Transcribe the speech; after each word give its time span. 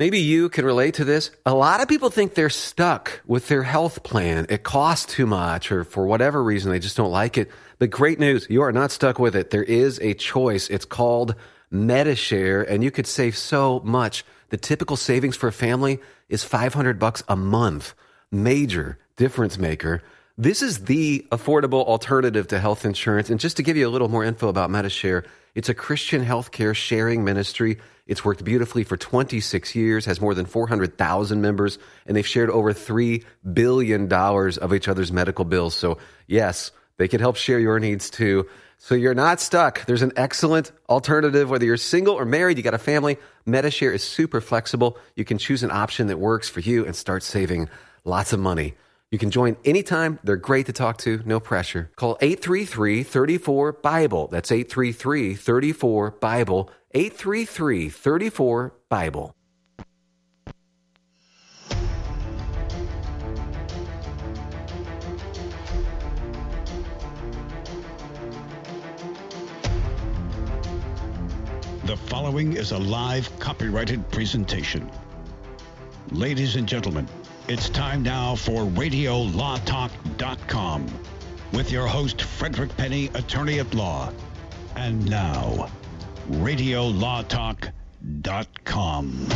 Maybe 0.00 0.18
you 0.18 0.48
can 0.48 0.64
relate 0.64 0.94
to 0.94 1.04
this. 1.04 1.30
A 1.46 1.54
lot 1.54 1.80
of 1.80 1.88
people 1.88 2.10
think 2.10 2.34
they're 2.34 2.50
stuck 2.50 3.20
with 3.26 3.48
their 3.48 3.62
health 3.62 4.02
plan. 4.02 4.46
It 4.48 4.64
costs 4.64 5.14
too 5.14 5.26
much, 5.26 5.70
or 5.70 5.84
for 5.84 6.06
whatever 6.06 6.42
reason, 6.42 6.72
they 6.72 6.80
just 6.80 6.96
don't 6.96 7.12
like 7.12 7.38
it. 7.38 7.50
But 7.78 7.90
great 7.90 8.18
news, 8.18 8.46
you 8.50 8.62
are 8.62 8.72
not 8.72 8.90
stuck 8.90 9.18
with 9.18 9.36
it. 9.36 9.50
There 9.50 9.62
is 9.62 10.00
a 10.00 10.14
choice. 10.14 10.68
It's 10.70 10.84
called 10.84 11.36
Medi-Share, 11.70 12.62
and 12.62 12.82
you 12.82 12.90
could 12.90 13.06
save 13.06 13.36
so 13.36 13.80
much. 13.84 14.24
The 14.48 14.56
typical 14.56 14.96
savings 14.96 15.36
for 15.36 15.48
a 15.48 15.52
family 15.52 16.00
is 16.28 16.42
500 16.42 16.98
bucks 16.98 17.22
a 17.28 17.36
month. 17.36 17.94
Major 18.30 18.98
difference 19.16 19.58
maker. 19.58 20.02
This 20.36 20.62
is 20.62 20.86
the 20.86 21.26
affordable 21.30 21.84
alternative 21.84 22.48
to 22.48 22.58
health 22.58 22.84
insurance. 22.84 23.30
And 23.30 23.38
just 23.38 23.56
to 23.58 23.62
give 23.62 23.76
you 23.76 23.86
a 23.86 23.90
little 23.90 24.08
more 24.08 24.24
info 24.24 24.48
about 24.48 24.70
Medi-Share, 24.70 25.24
it's 25.54 25.68
a 25.68 25.74
Christian 25.74 26.24
healthcare 26.24 26.74
sharing 26.74 27.24
ministry. 27.24 27.78
It's 28.06 28.24
worked 28.24 28.44
beautifully 28.44 28.84
for 28.84 28.96
26 28.96 29.74
years, 29.74 30.06
has 30.06 30.20
more 30.20 30.34
than 30.34 30.46
400,000 30.46 31.40
members, 31.40 31.78
and 32.06 32.16
they've 32.16 32.26
shared 32.26 32.50
over 32.50 32.72
$3 32.72 33.24
billion 33.52 34.12
of 34.12 34.74
each 34.74 34.88
other's 34.88 35.12
medical 35.12 35.44
bills. 35.44 35.74
So, 35.74 35.98
yes, 36.26 36.72
they 36.96 37.08
can 37.08 37.20
help 37.20 37.36
share 37.36 37.58
your 37.58 37.78
needs 37.78 38.10
too. 38.10 38.48
So 38.78 38.96
you're 38.96 39.14
not 39.14 39.40
stuck. 39.40 39.84
There's 39.86 40.02
an 40.02 40.12
excellent 40.16 40.72
alternative, 40.88 41.48
whether 41.48 41.64
you're 41.64 41.76
single 41.76 42.14
or 42.14 42.24
married, 42.24 42.56
you 42.56 42.64
got 42.64 42.74
a 42.74 42.78
family. 42.78 43.16
Medi-Share 43.46 43.92
is 43.92 44.02
super 44.02 44.40
flexible. 44.40 44.98
You 45.14 45.24
can 45.24 45.38
choose 45.38 45.62
an 45.62 45.70
option 45.70 46.08
that 46.08 46.18
works 46.18 46.48
for 46.48 46.58
you 46.60 46.84
and 46.84 46.96
start 46.96 47.22
saving 47.22 47.68
lots 48.04 48.32
of 48.32 48.40
money. 48.40 48.74
You 49.12 49.18
can 49.18 49.30
join 49.30 49.58
anytime. 49.66 50.18
They're 50.24 50.36
great 50.36 50.64
to 50.66 50.72
talk 50.72 50.96
to, 50.98 51.20
no 51.26 51.38
pressure. 51.38 51.90
Call 51.96 52.16
833 52.22 53.02
34 53.02 53.72
Bible. 53.74 54.26
That's 54.28 54.50
833 54.50 55.34
34 55.34 56.12
Bible. 56.12 56.70
833 56.92 57.90
34 57.90 58.74
Bible. 58.88 59.34
The 71.84 71.96
following 72.06 72.54
is 72.54 72.72
a 72.72 72.78
live 72.78 73.28
copyrighted 73.38 74.10
presentation. 74.10 74.90
Ladies 76.10 76.56
and 76.56 76.66
gentlemen, 76.66 77.06
it's 77.48 77.68
time 77.68 78.02
now 78.02 78.36
for 78.36 78.62
RadioLawTalk.com 78.62 80.86
with 81.52 81.72
your 81.72 81.86
host, 81.86 82.22
Frederick 82.22 82.74
Penney, 82.76 83.10
attorney 83.14 83.58
at 83.58 83.74
law. 83.74 84.12
And 84.76 85.10
now, 85.10 85.68
RadioLawTalk.com. 86.30 89.28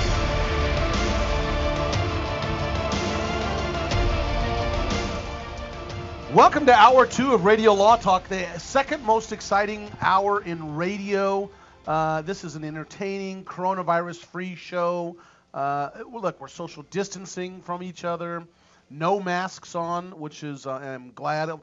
Welcome 6.32 6.66
to 6.66 6.74
hour 6.74 7.06
two 7.06 7.34
of 7.34 7.44
Radio 7.44 7.72
Law 7.72 7.96
Talk, 7.96 8.28
the 8.28 8.46
second 8.58 9.04
most 9.04 9.32
exciting 9.32 9.90
hour 10.00 10.42
in 10.42 10.77
radio. 10.77 11.50
Uh, 11.86 12.22
this 12.22 12.44
is 12.44 12.54
an 12.56 12.64
entertaining, 12.64 13.44
coronavirus 13.44 14.16
free 14.16 14.54
show. 14.54 15.16
Uh, 15.56 15.88
look, 16.12 16.38
we're 16.38 16.48
social 16.48 16.82
distancing 16.90 17.62
from 17.62 17.82
each 17.82 18.04
other, 18.04 18.46
no 18.90 19.18
masks 19.18 19.74
on, 19.74 20.10
which 20.20 20.44
is, 20.44 20.66
uh, 20.66 20.72
I'm 20.72 21.12
glad. 21.12 21.48
That's 21.48 21.58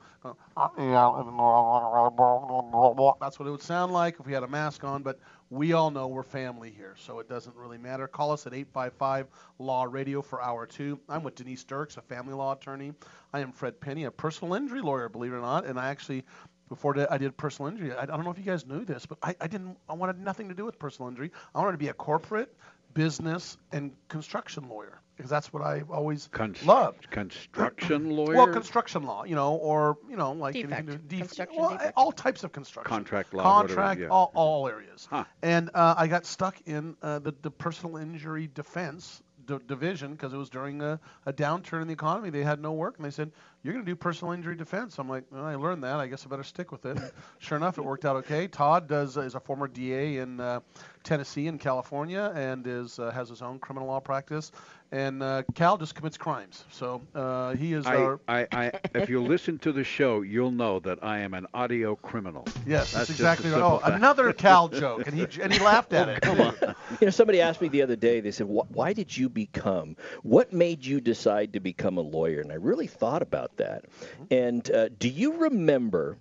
what 3.37 3.47
it 3.47 3.51
would 3.51 3.61
sound 3.61 3.93
like 3.93 4.19
if 4.19 4.25
we 4.25 4.33
had 4.33 4.41
a 4.41 4.47
mask 4.47 4.83
on, 4.83 5.03
but 5.03 5.19
we 5.51 5.73
all 5.73 5.91
know 5.91 6.07
we're 6.07 6.23
family 6.23 6.71
here, 6.75 6.95
so 6.97 7.19
it 7.19 7.29
doesn't 7.29 7.55
really 7.55 7.77
matter. 7.77 8.07
Call 8.07 8.31
us 8.31 8.47
at 8.47 8.53
855 8.55 9.27
Law 9.59 9.83
Radio 9.83 10.23
for 10.23 10.41
hour 10.41 10.65
two. 10.65 10.99
I'm 11.07 11.21
with 11.21 11.35
Denise 11.35 11.63
Dirks, 11.63 11.97
a 11.97 12.01
family 12.01 12.33
law 12.33 12.53
attorney. 12.53 12.93
I 13.31 13.41
am 13.41 13.51
Fred 13.51 13.79
Penney, 13.79 14.05
a 14.05 14.11
personal 14.11 14.55
injury 14.55 14.81
lawyer, 14.81 15.07
believe 15.07 15.33
it 15.33 15.35
or 15.35 15.41
not, 15.41 15.67
and 15.67 15.79
I 15.79 15.89
actually 15.89 16.25
before 16.69 16.95
I 17.11 17.17
did 17.17 17.37
personal 17.37 17.71
injury. 17.71 17.93
I, 17.93 18.03
I, 18.03 18.05
don't 18.05 18.23
know 18.23 18.31
if 18.31 18.37
you 18.37 18.43
guys 18.43 18.65
knew 18.65 18.83
this, 18.83 19.05
but 19.05 19.19
I, 19.21 19.35
I, 19.39 19.47
didn't. 19.47 19.77
I 19.87 19.93
wanted 19.93 20.19
nothing 20.19 20.49
to 20.49 20.55
do 20.55 20.65
with 20.65 20.79
personal 20.79 21.09
injury. 21.09 21.31
I 21.53 21.59
wanted 21.59 21.73
to 21.73 21.77
be 21.77 21.89
a 21.89 21.93
corporate, 21.93 22.53
business, 22.93 23.57
and 23.71 23.91
construction 24.09 24.69
lawyer 24.69 24.99
because 25.15 25.29
that's 25.29 25.53
what 25.53 25.61
I 25.63 25.83
always 25.89 26.27
Const- 26.31 26.65
loved. 26.65 27.09
Construction 27.11 28.09
lawyer. 28.15 28.35
Well, 28.35 28.47
construction 28.47 29.03
law, 29.03 29.23
you 29.23 29.35
know, 29.35 29.53
or 29.55 29.97
you 30.09 30.17
know, 30.17 30.31
like 30.33 30.53
Defect. 30.53 30.73
anything 30.73 30.87
to 30.97 30.97
def- 31.03 31.19
Construction 31.27 31.61
well, 31.61 31.69
defect. 31.71 31.93
all 31.95 32.11
types 32.11 32.43
of 32.43 32.51
construction. 32.51 32.89
Contract 32.89 33.33
law, 33.33 33.43
Contract, 33.43 33.77
whatever, 33.77 34.01
yeah. 34.01 34.07
all, 34.09 34.31
all 34.35 34.67
areas. 34.67 35.07
Huh. 35.09 35.23
And 35.41 35.69
uh, 35.73 35.95
I 35.97 36.07
got 36.07 36.25
stuck 36.25 36.59
in 36.65 36.95
uh, 37.01 37.19
the, 37.19 37.33
the 37.41 37.51
personal 37.51 37.97
injury 37.97 38.49
defense 38.53 39.21
d- 39.45 39.57
division 39.67 40.11
because 40.11 40.33
it 40.33 40.37
was 40.37 40.49
during 40.49 40.81
a, 40.81 40.99
a 41.25 41.33
downturn 41.33 41.81
in 41.81 41.87
the 41.87 41.93
economy. 41.93 42.29
They 42.29 42.43
had 42.43 42.61
no 42.61 42.73
work, 42.73 42.97
and 42.97 43.05
they 43.05 43.11
said, 43.11 43.31
"You're 43.61 43.73
going 43.73 43.85
to 43.85 43.91
do 43.91 43.95
personal 43.95 44.33
injury 44.33 44.55
defense." 44.55 44.97
I'm 44.99 45.09
like, 45.09 45.25
well, 45.31 45.45
"I 45.45 45.55
learned 45.55 45.83
that. 45.83 45.99
I 45.99 46.07
guess 46.07 46.25
I 46.25 46.29
better 46.29 46.43
stick 46.43 46.71
with 46.71 46.85
it." 46.85 46.97
Sure 47.39 47.57
enough, 47.57 47.77
it 47.77 47.83
worked 47.83 48.05
out 48.05 48.15
okay. 48.17 48.47
Todd 48.47 48.87
does 48.87 49.17
is 49.17 49.35
a 49.35 49.39
former 49.39 49.67
DA 49.67 50.17
in 50.17 50.39
uh, 50.39 50.61
Tennessee 51.03 51.47
and 51.47 51.59
California, 51.59 52.31
and 52.35 52.65
is 52.65 52.99
uh, 52.99 53.11
has 53.11 53.27
his 53.29 53.41
own 53.41 53.59
criminal 53.59 53.87
law 53.87 53.99
practice. 53.99 54.51
And 54.93 55.23
uh, 55.23 55.41
Cal 55.55 55.77
just 55.79 55.95
commits 55.95 56.17
crimes. 56.17 56.65
So 56.69 57.01
uh, 57.15 57.55
he 57.55 57.73
is 57.73 57.83
I, 57.87 57.95
our 57.95 58.21
I, 58.27 58.47
I, 58.51 58.71
if 58.93 59.09
you 59.09 59.23
listen 59.23 59.57
to 59.59 59.71
the 59.71 59.83
show, 59.83 60.21
you'll 60.21 60.51
know 60.51 60.79
that 60.81 60.99
I 61.03 61.19
am 61.19 61.33
an 61.33 61.47
audio 61.51 61.95
criminal. 61.95 62.47
yes, 62.63 62.91
That's 62.91 63.07
that's 63.07 63.09
exactly 63.09 63.49
right. 63.49 63.59
Oh, 63.59 63.79
fact. 63.79 63.95
another 63.95 64.33
Cal 64.45 64.67
joke, 64.67 65.07
and 65.07 65.15
he 65.15 65.41
and 65.41 65.51
he 65.51 65.57
laughed 65.57 65.93
at 65.93 66.09
it. 66.09 66.21
Come 66.21 66.39
on. 66.41 66.55
You 67.01 67.07
know, 67.07 67.09
somebody 67.09 67.41
asked 67.41 67.59
me 67.59 67.69
the 67.69 67.81
other 67.81 67.95
day, 67.95 68.19
they 68.19 68.29
said, 68.29 68.45
Why 68.47 68.93
did 68.93 69.17
you 69.17 69.29
become, 69.29 69.95
what 70.21 70.53
made 70.53 70.85
you 70.85 71.01
decide 71.01 71.53
to 71.53 71.59
become 71.59 71.97
a 71.97 72.01
lawyer? 72.01 72.41
And 72.41 72.51
I 72.51 72.55
really 72.55 72.87
thought 72.87 73.23
about 73.23 73.57
that. 73.57 73.85
And 74.29 74.69
uh, 74.69 74.89
do 74.99 75.09
you 75.09 75.37
remember 75.37 76.19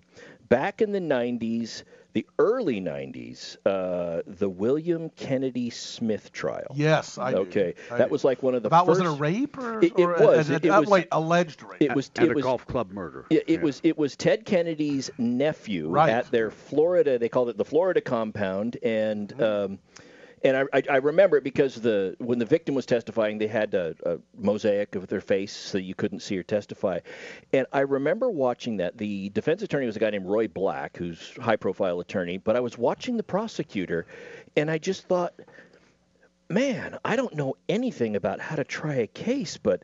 back 0.49 0.81
in 0.81 0.91
the 0.91 0.99
90s, 0.99 1.83
the 2.13 2.25
early 2.39 2.79
90s, 2.79 3.57
uh, 3.65 4.21
the 4.27 4.47
William 4.49 5.09
Kennedy 5.09 5.69
Smith 5.69 6.31
trial? 6.31 6.67
Yes, 6.75 7.17
I 7.17 7.31
do. 7.31 7.37
Okay. 7.39 7.73
I 7.91 7.97
that 7.97 8.07
do. 8.07 8.11
was 8.11 8.23
like 8.23 8.43
one 8.43 8.55
of 8.55 8.61
the 8.63 8.67
About 8.67 8.85
first. 8.85 8.99
was 9.01 9.07
it 9.07 9.11
a 9.11 9.17
rape 9.19 9.57
or, 9.57 9.79
It- 9.83 9.93
it 9.97 10.03
or 10.03 10.13
was. 10.13 10.49
a- 10.49 10.55
It- 10.55 10.65
it 10.65 10.69
uh, 10.69 10.79
was- 10.81 10.89
wait 10.89 11.07
alleged 11.11 11.63
rape? 11.63 11.81
It 11.81 11.95
was. 11.95 12.11
And 12.15 12.27
it 12.27 12.31
a 12.31 12.35
was, 12.35 12.43
golf 12.43 12.65
club 12.67 12.91
murder. 12.91 13.25
It, 13.29 13.43
it 13.47 13.49
Yeah. 13.59 13.61
was 13.61 13.81
it 13.83 13.97
was 13.97 14.15
Ted 14.15 14.45
Kennedy's 14.45 15.09
nephew 15.17 15.89
Right. 15.89 16.09
at 16.11 16.29
their 16.31 16.51
Florida. 16.51 17.17
They 17.17 17.29
called 17.29 17.49
it 17.49 17.57
the 17.57 17.65
Florida 17.65 18.01
compound, 18.01 18.77
and 18.83 19.29
Mm-hmm. 19.29 19.71
um, 19.73 19.79
and 20.43 20.57
I, 20.73 20.83
I, 20.89 20.97
remember 20.97 21.37
it 21.37 21.43
because 21.43 21.75
the 21.75 22.15
when 22.19 22.37
the 22.37 22.45
victim 22.45 22.75
was 22.75 22.85
testifying, 22.85 23.37
they 23.37 23.47
had 23.47 23.73
a, 23.73 23.95
a 24.05 24.17
mosaic 24.37 24.95
of 24.95 25.07
their 25.07 25.21
face 25.21 25.53
so 25.53 25.77
you 25.77 25.95
couldn't 25.95 26.19
see 26.19 26.35
her 26.35 26.43
testify. 26.43 26.99
And 27.53 27.65
I 27.71 27.81
remember 27.81 28.29
watching 28.29 28.77
that. 28.77 28.97
The 28.97 29.29
defense 29.29 29.61
attorney 29.61 29.85
was 29.85 29.95
a 29.95 29.99
guy 29.99 30.09
named 30.09 30.25
Roy 30.25 30.47
Black, 30.47 30.97
who's 30.97 31.33
high 31.41 31.55
profile 31.55 31.99
attorney. 32.01 32.37
But 32.37 32.55
I 32.57 32.59
was 32.59 32.77
watching 32.77 33.15
the 33.15 33.23
prosecutor, 33.23 34.05
and 34.57 34.69
I 34.69 34.77
just 34.77 35.07
thought, 35.07 35.33
man, 36.49 36.97
I 37.05 37.15
don't 37.15 37.35
know 37.35 37.55
anything 37.69 38.15
about 38.15 38.41
how 38.41 38.55
to 38.57 38.65
try 38.65 38.95
a 38.95 39.07
case, 39.07 39.57
but 39.57 39.83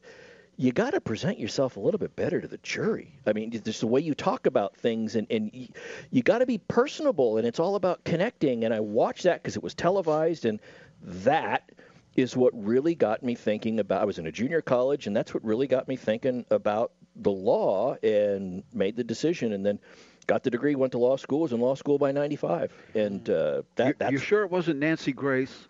you 0.60 0.74
got 0.74 0.92
to 0.92 1.00
present 1.00 1.40
yourself 1.40 1.78
a 1.78 1.80
little 1.80 1.98
bit 1.98 2.18
better 2.18 2.42
to 2.42 2.48
the 2.48 2.58
jury. 2.58 3.18
I 3.26 3.32
mean, 3.32 3.50
just 3.50 3.80
the 3.80 3.88
way 3.88 4.02
you 4.02 4.14
talk 4.14 4.46
about 4.46 4.76
things, 4.76 5.16
and, 5.16 5.26
and 5.30 5.50
you, 5.54 5.70
you 6.12 6.22
got 6.22 6.40
to 6.40 6.46
be 6.46 6.58
personable, 6.58 7.38
and 7.38 7.48
it's 7.48 7.62
all 7.62 7.76
about 7.76 8.04
connecting. 8.04 8.66
And 8.66 8.74
I 8.74 8.82
watched 8.82 9.24
that 9.24 9.42
because 9.42 9.56
it 9.56 9.64
was 9.64 9.74
televised, 9.74 10.44
and 10.44 10.60
that 11.02 11.72
is 12.18 12.36
what 12.36 12.52
really 12.54 12.94
got 12.94 13.24
me 13.24 13.36
thinking 13.36 13.80
about. 13.80 14.02
I 14.02 14.06
was 14.06 14.20
in 14.20 14.28
a 14.28 14.34
junior 14.34 14.62
college, 14.62 15.08
and 15.08 15.16
that's 15.16 15.34
what 15.34 15.46
really 15.46 15.66
got 15.66 15.88
me 15.88 15.96
thinking 15.96 16.46
about 16.52 16.92
the 17.16 17.32
law 17.32 17.96
and 18.04 18.64
made 18.74 18.98
the 18.98 19.06
decision, 19.06 19.54
and 19.54 19.66
then 19.66 19.80
got 20.28 20.44
the 20.44 20.50
degree, 20.50 20.76
went 20.76 20.92
to 20.92 20.98
law 20.98 21.16
school, 21.16 21.40
was 21.40 21.54
in 21.54 21.62
law 21.62 21.76
school 21.76 21.98
by 21.98 22.12
95. 22.12 22.74
And 22.96 23.30
uh, 23.30 23.62
that, 23.78 23.88
You, 23.88 23.94
that's 23.98 24.12
you 24.12 24.18
sure 24.18 24.44
it 24.44 24.52
wasn't 24.52 24.80
Nancy 24.80 25.14
Grace? 25.14 25.69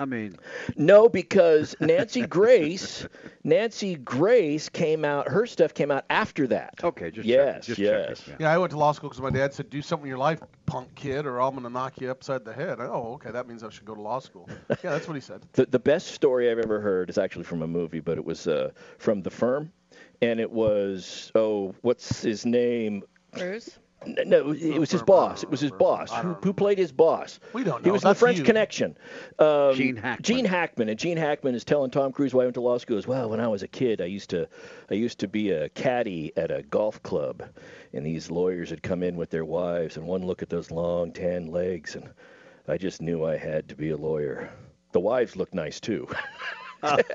I 0.00 0.04
mean, 0.04 0.36
no, 0.76 1.08
because 1.08 1.74
Nancy 1.80 2.24
Grace, 2.24 3.06
Nancy 3.44 3.96
Grace 3.96 4.68
came 4.68 5.04
out. 5.04 5.28
Her 5.28 5.44
stuff 5.44 5.74
came 5.74 5.90
out 5.90 6.04
after 6.08 6.46
that. 6.48 6.74
okay, 6.84 7.10
just 7.10 7.26
yes, 7.26 7.66
checking, 7.66 7.66
just 7.66 7.78
yes. 7.80 8.18
checking, 8.20 8.36
Yeah, 8.38 8.54
I 8.54 8.58
went 8.58 8.70
to 8.70 8.78
law 8.78 8.92
school 8.92 9.10
because 9.10 9.20
my 9.20 9.30
dad 9.30 9.52
said, 9.52 9.70
"Do 9.70 9.82
something 9.82 10.06
in 10.06 10.08
your 10.08 10.18
life, 10.18 10.40
punk 10.66 10.94
kid, 10.94 11.26
or 11.26 11.40
I'm 11.40 11.50
going 11.50 11.64
to 11.64 11.70
knock 11.70 12.00
you 12.00 12.12
upside 12.12 12.44
the 12.44 12.52
head." 12.52 12.78
Oh, 12.80 13.14
okay, 13.14 13.32
that 13.32 13.48
means 13.48 13.64
I 13.64 13.70
should 13.70 13.86
go 13.86 13.94
to 13.96 14.00
law 14.00 14.20
school. 14.20 14.48
yeah, 14.70 14.76
that's 14.82 15.08
what 15.08 15.14
he 15.14 15.20
said. 15.20 15.44
The 15.54 15.66
the 15.66 15.80
best 15.80 16.08
story 16.08 16.48
I've 16.48 16.60
ever 16.60 16.80
heard 16.80 17.10
is 17.10 17.18
actually 17.18 17.44
from 17.44 17.62
a 17.62 17.68
movie, 17.68 18.00
but 18.00 18.18
it 18.18 18.24
was 18.24 18.46
uh, 18.46 18.70
from 18.98 19.22
The 19.22 19.30
Firm, 19.30 19.72
and 20.22 20.38
it 20.38 20.50
was 20.50 21.32
oh, 21.34 21.74
what's 21.82 22.22
his 22.22 22.46
name? 22.46 23.02
Bruce? 23.32 23.78
No, 24.26 24.52
it 24.52 24.78
was 24.78 24.90
his 24.90 25.02
boss. 25.02 25.42
It 25.42 25.50
was 25.50 25.60
his 25.60 25.70
boss. 25.70 26.12
Who, 26.12 26.34
who 26.34 26.52
played 26.52 26.78
his 26.78 26.92
boss? 26.92 27.40
We 27.52 27.64
don't 27.64 27.82
know. 27.82 27.84
He 27.84 27.90
was 27.90 28.02
in 28.02 28.08
the 28.08 28.14
French 28.14 28.38
you. 28.38 28.44
Connection. 28.44 28.96
Um, 29.38 29.74
Gene 29.74 29.96
Hackman. 29.96 30.22
Gene 30.22 30.44
Hackman, 30.44 30.88
and 30.88 30.98
Gene 30.98 31.16
Hackman 31.16 31.54
is 31.54 31.64
telling 31.64 31.90
Tom 31.90 32.12
Cruise 32.12 32.34
why 32.34 32.42
he 32.42 32.46
went 32.46 32.54
to 32.54 32.60
law 32.60 32.78
school. 32.78 32.98
As 32.98 33.06
well, 33.06 33.30
when 33.30 33.40
I 33.40 33.48
was 33.48 33.62
a 33.62 33.68
kid, 33.68 34.00
I 34.00 34.06
used 34.06 34.30
to, 34.30 34.48
I 34.90 34.94
used 34.94 35.18
to 35.20 35.28
be 35.28 35.50
a 35.50 35.68
caddy 35.70 36.32
at 36.36 36.50
a 36.50 36.62
golf 36.62 37.02
club, 37.02 37.42
and 37.92 38.04
these 38.04 38.30
lawyers 38.30 38.70
had 38.70 38.82
come 38.82 39.02
in 39.02 39.16
with 39.16 39.30
their 39.30 39.44
wives, 39.44 39.96
and 39.96 40.06
one 40.06 40.24
look 40.24 40.42
at 40.42 40.48
those 40.48 40.70
long 40.70 41.12
tan 41.12 41.46
legs, 41.48 41.94
and 41.94 42.08
I 42.66 42.78
just 42.78 43.00
knew 43.02 43.24
I 43.24 43.36
had 43.36 43.68
to 43.68 43.74
be 43.74 43.90
a 43.90 43.96
lawyer. 43.96 44.50
the 44.92 45.00
wives 45.00 45.36
look 45.36 45.52
nice 45.54 45.80
too. 45.80 46.08
Oh. 46.82 46.96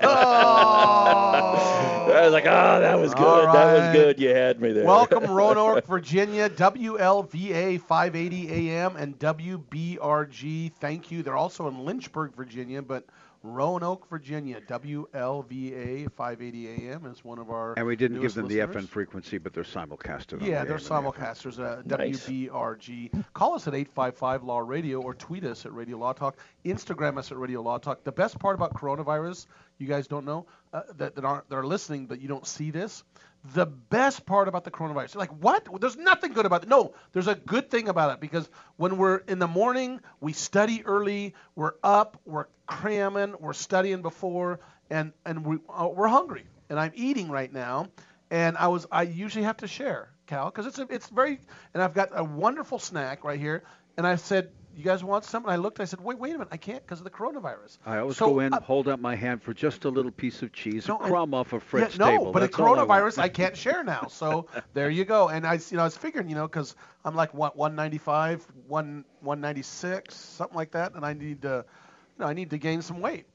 I 2.14 2.20
was 2.22 2.32
like, 2.32 2.46
oh, 2.46 2.80
that 2.80 2.98
was 2.98 3.14
good. 3.14 3.24
All 3.24 3.52
That 3.52 3.72
was 3.72 3.96
good. 3.96 4.20
You 4.20 4.28
had 4.30 4.60
me 4.60 4.72
there. 4.72 4.84
Welcome, 4.84 5.24
Roanoke, 5.30 5.86
Virginia, 5.86 6.50
WLVA 6.50 7.80
580 7.80 8.70
AM 8.70 8.96
and 8.96 9.18
WBRG. 9.18 10.72
Thank 10.74 11.10
you. 11.10 11.22
They're 11.22 11.36
also 11.36 11.68
in 11.68 11.84
Lynchburg, 11.84 12.34
Virginia, 12.34 12.82
but 12.82 13.06
Roanoke, 13.44 14.08
Virginia, 14.08 14.58
WLVA 14.62 16.10
580 16.10 16.68
AM 16.88 17.04
is 17.04 17.22
one 17.22 17.38
of 17.38 17.50
our. 17.50 17.74
And 17.76 17.86
we 17.86 17.94
didn't 17.94 18.14
give 18.20 18.22
newest 18.22 18.36
them 18.36 18.48
the 18.48 18.58
FM 18.58 18.88
frequency, 18.88 19.36
but 19.36 19.52
they're 19.52 19.64
simulcasted. 19.64 20.40
Yeah, 20.40 20.64
the 20.64 20.76
they're 20.76 20.78
AM 20.78 21.04
and 21.04 21.04
the 21.06 21.10
FM. 21.12 21.12
simulcasters, 21.12 21.58
uh, 21.60 21.82
Nice. 21.84 22.26
WBRG. 22.26 23.24
Call 23.34 23.54
us 23.54 23.68
at 23.68 23.74
855 23.74 24.44
Law 24.44 24.60
Radio 24.60 25.02
or 25.02 25.12
tweet 25.12 25.44
us 25.44 25.66
at 25.66 25.74
Radio 25.74 25.98
Law 25.98 26.14
Talk. 26.14 26.38
Instagram 26.64 27.18
us 27.18 27.30
at 27.30 27.36
Radio 27.36 27.60
Law 27.60 27.76
Talk. 27.76 28.02
The 28.02 28.12
best 28.12 28.38
part 28.38 28.54
about 28.54 28.72
coronavirus, 28.74 29.46
you 29.78 29.86
guys 29.86 30.06
don't 30.06 30.24
know, 30.24 30.46
uh, 30.72 30.80
that, 30.96 31.14
that 31.14 31.24
aren't 31.24 31.48
that 31.50 31.56
are 31.56 31.66
listening, 31.66 32.06
but 32.06 32.22
you 32.22 32.28
don't 32.28 32.46
see 32.46 32.70
this. 32.70 33.04
The 33.52 33.66
best 33.66 34.24
part 34.24 34.48
about 34.48 34.64
the 34.64 34.70
coronavirus, 34.70 35.16
like, 35.16 35.30
what? 35.42 35.68
There's 35.78 35.98
nothing 35.98 36.32
good 36.32 36.46
about 36.46 36.62
it. 36.62 36.68
No, 36.70 36.94
there's 37.12 37.28
a 37.28 37.34
good 37.34 37.70
thing 37.70 37.88
about 37.88 38.10
it 38.12 38.20
because 38.20 38.48
when 38.76 38.96
we're 38.96 39.18
in 39.18 39.38
the 39.38 39.46
morning, 39.46 40.00
we 40.20 40.32
study 40.32 40.82
early, 40.86 41.34
we're 41.54 41.74
up, 41.82 42.18
we're 42.24 42.46
cramming, 42.66 43.34
we're 43.38 43.52
studying 43.52 44.00
before, 44.00 44.60
and 44.88 45.12
and 45.26 45.44
we 45.44 45.58
uh, 45.68 45.88
we're 45.94 46.08
hungry. 46.08 46.44
And 46.70 46.80
I'm 46.80 46.92
eating 46.94 47.30
right 47.30 47.52
now, 47.52 47.88
and 48.30 48.56
I 48.56 48.68
was 48.68 48.86
I 48.90 49.02
usually 49.02 49.44
have 49.44 49.58
to 49.58 49.68
share, 49.68 50.08
Cal, 50.26 50.46
because 50.46 50.66
it's 50.66 50.78
a, 50.78 50.86
it's 50.88 51.08
very 51.08 51.38
and 51.74 51.82
I've 51.82 51.92
got 51.92 52.10
a 52.14 52.24
wonderful 52.24 52.78
snack 52.78 53.24
right 53.24 53.38
here, 53.38 53.62
and 53.98 54.06
I 54.06 54.16
said, 54.16 54.52
you 54.76 54.84
guys 54.84 55.02
want 55.04 55.24
some? 55.24 55.44
And 55.44 55.52
I 55.52 55.56
looked, 55.56 55.80
I 55.80 55.84
said, 55.84 56.00
wait, 56.00 56.18
wait 56.18 56.30
a 56.30 56.32
minute, 56.34 56.48
I 56.50 56.56
can't 56.56 56.82
because 56.84 56.98
of 57.00 57.04
the 57.04 57.10
coronavirus. 57.10 57.78
I 57.86 57.98
always 57.98 58.16
So, 58.16 58.30
go 58.30 58.40
in, 58.40 58.52
uh, 58.52 58.60
hold 58.60 58.88
up 58.88 59.00
my 59.00 59.14
hand 59.14 59.42
for 59.42 59.54
just 59.54 59.84
a 59.84 59.88
little 59.88 60.10
piece 60.10 60.42
of 60.42 60.52
cheese, 60.52 60.88
No, 60.88 60.98
a 60.98 61.04
I- 61.04 61.08
crumb 61.08 61.34
off 61.34 61.52
of 61.52 61.62
yeah, 61.62 61.68
Fred's 61.68 61.98
no, 61.98 62.06
table. 62.06 62.32
but 62.32 62.40
the 62.40 62.46
That's 62.46 62.58
all 62.58 62.78
I 62.78 62.84
coronavirus, 62.84 63.18
I, 63.18 63.28
can't 63.40 63.56
share 63.56 63.84
now. 63.84 64.06
So 64.08 64.46
there 64.72 64.90
you 64.90 65.04
go. 65.04 65.28
And 65.28 65.46
I, 65.46 65.54
you 65.54 65.76
know, 65.76 65.82
I 65.82 65.84
was 65.84 65.96
figuring, 65.96 66.28
you 66.28 66.34
know, 66.34 66.46
because 66.48 66.74
I'm 67.04 67.14
like 67.14 67.32
what 67.34 67.56
195, 67.56 68.46
one 68.66 69.04
196, 69.20 70.14
something 70.14 70.56
like 70.56 70.70
that, 70.72 70.94
and 70.94 71.04
I 71.04 71.12
need 71.12 71.42
to, 71.42 71.64
you 72.16 72.24
know, 72.24 72.26
I 72.26 72.32
need 72.32 72.50
to 72.50 72.58
gain 72.58 72.82
some 72.82 73.00
weight. 73.00 73.26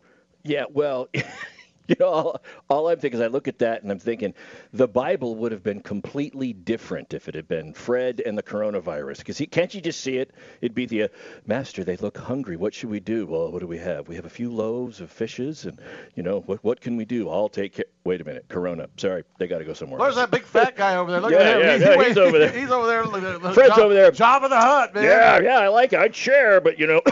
Yeah, 0.43 0.65
well, 0.71 1.09
you 1.93 1.95
know, 1.99 2.07
all, 2.07 2.41
all 2.69 2.87
I'm 2.89 2.99
thinking 2.99 3.19
is 3.19 3.23
I 3.23 3.27
look 3.27 3.47
at 3.47 3.59
that 3.59 3.81
and 3.83 3.91
I'm 3.91 3.99
thinking 3.99 4.33
the 4.73 4.87
Bible 4.87 5.35
would 5.35 5.51
have 5.51 5.63
been 5.63 5.81
completely 5.81 6.53
different 6.53 7.13
if 7.13 7.27
it 7.27 7.35
had 7.35 7.47
been 7.47 7.73
Fred 7.73 8.21
and 8.25 8.37
the 8.37 8.43
coronavirus. 8.43 9.17
Because 9.19 9.41
can't 9.51 9.73
you 9.73 9.81
just 9.81 10.01
see 10.01 10.17
it? 10.17 10.31
It'd 10.61 10.75
be 10.75 10.85
the 10.85 11.03
uh, 11.03 11.07
Master. 11.47 11.83
They 11.83 11.97
look 11.97 12.17
hungry. 12.17 12.55
What 12.57 12.73
should 12.73 12.89
we 12.89 12.99
do? 12.99 13.25
Well, 13.25 13.51
what 13.51 13.59
do 13.59 13.67
we 13.67 13.77
have? 13.79 14.07
We 14.07 14.15
have 14.15 14.25
a 14.25 14.29
few 14.29 14.51
loaves 14.51 15.01
of 15.01 15.09
fishes, 15.11 15.65
and 15.65 15.79
you 16.15 16.23
know 16.23 16.41
what? 16.41 16.63
What 16.63 16.79
can 16.81 16.95
we 16.95 17.05
do? 17.05 17.29
I'll 17.29 17.49
take 17.49 17.73
care. 17.73 17.85
Wait 18.03 18.21
a 18.21 18.23
minute, 18.23 18.45
Corona. 18.47 18.87
Sorry, 18.97 19.23
they 19.37 19.47
got 19.47 19.59
to 19.59 19.65
go 19.65 19.73
somewhere. 19.73 19.99
There's 19.99 20.15
that 20.15 20.31
big 20.31 20.43
fat 20.43 20.75
guy 20.75 20.95
over 20.95 21.11
there. 21.11 21.21
Look 21.21 21.31
Yeah, 21.31 21.37
at 21.39 21.55
him. 21.55 21.61
yeah, 21.61 21.73
He's, 21.73 21.81
yeah, 21.83 21.97
he- 22.01 22.07
he's 22.07 22.17
over 22.17 22.39
there. 22.39 22.51
He's 22.51 22.71
over 22.71 22.87
there. 22.87 23.05
Look 23.05 23.23
at- 23.23 23.41
look, 23.43 23.53
Fred's 23.53 23.69
Job- 23.75 23.79
over 23.79 23.93
there. 23.93 24.11
Job 24.11 24.43
of 24.43 24.49
the 24.49 24.57
Hut, 24.59 24.93
man. 24.95 25.03
Yeah, 25.03 25.39
yeah, 25.39 25.59
I 25.59 25.67
like 25.67 25.93
it. 25.93 25.99
I'd 25.99 26.15
share, 26.15 26.61
but 26.61 26.77
you 26.79 26.85
know. 26.87 27.01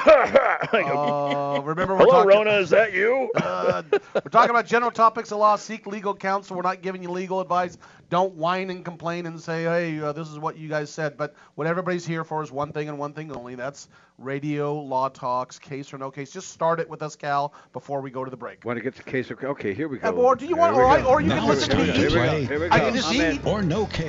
Uh, 0.67 1.61
remember 1.63 1.93
we're 1.93 1.99
Hello, 1.99 2.11
talking. 2.23 2.29
Rona. 2.29 2.51
Is 2.59 2.69
that 2.71 2.93
you? 2.93 3.29
Uh, 3.35 3.81
we're 3.91 4.21
talking 4.31 4.49
about 4.49 4.65
general 4.67 4.91
topics 4.91 5.31
of 5.31 5.39
law. 5.39 5.55
Seek 5.55 5.87
legal 5.87 6.13
counsel. 6.13 6.55
We're 6.55 6.61
not 6.61 6.81
giving 6.81 7.01
you 7.01 7.09
legal 7.09 7.41
advice. 7.41 7.77
Don't 8.09 8.35
whine 8.35 8.69
and 8.69 8.85
complain 8.85 9.25
and 9.25 9.39
say, 9.41 9.63
"Hey, 9.63 9.99
uh, 9.99 10.11
this 10.11 10.27
is 10.29 10.37
what 10.37 10.57
you 10.57 10.69
guys 10.69 10.89
said." 10.91 11.17
But 11.17 11.33
what 11.55 11.65
everybody's 11.67 12.05
here 12.05 12.23
for 12.23 12.43
is 12.43 12.51
one 12.51 12.71
thing 12.71 12.87
and 12.89 12.99
one 12.99 13.13
thing 13.13 13.35
only. 13.35 13.55
That's 13.55 13.87
radio 14.19 14.75
law 14.75 15.09
talks, 15.09 15.57
case 15.59 15.93
or 15.93 15.97
no 15.97 16.11
case. 16.11 16.31
Just 16.31 16.49
start 16.49 16.79
it 16.79 16.89
with 16.89 17.01
us, 17.01 17.15
Cal, 17.15 17.53
before 17.73 18.01
we 18.01 18.11
go 18.11 18.23
to 18.23 18.31
the 18.31 18.37
break. 18.37 18.63
Want 18.65 18.77
to 18.77 18.83
get 18.83 18.95
the 18.95 19.03
case 19.03 19.31
of 19.31 19.43
okay? 19.43 19.73
Here 19.73 19.87
we 19.87 19.99
Uh, 20.01 20.11
go. 20.11 20.17
or 20.17 20.35
do 20.35 20.45
you 20.45 20.55
Here 20.55 20.57
want- 20.57 20.75
we 20.75 20.81
or 20.83 20.85
I- 20.87 21.01
go. 21.01 21.07
or 21.07 21.21
you 21.21 21.29
can 21.31 21.47
listen 21.47 21.69
to 21.71 21.77
me 21.77 21.87
time 21.87 21.95
eat. 21.95 21.95
Here 21.97 22.09
we 22.09 22.15
go. 22.15 22.39
Here 22.45 22.59
we 22.59 22.65
I 22.71 22.79
can 22.79 22.93
just 22.93 23.09
I'm 23.09 23.33
eat. 23.35 23.45
or 23.45 23.61
no 23.61 23.85
case. 23.87 24.05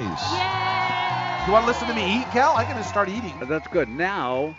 You 1.46 1.52
want 1.54 1.64
to 1.64 1.68
listen 1.68 1.88
to 1.88 1.94
me 1.94 2.20
eat, 2.20 2.26
Cal? 2.30 2.54
I 2.56 2.64
can 2.64 2.76
just 2.76 2.90
start 2.90 3.08
eating. 3.08 3.32
That's 3.48 3.66
good. 3.68 3.88
Now, 3.88 4.54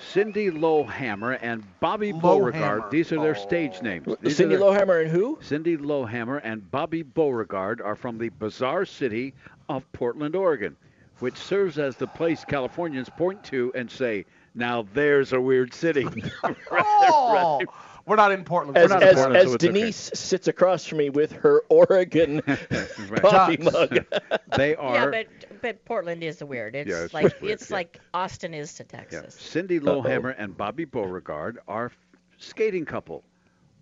Cindy 0.00 0.50
Lowhammer 0.50 1.32
and 1.32 1.62
Bobby 1.80 2.12
Lowhammer. 2.12 2.50
Beauregard. 2.52 2.90
These 2.90 3.12
are 3.12 3.20
their 3.20 3.34
stage 3.34 3.76
Oh. 3.80 3.84
names. 3.84 4.06
These 4.20 4.36
Cindy 4.36 4.56
their- 4.56 4.64
Lowhammer 4.64 5.00
and 5.00 5.10
who? 5.10 5.38
Cindy 5.42 5.76
Lowhammer 5.76 6.38
and 6.38 6.68
Bobby 6.70 7.02
Beauregard 7.02 7.80
are 7.80 7.94
from 7.96 8.18
the 8.18 8.30
bizarre 8.30 8.84
city 8.84 9.34
of 9.68 9.90
Portland, 9.92 10.34
Oregon, 10.34 10.76
which 11.20 11.36
serves 11.36 11.78
as 11.78 11.96
the 11.96 12.06
place 12.06 12.44
Californians 12.44 13.08
point 13.10 13.44
to 13.44 13.70
and 13.74 13.90
say, 13.90 14.24
"Now 14.54 14.86
there's 14.94 15.32
a 15.32 15.40
weird 15.40 15.72
city." 15.74 16.06
Oh, 16.72 17.60
we're 18.06 18.16
not 18.16 18.32
in 18.32 18.44
Portland. 18.44 18.76
As, 18.76 18.90
We're 18.90 18.94
not 18.98 19.02
in 19.02 19.08
in 19.08 19.14
as, 19.14 19.20
Portland, 19.20 19.36
as 19.36 19.48
so 19.48 19.54
it's 19.54 19.64
okay. 19.64 19.72
Denise 19.72 20.10
sits 20.14 20.48
across 20.48 20.84
from 20.86 20.98
me 20.98 21.10
with 21.10 21.32
her 21.32 21.62
Oregon 21.68 22.42
coffee 23.16 23.56
mug. 23.58 24.04
They 24.56 24.74
are. 24.74 24.94
Yeah, 25.12 25.24
but 25.24 25.60
but 25.62 25.84
Portland 25.84 26.24
is 26.24 26.42
weird. 26.42 26.74
It's, 26.74 26.90
Yeah, 26.90 27.04
it's 27.04 27.14
like 27.14 27.40
weird, 27.40 27.52
it's 27.54 27.70
yeah. 27.70 27.76
like 27.76 28.00
Austin 28.12 28.52
is 28.52 28.74
to 28.74 28.82
Yeah. 28.84 28.98
Texas. 28.98 29.34
Cindy 29.34 29.78
Lowhammer 29.78 30.30
and 30.30 30.56
Bobby 30.56 30.84
Beauregard 30.84 31.58
are 31.68 31.92
skating 32.38 32.84
couple. 32.84 33.22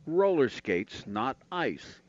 Roller 0.06 0.48
skates, 0.48 1.04
not 1.06 1.36
ice. 1.50 2.00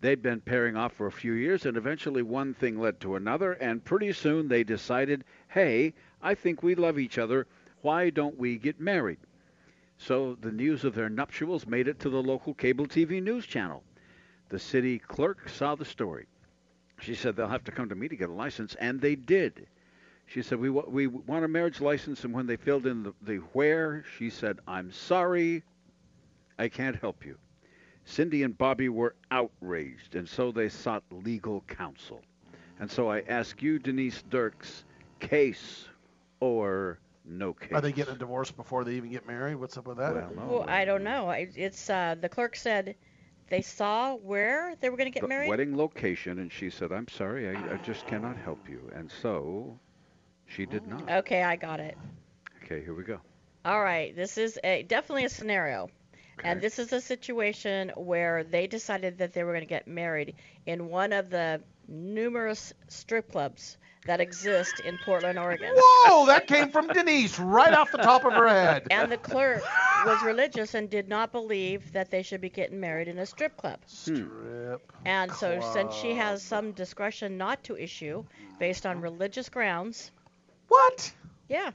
They'd 0.00 0.22
been 0.22 0.40
pairing 0.40 0.76
off 0.76 0.92
for 0.92 1.06
a 1.06 1.12
few 1.12 1.32
years, 1.32 1.66
and 1.66 1.76
eventually 1.76 2.22
one 2.22 2.54
thing 2.54 2.78
led 2.78 3.00
to 3.00 3.16
another, 3.16 3.52
and 3.54 3.84
pretty 3.84 4.12
soon 4.12 4.46
they 4.48 4.62
decided, 4.62 5.24
hey, 5.48 5.94
I 6.22 6.34
think 6.34 6.62
we 6.62 6.74
love 6.74 6.98
each 6.98 7.18
other. 7.18 7.46
Why 7.82 8.10
don't 8.10 8.36
we 8.38 8.56
get 8.58 8.78
married? 8.80 9.18
So 9.98 10.36
the 10.40 10.52
news 10.52 10.84
of 10.84 10.94
their 10.94 11.08
nuptials 11.08 11.66
made 11.66 11.88
it 11.88 11.98
to 12.00 12.10
the 12.10 12.22
local 12.22 12.54
cable 12.54 12.86
TV 12.86 13.22
news 13.22 13.46
channel. 13.46 13.82
The 14.48 14.58
city 14.58 14.98
clerk 14.98 15.48
saw 15.48 15.74
the 15.74 15.84
story. 15.84 16.26
She 17.00 17.14
said 17.14 17.36
they'll 17.36 17.48
have 17.48 17.64
to 17.64 17.72
come 17.72 17.88
to 17.88 17.94
me 17.94 18.08
to 18.08 18.16
get 18.16 18.28
a 18.28 18.32
license, 18.32 18.74
and 18.76 19.00
they 19.00 19.16
did. 19.16 19.66
She 20.26 20.42
said, 20.42 20.58
we, 20.58 20.70
we 20.70 21.06
want 21.06 21.44
a 21.44 21.48
marriage 21.48 21.80
license, 21.80 22.24
and 22.24 22.32
when 22.32 22.46
they 22.46 22.56
filled 22.56 22.86
in 22.86 23.02
the, 23.02 23.14
the 23.22 23.36
where, 23.52 24.04
she 24.16 24.30
said, 24.30 24.58
I'm 24.66 24.90
sorry, 24.90 25.62
I 26.58 26.68
can't 26.68 26.96
help 26.96 27.24
you. 27.24 27.38
Cindy 28.04 28.42
and 28.42 28.56
Bobby 28.56 28.88
were 28.88 29.14
outraged, 29.30 30.14
and 30.14 30.28
so 30.28 30.52
they 30.52 30.68
sought 30.68 31.02
legal 31.10 31.62
counsel. 31.62 32.22
And 32.78 32.90
so 32.90 33.10
I 33.10 33.20
ask 33.28 33.62
you, 33.62 33.78
Denise 33.78 34.22
Dirks, 34.30 34.84
case 35.20 35.88
or 36.40 36.98
no 37.26 37.52
case? 37.52 37.72
Are 37.72 37.80
they 37.80 37.92
getting 37.92 38.14
a 38.14 38.18
divorce 38.18 38.50
before 38.50 38.84
they 38.84 38.94
even 38.94 39.10
get 39.10 39.26
married? 39.26 39.56
What's 39.56 39.76
up 39.76 39.86
with 39.86 39.98
that? 39.98 40.14
Well, 40.14 40.32
no, 40.36 40.46
Well, 40.46 40.64
I 40.68 40.84
don't 40.84 41.04
know. 41.04 41.28
I, 41.28 41.48
it's 41.54 41.90
uh, 41.90 42.16
the 42.20 42.28
clerk 42.28 42.56
said 42.56 42.96
they 43.48 43.62
saw 43.62 44.14
where 44.14 44.74
they 44.80 44.90
were 44.90 44.96
going 44.96 45.10
to 45.10 45.14
get 45.14 45.22
the 45.22 45.28
married. 45.28 45.48
wedding 45.48 45.76
location, 45.76 46.38
and 46.38 46.52
she 46.52 46.70
said, 46.70 46.92
I'm 46.92 47.08
sorry, 47.08 47.48
I, 47.48 47.74
I 47.74 47.76
just 47.78 48.06
cannot 48.08 48.36
help 48.36 48.68
you. 48.68 48.90
And 48.94 49.10
so 49.10 49.78
she 50.46 50.66
did 50.66 50.86
not. 50.86 51.10
Okay, 51.10 51.42
I 51.42 51.56
got 51.56 51.80
it. 51.80 51.96
Okay, 52.64 52.82
here 52.82 52.94
we 52.94 53.04
go. 53.04 53.20
All 53.64 53.82
right, 53.82 54.14
this 54.14 54.38
is 54.38 54.58
a, 54.62 54.82
definitely 54.84 55.24
a 55.24 55.28
scenario. 55.28 55.88
And 56.44 56.60
this 56.60 56.78
is 56.78 56.92
a 56.92 57.00
situation 57.00 57.90
where 57.96 58.44
they 58.44 58.66
decided 58.66 59.18
that 59.18 59.32
they 59.32 59.42
were 59.42 59.52
going 59.52 59.62
to 59.64 59.68
get 59.68 59.88
married 59.88 60.34
in 60.66 60.88
one 60.90 61.14
of 61.14 61.30
the 61.30 61.62
numerous 61.88 62.74
strip 62.88 63.32
clubs 63.32 63.78
that 64.06 64.20
exist 64.20 64.80
in 64.80 64.98
Portland, 64.98 65.38
Oregon. 65.38 65.72
Whoa, 65.76 66.26
that 66.26 66.46
came 66.46 66.70
from 66.70 66.88
Denise 66.88 67.38
right 67.38 67.72
off 67.72 67.90
the 67.92 67.98
top 67.98 68.24
of 68.24 68.32
her 68.32 68.48
head. 68.48 68.86
And 68.90 69.10
the 69.10 69.16
clerk 69.18 69.62
was 70.04 70.22
religious 70.22 70.74
and 70.74 70.88
did 70.88 71.08
not 71.08 71.32
believe 71.32 71.92
that 71.92 72.10
they 72.10 72.22
should 72.22 72.40
be 72.40 72.48
getting 72.50 72.80
married 72.80 73.08
in 73.08 73.18
a 73.18 73.26
strip 73.26 73.56
club. 73.56 73.80
Strip. 73.86 74.92
And 75.04 75.32
so, 75.32 75.60
since 75.72 75.94
she 75.94 76.14
has 76.14 76.42
some 76.42 76.72
discretion 76.72 77.36
not 77.36 77.62
to 77.64 77.76
issue 77.76 78.24
based 78.58 78.86
on 78.86 79.00
religious 79.00 79.48
grounds, 79.48 80.10
What? 80.68 81.12
yeah, 81.48 81.70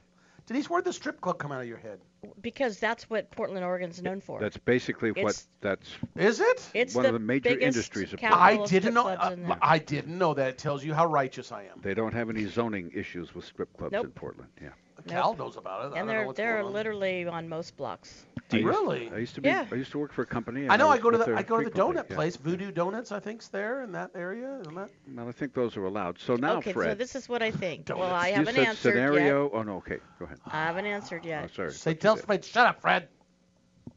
Denise, 0.48 0.70
where'd 0.70 0.86
the 0.86 0.94
strip 0.94 1.22
club 1.22 1.38
come 1.38 1.52
out 1.52 1.62
of 1.62 1.68
your 1.68 1.78
head? 1.78 2.00
Because 2.42 2.80
that's 2.80 3.10
what 3.10 3.32
Portland, 3.32 3.66
Oregon's 3.66 4.02
known 4.02 4.22
for. 4.22 4.40
That's 4.40 4.58
basically 4.58 5.12
what 5.12 5.42
that's 5.62 5.90
Is 6.16 6.40
it? 6.40 6.70
it's 6.74 6.94
one 6.94 7.04
the 7.04 7.10
of 7.10 7.14
the 7.14 7.20
major 7.20 7.58
industries 7.58 8.14
of 8.14 8.20
capital 8.20 8.64
I 8.64 8.66
didn't 8.66 8.94
know. 8.94 9.08
Uh. 9.08 9.56
I 9.62 9.80
didn't 9.80 10.18
know 10.18 10.34
that. 10.34 10.50
It 10.50 10.58
tells 10.58 10.84
you 10.84 10.94
how 10.94 11.06
righteous 11.06 11.52
I 11.52 11.64
am. 11.64 11.82
they 11.82 11.94
don't 11.94 12.14
have 12.14 12.30
any 12.30 12.46
zoning 12.46 12.92
issues 12.94 13.34
with 13.34 13.46
strip 13.46 13.76
clubs 13.78 13.96
in 13.96 14.12
Portland. 14.12 14.50
Yeah. 14.62 14.70
Cal 15.08 15.36
knows 15.36 15.58
about 15.58 15.82
it. 15.82 15.84
I 15.84 15.86
and 15.86 15.94
don't 15.96 16.08
know 16.08 16.14
they're 16.14 16.28
what's 16.28 16.38
they're 16.38 16.54
going 16.58 16.66
on. 16.68 16.74
literally 16.74 17.26
on 17.28 17.50
most 17.50 17.78
blocks. 17.78 18.26
I 18.52 18.58
used- 18.58 18.68
Really? 18.68 19.10
I 19.14 19.18
used 19.18 19.36
to 19.36 19.42
be. 19.42 19.50
Yeah. 19.50 19.66
I 19.72 19.76
used 19.76 19.92
to 19.92 20.00
work 20.00 20.12
for 20.14 20.24
a 20.24 20.26
company. 20.26 20.68
I 20.70 20.76
know. 20.78 20.88
I 20.90 20.96
was 20.96 21.00
go 21.04 21.10
to 21.12 21.18
the 21.18 21.36
I 21.36 21.44
go 21.44 21.58
to 21.58 21.64
the 21.66 21.72
frequently, 21.72 22.02
donut 22.02 22.10
yeah. 22.10 22.16
place. 22.16 22.36
Voodoo 22.36 22.72
Donuts, 22.72 23.12
I 23.12 23.20
think's 23.20 23.48
there 23.48 23.84
in 23.84 23.92
that 23.94 24.12
area. 24.16 24.60
Isn't 24.62 24.76
that? 24.76 24.90
Well, 25.16 25.30
I 25.30 25.32
think 25.32 25.54
those 25.54 25.78
are 25.78 25.86
allowed. 25.86 26.20
So 26.20 26.36
now, 26.36 26.58
okay, 26.58 26.74
Fred, 26.74 26.92
so 26.92 26.96
this 26.96 27.16
is 27.16 27.30
what 27.30 27.42
I 27.42 27.52
think. 27.52 27.88
well, 27.90 28.04
I 28.04 28.30
you 28.30 28.34
haven't 28.36 28.56
said 28.56 28.68
answered 28.68 28.92
scenario. 28.94 29.44
yet. 29.46 29.52
Oh 29.54 29.64
no. 29.64 29.76
Okay. 29.78 29.98
Go 30.20 30.26
ahead. 30.26 30.40
I 30.46 30.66
haven't 30.66 30.86
answered 30.86 31.22
Oh, 31.26 31.30
yet. 31.30 31.54
sorry. 31.56 31.72
Say, 31.72 31.94
tell 31.94 32.18
said. 32.18 32.26
Fred, 32.26 32.44
shut 32.46 32.68
up, 32.68 32.82
Fred. 32.82 33.08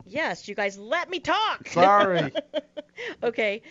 Yes, 0.06 0.46
you 0.48 0.54
guys 0.54 0.78
let 0.78 1.08
me 1.10 1.18
talk. 1.20 1.66
Sorry. 1.68 2.32
okay, 3.22 3.62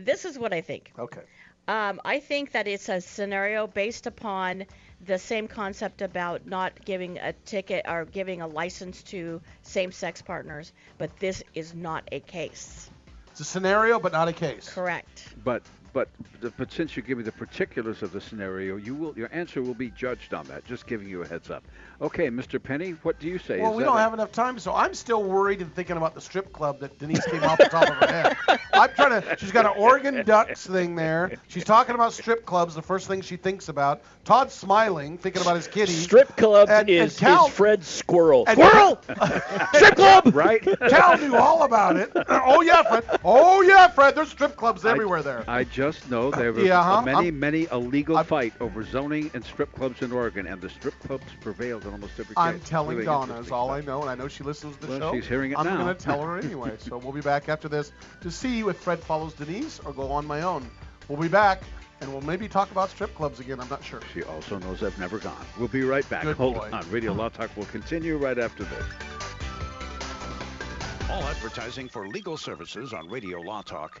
this 0.00 0.24
is 0.24 0.38
what 0.38 0.52
I 0.52 0.60
think. 0.62 0.92
okay. 0.98 1.20
Um, 1.68 2.00
I 2.04 2.20
think 2.20 2.52
that 2.52 2.66
it's 2.66 2.88
a 2.90 3.00
scenario 3.00 3.66
based 3.66 4.06
upon 4.06 4.66
the 5.06 5.18
same 5.18 5.48
concept 5.48 6.02
about 6.02 6.46
not 6.46 6.72
giving 6.84 7.18
a 7.18 7.32
ticket 7.44 7.84
or 7.88 8.04
giving 8.04 8.40
a 8.40 8.46
license 8.46 9.02
to 9.04 9.40
same-sex 9.62 10.22
partners, 10.22 10.72
but 10.98 11.16
this 11.18 11.42
is 11.54 11.74
not 11.74 12.08
a 12.12 12.20
case. 12.20 12.90
It's 13.30 13.40
a 13.40 13.44
scenario, 13.44 13.98
but 13.98 14.12
not 14.12 14.28
a 14.28 14.32
case. 14.32 14.68
Correct. 14.68 15.34
But 15.42 15.62
but 15.94 16.08
the, 16.42 16.50
but 16.58 16.70
since 16.70 16.94
you 16.96 17.02
give 17.02 17.16
me 17.16 17.24
the 17.24 17.32
particulars 17.32 18.02
of 18.02 18.12
the 18.12 18.20
scenario, 18.20 18.76
you 18.76 18.94
will 18.94 19.14
your 19.16 19.30
answer 19.32 19.62
will 19.62 19.72
be 19.74 19.90
judged 19.90 20.34
on 20.34 20.44
that. 20.48 20.64
Just 20.66 20.86
giving 20.86 21.08
you 21.08 21.22
a 21.22 21.26
heads 21.26 21.48
up. 21.50 21.64
Okay, 22.02 22.28
Mr. 22.28 22.62
Penney, 22.62 22.90
what 23.04 23.18
do 23.20 23.28
you 23.28 23.38
say? 23.38 23.60
Well, 23.60 23.70
Is 23.70 23.76
we 23.78 23.84
don't 23.84 23.96
a- 23.96 24.00
have 24.00 24.12
enough 24.12 24.32
time, 24.32 24.58
so 24.58 24.74
I'm 24.74 24.92
still 24.92 25.22
worried 25.22 25.62
and 25.62 25.74
thinking 25.74 25.96
about 25.96 26.14
the 26.14 26.20
strip 26.20 26.52
club 26.52 26.80
that 26.80 26.98
Denise 26.98 27.24
came 27.26 27.42
off 27.44 27.56
the 27.56 27.64
top 27.66 27.88
of 27.88 27.94
her 27.94 28.06
head. 28.06 28.36
I'm 28.74 28.90
trying 28.90 29.22
to. 29.22 29.36
She's 29.38 29.52
got 29.52 29.64
an 29.64 29.72
Oregon 29.76 30.24
Ducks 30.26 30.66
thing 30.66 30.96
there. 30.96 31.30
She's 31.48 31.64
talking 31.64 31.94
about 31.94 32.12
strip 32.12 32.44
clubs. 32.44 32.74
The 32.74 32.82
first 32.82 33.06
thing 33.06 33.22
she 33.22 33.36
thinks 33.36 33.68
about. 33.68 34.02
Todd's 34.24 34.52
smiling, 34.52 35.16
thinking 35.18 35.42
about 35.42 35.54
his 35.56 35.68
kitty. 35.68 35.92
Strip 35.92 36.36
club 36.36 36.68
And- 36.68 36.88
and 36.90 37.06
is, 37.08 37.18
Cal- 37.18 37.46
is 37.46 37.52
Fred's 37.52 37.86
squirrel. 37.86 38.44
and- 38.48 38.58
squirrel! 38.58 39.00
Strip 39.74 39.94
club! 39.96 40.34
right. 40.34 40.62
Cal 40.88 41.16
knew 41.18 41.36
all 41.36 41.62
about 41.62 41.96
it. 41.96 42.10
oh 42.28 42.60
yeah, 42.62 42.82
Fred. 42.82 43.20
Oh 43.24 43.62
yeah, 43.62 43.86
Fred. 43.88 44.14
There's 44.16 44.30
strip 44.30 44.56
clubs 44.56 44.84
everywhere 44.84 45.22
there. 45.22 45.44
I 45.46 45.62
just 45.64 45.83
know 46.10 46.30
there 46.30 46.52
was 46.52 46.64
Yeah, 46.64 46.82
huh? 46.82 47.00
a 47.00 47.04
many, 47.04 47.26
I'm- 47.26 47.38
many 47.40 47.66
a 47.66 47.76
legal 47.78 48.16
I'm- 48.16 48.26
fight 48.26 48.52
over 48.60 48.84
zoning 48.84 49.30
and 49.34 49.44
strip 49.44 49.72
clubs 49.72 50.02
in 50.02 50.12
Oregon, 50.12 50.46
and 50.46 50.60
the 50.60 50.68
strip 50.68 50.98
clubs 51.00 51.24
prevailed 51.40 51.84
in 51.84 51.92
almost 51.92 52.12
every 52.12 52.26
case. 52.34 52.34
I'm 52.36 52.60
telling 52.60 52.96
Really 52.96 53.06
Donna 53.06 53.38
is 53.40 53.50
all 53.50 53.70
I 53.70 53.80
know, 53.80 54.00
and 54.02 54.10
I 54.10 54.14
know 54.14 54.28
she 54.28 54.44
listens 54.44 54.76
to 54.76 54.82
the 54.82 54.98
Well, 54.98 54.98
show. 55.00 55.12
she's 55.14 55.26
hearing 55.26 55.52
it 55.52 55.58
I'm 55.58 55.64
now. 55.66 55.76
gonna 55.78 55.94
tell 55.94 56.22
her 56.22 56.38
anyway. 56.44 56.72
so 56.78 56.96
we'll 56.98 57.12
be 57.12 57.20
back 57.20 57.48
after 57.48 57.68
this 57.68 57.92
to 58.20 58.30
see 58.30 58.60
if 58.60 58.76
Fred 58.76 59.00
follows 59.00 59.32
Denise 59.34 59.80
or 59.84 59.92
go 59.92 60.10
on 60.12 60.26
my 60.26 60.42
own. 60.42 60.68
We'll 61.08 61.20
be 61.20 61.28
back, 61.28 61.62
and 62.00 62.10
we'll 62.12 62.22
maybe 62.22 62.48
talk 62.48 62.70
about 62.70 62.90
strip 62.90 63.14
clubs 63.14 63.40
again. 63.40 63.60
I'm 63.60 63.68
not 63.68 63.84
sure. 63.84 64.00
She 64.12 64.22
also 64.22 64.58
knows 64.58 64.82
I've 64.82 64.98
never 64.98 65.18
gone. 65.18 65.44
We'll 65.58 65.68
be 65.68 65.82
right 65.82 66.08
back. 66.08 66.22
Good 66.24 66.36
Hold 66.36 66.54
boy. 66.56 66.70
on. 66.72 66.90
Radio 66.90 67.12
Law 67.12 67.28
Talk 67.28 67.56
will 67.56 67.66
continue 67.66 68.16
right 68.16 68.38
after 68.38 68.64
this. 68.64 68.84
All 71.10 71.22
advertising 71.24 71.88
for 71.88 72.08
legal 72.08 72.36
services 72.36 72.92
on 72.92 73.08
Radio 73.08 73.40
Law 73.40 73.62
Talk 73.62 74.00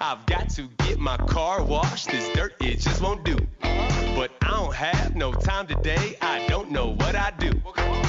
I've 0.00 0.24
got 0.26 0.48
to 0.50 0.68
get 0.78 0.98
my 0.98 1.16
car 1.16 1.62
washed. 1.62 2.10
This 2.10 2.32
dirt, 2.32 2.54
it 2.60 2.78
just 2.78 3.02
won't 3.02 3.24
do. 3.24 3.36
But 3.60 4.30
I 4.42 4.50
don't 4.50 4.74
have 4.74 5.16
no 5.16 5.32
time 5.32 5.66
today. 5.66 6.16
I 6.20 6.46
don't 6.46 6.70
know 6.70 6.94
what 6.94 7.16
I 7.16 7.32
do. 7.38 7.50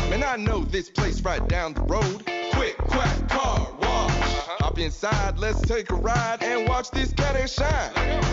Man, 0.10 0.24
I 0.24 0.36
know 0.36 0.64
this 0.64 0.90
place 0.90 1.22
right 1.22 1.46
down 1.48 1.74
the 1.74 1.82
road. 1.82 2.24
Quick, 2.54 2.78
quack, 2.78 3.30
car 3.30 3.79
inside, 4.82 5.38
let's 5.38 5.62
take 5.62 5.90
a 5.90 5.96
ride 5.96 6.42
and 6.42 6.68
watch 6.68 6.90
this 6.92 7.14
cat 7.14 7.50
shine. 7.50 7.92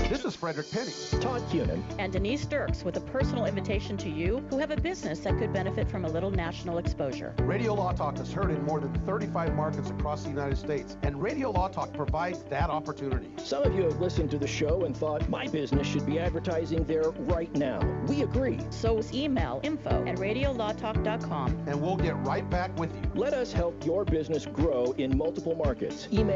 This 0.08 0.24
is 0.24 0.36
Frederick 0.36 0.70
Penney. 0.70 0.92
Todd 1.20 1.42
Cunin. 1.50 1.82
And 1.98 2.12
Denise 2.12 2.46
Dirks 2.46 2.84
with 2.84 2.96
a 2.96 3.00
personal 3.00 3.46
invitation 3.46 3.96
to 3.98 4.08
you 4.08 4.44
who 4.50 4.58
have 4.58 4.70
a 4.70 4.76
business 4.76 5.20
that 5.20 5.36
could 5.38 5.52
benefit 5.52 5.88
from 5.90 6.04
a 6.04 6.08
little 6.08 6.30
national 6.30 6.78
exposure. 6.78 7.34
Radio 7.40 7.74
Law 7.74 7.92
Talk 7.92 8.18
is 8.20 8.32
heard 8.32 8.50
in 8.50 8.62
more 8.64 8.80
than 8.80 8.92
35 9.04 9.54
markets 9.54 9.90
across 9.90 10.22
the 10.22 10.28
United 10.28 10.58
States, 10.58 10.96
and 11.02 11.20
Radio 11.20 11.50
Law 11.50 11.68
Talk 11.68 11.92
provides 11.92 12.42
that 12.44 12.70
opportunity. 12.70 13.28
Some 13.42 13.64
of 13.64 13.74
you 13.74 13.82
have 13.82 14.00
listened 14.00 14.30
to 14.30 14.38
the 14.38 14.46
show 14.46 14.84
and 14.84 14.96
thought 14.96 15.28
my 15.28 15.48
business 15.48 15.86
should 15.86 16.06
be 16.06 16.18
advertising 16.18 16.84
there 16.84 17.10
right 17.10 17.52
now. 17.56 17.80
We 18.06 18.22
agree. 18.22 18.60
So 18.70 19.02
email 19.12 19.60
info 19.62 20.04
at 20.06 20.16
radiolawtalk.com. 20.16 21.64
And 21.66 21.82
we'll 21.82 21.96
get 21.96 22.16
right 22.18 22.48
back 22.48 22.76
with 22.78 22.94
you. 22.94 23.10
Let 23.14 23.34
us 23.34 23.52
help 23.52 23.84
your 23.84 24.04
business 24.04 24.46
grow 24.46 24.92
in 24.98 25.16
multiple 25.16 25.54
markets. 25.54 26.08
Email 26.12 26.35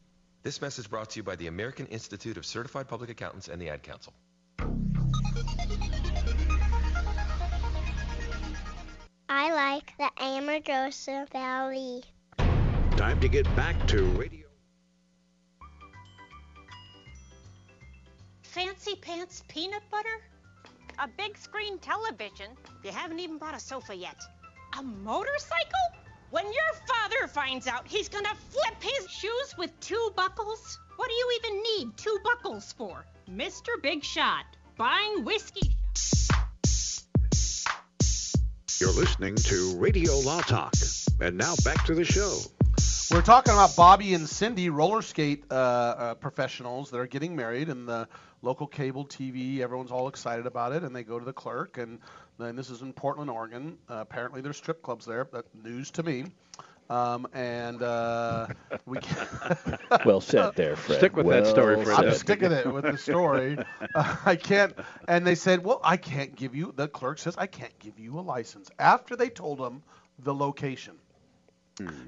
This 0.43 0.59
message 0.59 0.89
brought 0.89 1.11
to 1.11 1.19
you 1.19 1.23
by 1.23 1.35
the 1.35 1.45
American 1.45 1.85
Institute 1.87 2.35
of 2.35 2.47
Certified 2.47 2.87
Public 2.87 3.11
Accountants 3.11 3.47
and 3.47 3.61
the 3.61 3.69
Ad 3.69 3.83
Council. 3.83 4.11
I 9.29 9.53
like 9.53 9.95
the 9.97 10.09
Amargosa 10.17 11.29
Valley. 11.31 12.03
Time 12.97 13.19
to 13.19 13.27
get 13.27 13.45
back 13.55 13.87
to 13.89 14.03
radio. 14.03 14.47
Fancy 18.41 18.95
pants 18.95 19.43
peanut 19.47 19.83
butter? 19.91 20.09
A 20.97 21.07
big 21.07 21.37
screen 21.37 21.77
television? 21.77 22.47
You 22.83 22.91
haven't 22.91 23.19
even 23.19 23.37
bought 23.37 23.53
a 23.55 23.59
sofa 23.59 23.95
yet. 23.95 24.19
A 24.79 24.81
motorcycle? 24.81 26.00
When 26.31 26.45
your 26.45 26.73
father 26.87 27.27
finds 27.27 27.67
out, 27.67 27.85
he's 27.85 28.07
gonna 28.07 28.33
flip 28.51 28.81
his 28.81 29.11
shoes 29.11 29.53
with 29.57 29.77
two 29.81 30.13
buckles. 30.15 30.79
What 30.95 31.09
do 31.09 31.13
you 31.13 31.39
even 31.43 31.61
need 31.61 31.97
two 31.97 32.19
buckles 32.23 32.71
for? 32.71 33.05
Mr. 33.29 33.67
Big 33.83 34.01
Shot, 34.01 34.45
buying 34.77 35.25
whiskey. 35.25 35.75
You're 38.79 38.93
listening 38.93 39.35
to 39.35 39.75
Radio 39.77 40.17
Law 40.19 40.39
Talk. 40.39 40.73
And 41.19 41.37
now 41.37 41.53
back 41.65 41.85
to 41.87 41.95
the 41.95 42.05
show. 42.05 42.39
We're 43.11 43.21
talking 43.21 43.51
about 43.51 43.75
Bobby 43.75 44.13
and 44.13 44.27
Cindy, 44.27 44.69
roller 44.69 45.01
skate 45.01 45.43
uh, 45.51 45.53
uh, 45.53 46.13
professionals 46.15 46.91
that 46.91 46.97
are 46.97 47.07
getting 47.07 47.35
married, 47.35 47.67
and 47.67 47.85
the 47.85 48.07
local 48.41 48.67
cable 48.67 49.05
TV. 49.05 49.59
Everyone's 49.59 49.91
all 49.91 50.07
excited 50.07 50.45
about 50.45 50.71
it, 50.71 50.83
and 50.83 50.95
they 50.95 51.03
go 51.03 51.19
to 51.19 51.25
the 51.25 51.33
clerk. 51.33 51.77
And 51.77 51.99
then 52.37 52.55
this 52.55 52.69
is 52.69 52.81
in 52.81 52.93
Portland, 52.93 53.29
Oregon. 53.29 53.77
Uh, 53.89 53.95
apparently, 53.95 54.41
there's 54.41 54.57
strip 54.57 54.81
clubs 54.81 55.05
there. 55.05 55.27
That 55.31 55.45
news 55.63 55.91
to 55.91 56.03
me. 56.03 56.25
Um, 56.89 57.25
and 57.33 57.81
uh, 57.81 58.47
we 58.85 58.99
well 60.05 60.19
said 60.19 60.55
there, 60.55 60.75
Fred. 60.75 60.97
Stick 60.97 61.15
with 61.15 61.25
that 61.27 61.47
story, 61.47 61.77
Well 61.77 61.85
Fred. 61.85 62.05
I'm 62.05 62.13
sticking 62.13 62.51
it 62.51 62.71
with 62.71 62.83
the 62.83 62.97
story. 62.97 63.57
Uh, 63.95 64.15
I 64.25 64.35
can't. 64.35 64.73
And 65.07 65.25
they 65.25 65.35
said, 65.35 65.63
well, 65.63 65.79
I 65.83 65.95
can't 65.95 66.35
give 66.35 66.53
you. 66.53 66.73
The 66.75 66.89
clerk 66.89 67.19
says 67.19 67.35
I 67.37 67.47
can't 67.47 67.77
give 67.79 67.97
you 67.97 68.19
a 68.19 68.21
license 68.21 68.69
after 68.77 69.15
they 69.15 69.29
told 69.29 69.59
him 69.59 69.83
the 70.19 70.33
location. 70.33 70.95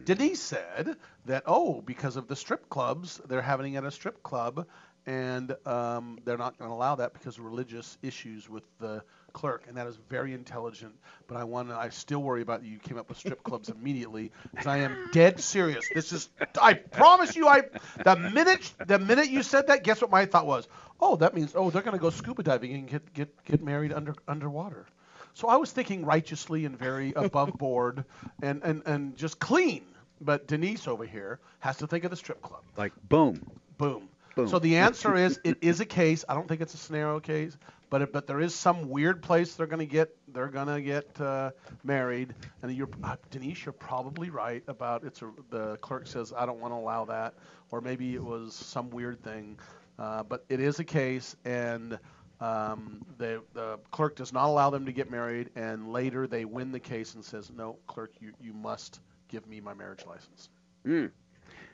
Denise 0.06 0.42
said 0.42 0.98
that 1.26 1.44
oh, 1.46 1.82
because 1.82 2.16
of 2.16 2.28
the 2.28 2.36
strip 2.36 2.70
clubs, 2.70 3.22
they're 3.28 3.42
having 3.42 3.74
it 3.74 3.78
at 3.78 3.86
a 3.86 3.92
strip 3.92 4.22
club, 4.22 4.68
and 5.06 5.56
um, 5.66 6.20
they're 6.26 6.38
not 6.38 6.58
going 6.58 6.70
to 6.70 6.76
allow 6.76 6.96
that 6.96 7.14
because 7.14 7.38
of 7.38 7.46
religious 7.46 7.98
issues 8.04 8.50
with 8.50 8.64
the 8.80 9.02
clerk, 9.34 9.66
and 9.68 9.78
that 9.78 9.88
is 9.88 9.98
very 10.10 10.34
intelligent. 10.34 10.94
But 11.28 11.38
I 11.38 11.44
want 11.44 11.70
to. 11.70 11.76
I 11.76 11.90
still 11.90 12.22
worry 12.22 12.42
about 12.42 12.64
you 12.64 12.78
came 12.78 12.98
up 12.98 13.10
with 13.10 13.18
strip 13.18 13.44
clubs 13.44 13.70
immediately 13.70 14.32
because 14.52 14.68
I 14.68 14.78
am 14.78 15.10
dead 15.12 15.40
serious. 15.40 15.90
This 15.90 16.12
is. 16.12 16.30
I 16.62 16.76
promise 16.76 17.36
you. 17.36 17.48
I 17.48 17.64
the 18.04 18.16
minute 18.16 18.72
the 18.86 19.00
minute 19.00 19.30
you 19.30 19.44
said 19.44 19.68
that, 19.68 19.84
guess 19.84 20.02
what 20.02 20.12
my 20.12 20.26
thought 20.26 20.46
was? 20.46 20.68
Oh, 21.02 21.16
that 21.18 21.34
means 21.34 21.54
oh 21.56 21.70
they're 21.70 21.82
going 21.82 21.98
to 21.98 22.02
go 22.02 22.10
scuba 22.10 22.44
diving 22.44 22.74
and 22.74 22.88
get 22.88 23.14
get 23.14 23.46
get 23.46 23.62
married 23.62 23.92
under 23.92 24.16
underwater. 24.28 24.86
So 25.34 25.48
I 25.48 25.56
was 25.56 25.72
thinking 25.72 26.06
righteously 26.06 26.66
and 26.66 26.78
very 26.78 27.14
above 27.16 27.54
board 27.58 28.06
and, 28.42 28.62
and, 28.64 28.84
and 28.86 29.18
just 29.18 29.40
clean. 29.40 29.84
But 30.22 30.48
Denise 30.48 30.88
over 30.88 31.06
here 31.06 31.40
has 31.60 31.78
to 31.78 31.88
think 31.88 32.04
of 32.04 32.12
the 32.12 32.16
strip 32.16 32.42
club. 32.42 32.62
Like 32.78 32.94
boom. 33.10 33.46
Boom. 33.78 34.08
Boom. 34.36 34.48
So 34.48 34.60
the 34.60 34.78
answer 34.78 35.16
is 35.16 35.40
it 35.44 35.58
is 35.62 35.80
a 35.80 35.86
case. 35.86 36.26
I 36.28 36.34
don't 36.34 36.48
think 36.48 36.62
it's 36.62 36.74
a 36.74 36.78
scenario 36.78 37.20
case, 37.20 37.56
but 37.90 38.02
it, 38.02 38.14
but 38.14 38.26
there 38.26 38.40
is 38.40 38.56
some 38.56 38.90
weird 38.90 39.22
place 39.22 39.56
they're 39.56 39.68
gonna 39.68 39.86
get 39.86 40.16
they're 40.28 40.48
gonna 40.48 40.82
get 40.82 41.20
uh, 41.22 41.52
married. 41.84 42.34
And 42.62 42.72
you're 42.76 42.90
uh, 43.04 43.18
Denise, 43.30 43.66
you're 43.66 43.74
probably 43.74 44.30
right 44.30 44.64
about 44.68 45.04
it's 45.04 45.22
a, 45.22 45.32
the 45.50 45.78
clerk 45.78 46.08
says 46.08 46.34
I 46.36 46.46
don't 46.46 46.60
want 46.60 46.74
to 46.74 46.78
allow 46.78 47.06
that, 47.06 47.36
or 47.72 47.82
maybe 47.82 48.16
it 48.16 48.24
was 48.24 48.54
some 48.56 48.90
weird 48.90 49.24
thing. 49.24 49.60
Uh, 50.00 50.24
but 50.24 50.44
it 50.50 50.60
is 50.60 50.80
a 50.80 50.84
case, 50.84 51.36
and 51.46 52.00
um, 52.40 53.06
the, 53.18 53.42
the 53.54 53.80
clerk 53.92 54.16
does 54.16 54.34
not 54.34 54.48
allow 54.48 54.70
them 54.70 54.86
to 54.86 54.92
get 54.92 55.10
married, 55.10 55.50
and 55.56 55.92
later 55.92 56.28
they 56.28 56.46
win 56.46 56.72
the 56.72 56.80
case 56.80 57.14
and 57.14 57.24
says, 57.24 57.52
no, 57.56 57.78
clerk, 57.88 58.12
you, 58.20 58.34
you 58.42 58.54
must 58.54 59.00
give 59.30 59.48
me 59.48 59.62
my 59.62 59.74
marriage 59.74 60.06
license. 60.06 60.50
Mm. 60.86 61.12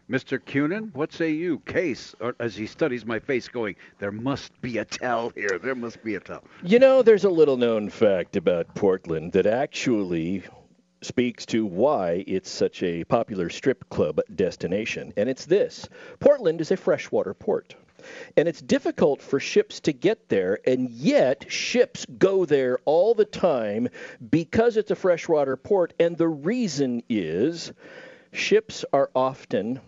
Mr. 0.09 0.39
Cunin, 0.39 0.91
what 0.95 1.13
say 1.13 1.29
you? 1.29 1.59
Case, 1.59 2.15
or 2.19 2.35
as 2.39 2.55
he 2.55 2.65
studies 2.65 3.05
my 3.05 3.19
face, 3.19 3.47
going, 3.47 3.75
there 3.99 4.11
must 4.11 4.59
be 4.59 4.79
a 4.79 4.85
tell 4.85 5.29
here. 5.35 5.59
There 5.61 5.75
must 5.75 6.03
be 6.03 6.15
a 6.15 6.19
tell. 6.19 6.43
You 6.63 6.79
know, 6.79 7.03
there's 7.03 7.25
a 7.25 7.29
little 7.29 7.57
known 7.57 7.91
fact 7.91 8.35
about 8.35 8.73
Portland 8.73 9.33
that 9.33 9.45
actually 9.45 10.43
speaks 11.03 11.45
to 11.45 11.63
why 11.63 12.23
it's 12.25 12.49
such 12.49 12.81
a 12.81 13.03
popular 13.03 13.51
strip 13.51 13.87
club 13.89 14.19
destination. 14.35 15.13
And 15.15 15.29
it's 15.29 15.45
this 15.45 15.87
Portland 16.19 16.59
is 16.59 16.71
a 16.71 16.77
freshwater 16.77 17.35
port. 17.35 17.75
And 18.35 18.47
it's 18.47 18.61
difficult 18.61 19.21
for 19.21 19.39
ships 19.39 19.79
to 19.81 19.93
get 19.93 20.29
there, 20.29 20.59
and 20.65 20.89
yet 20.89 21.51
ships 21.51 22.07
go 22.17 22.45
there 22.45 22.79
all 22.85 23.13
the 23.13 23.25
time 23.25 23.89
because 24.31 24.75
it's 24.75 24.89
a 24.89 24.95
freshwater 24.95 25.55
port. 25.55 25.93
And 25.99 26.17
the 26.17 26.29
reason 26.29 27.03
is 27.09 27.73
ships 28.31 28.85
are 28.91 29.11
often 29.13 29.81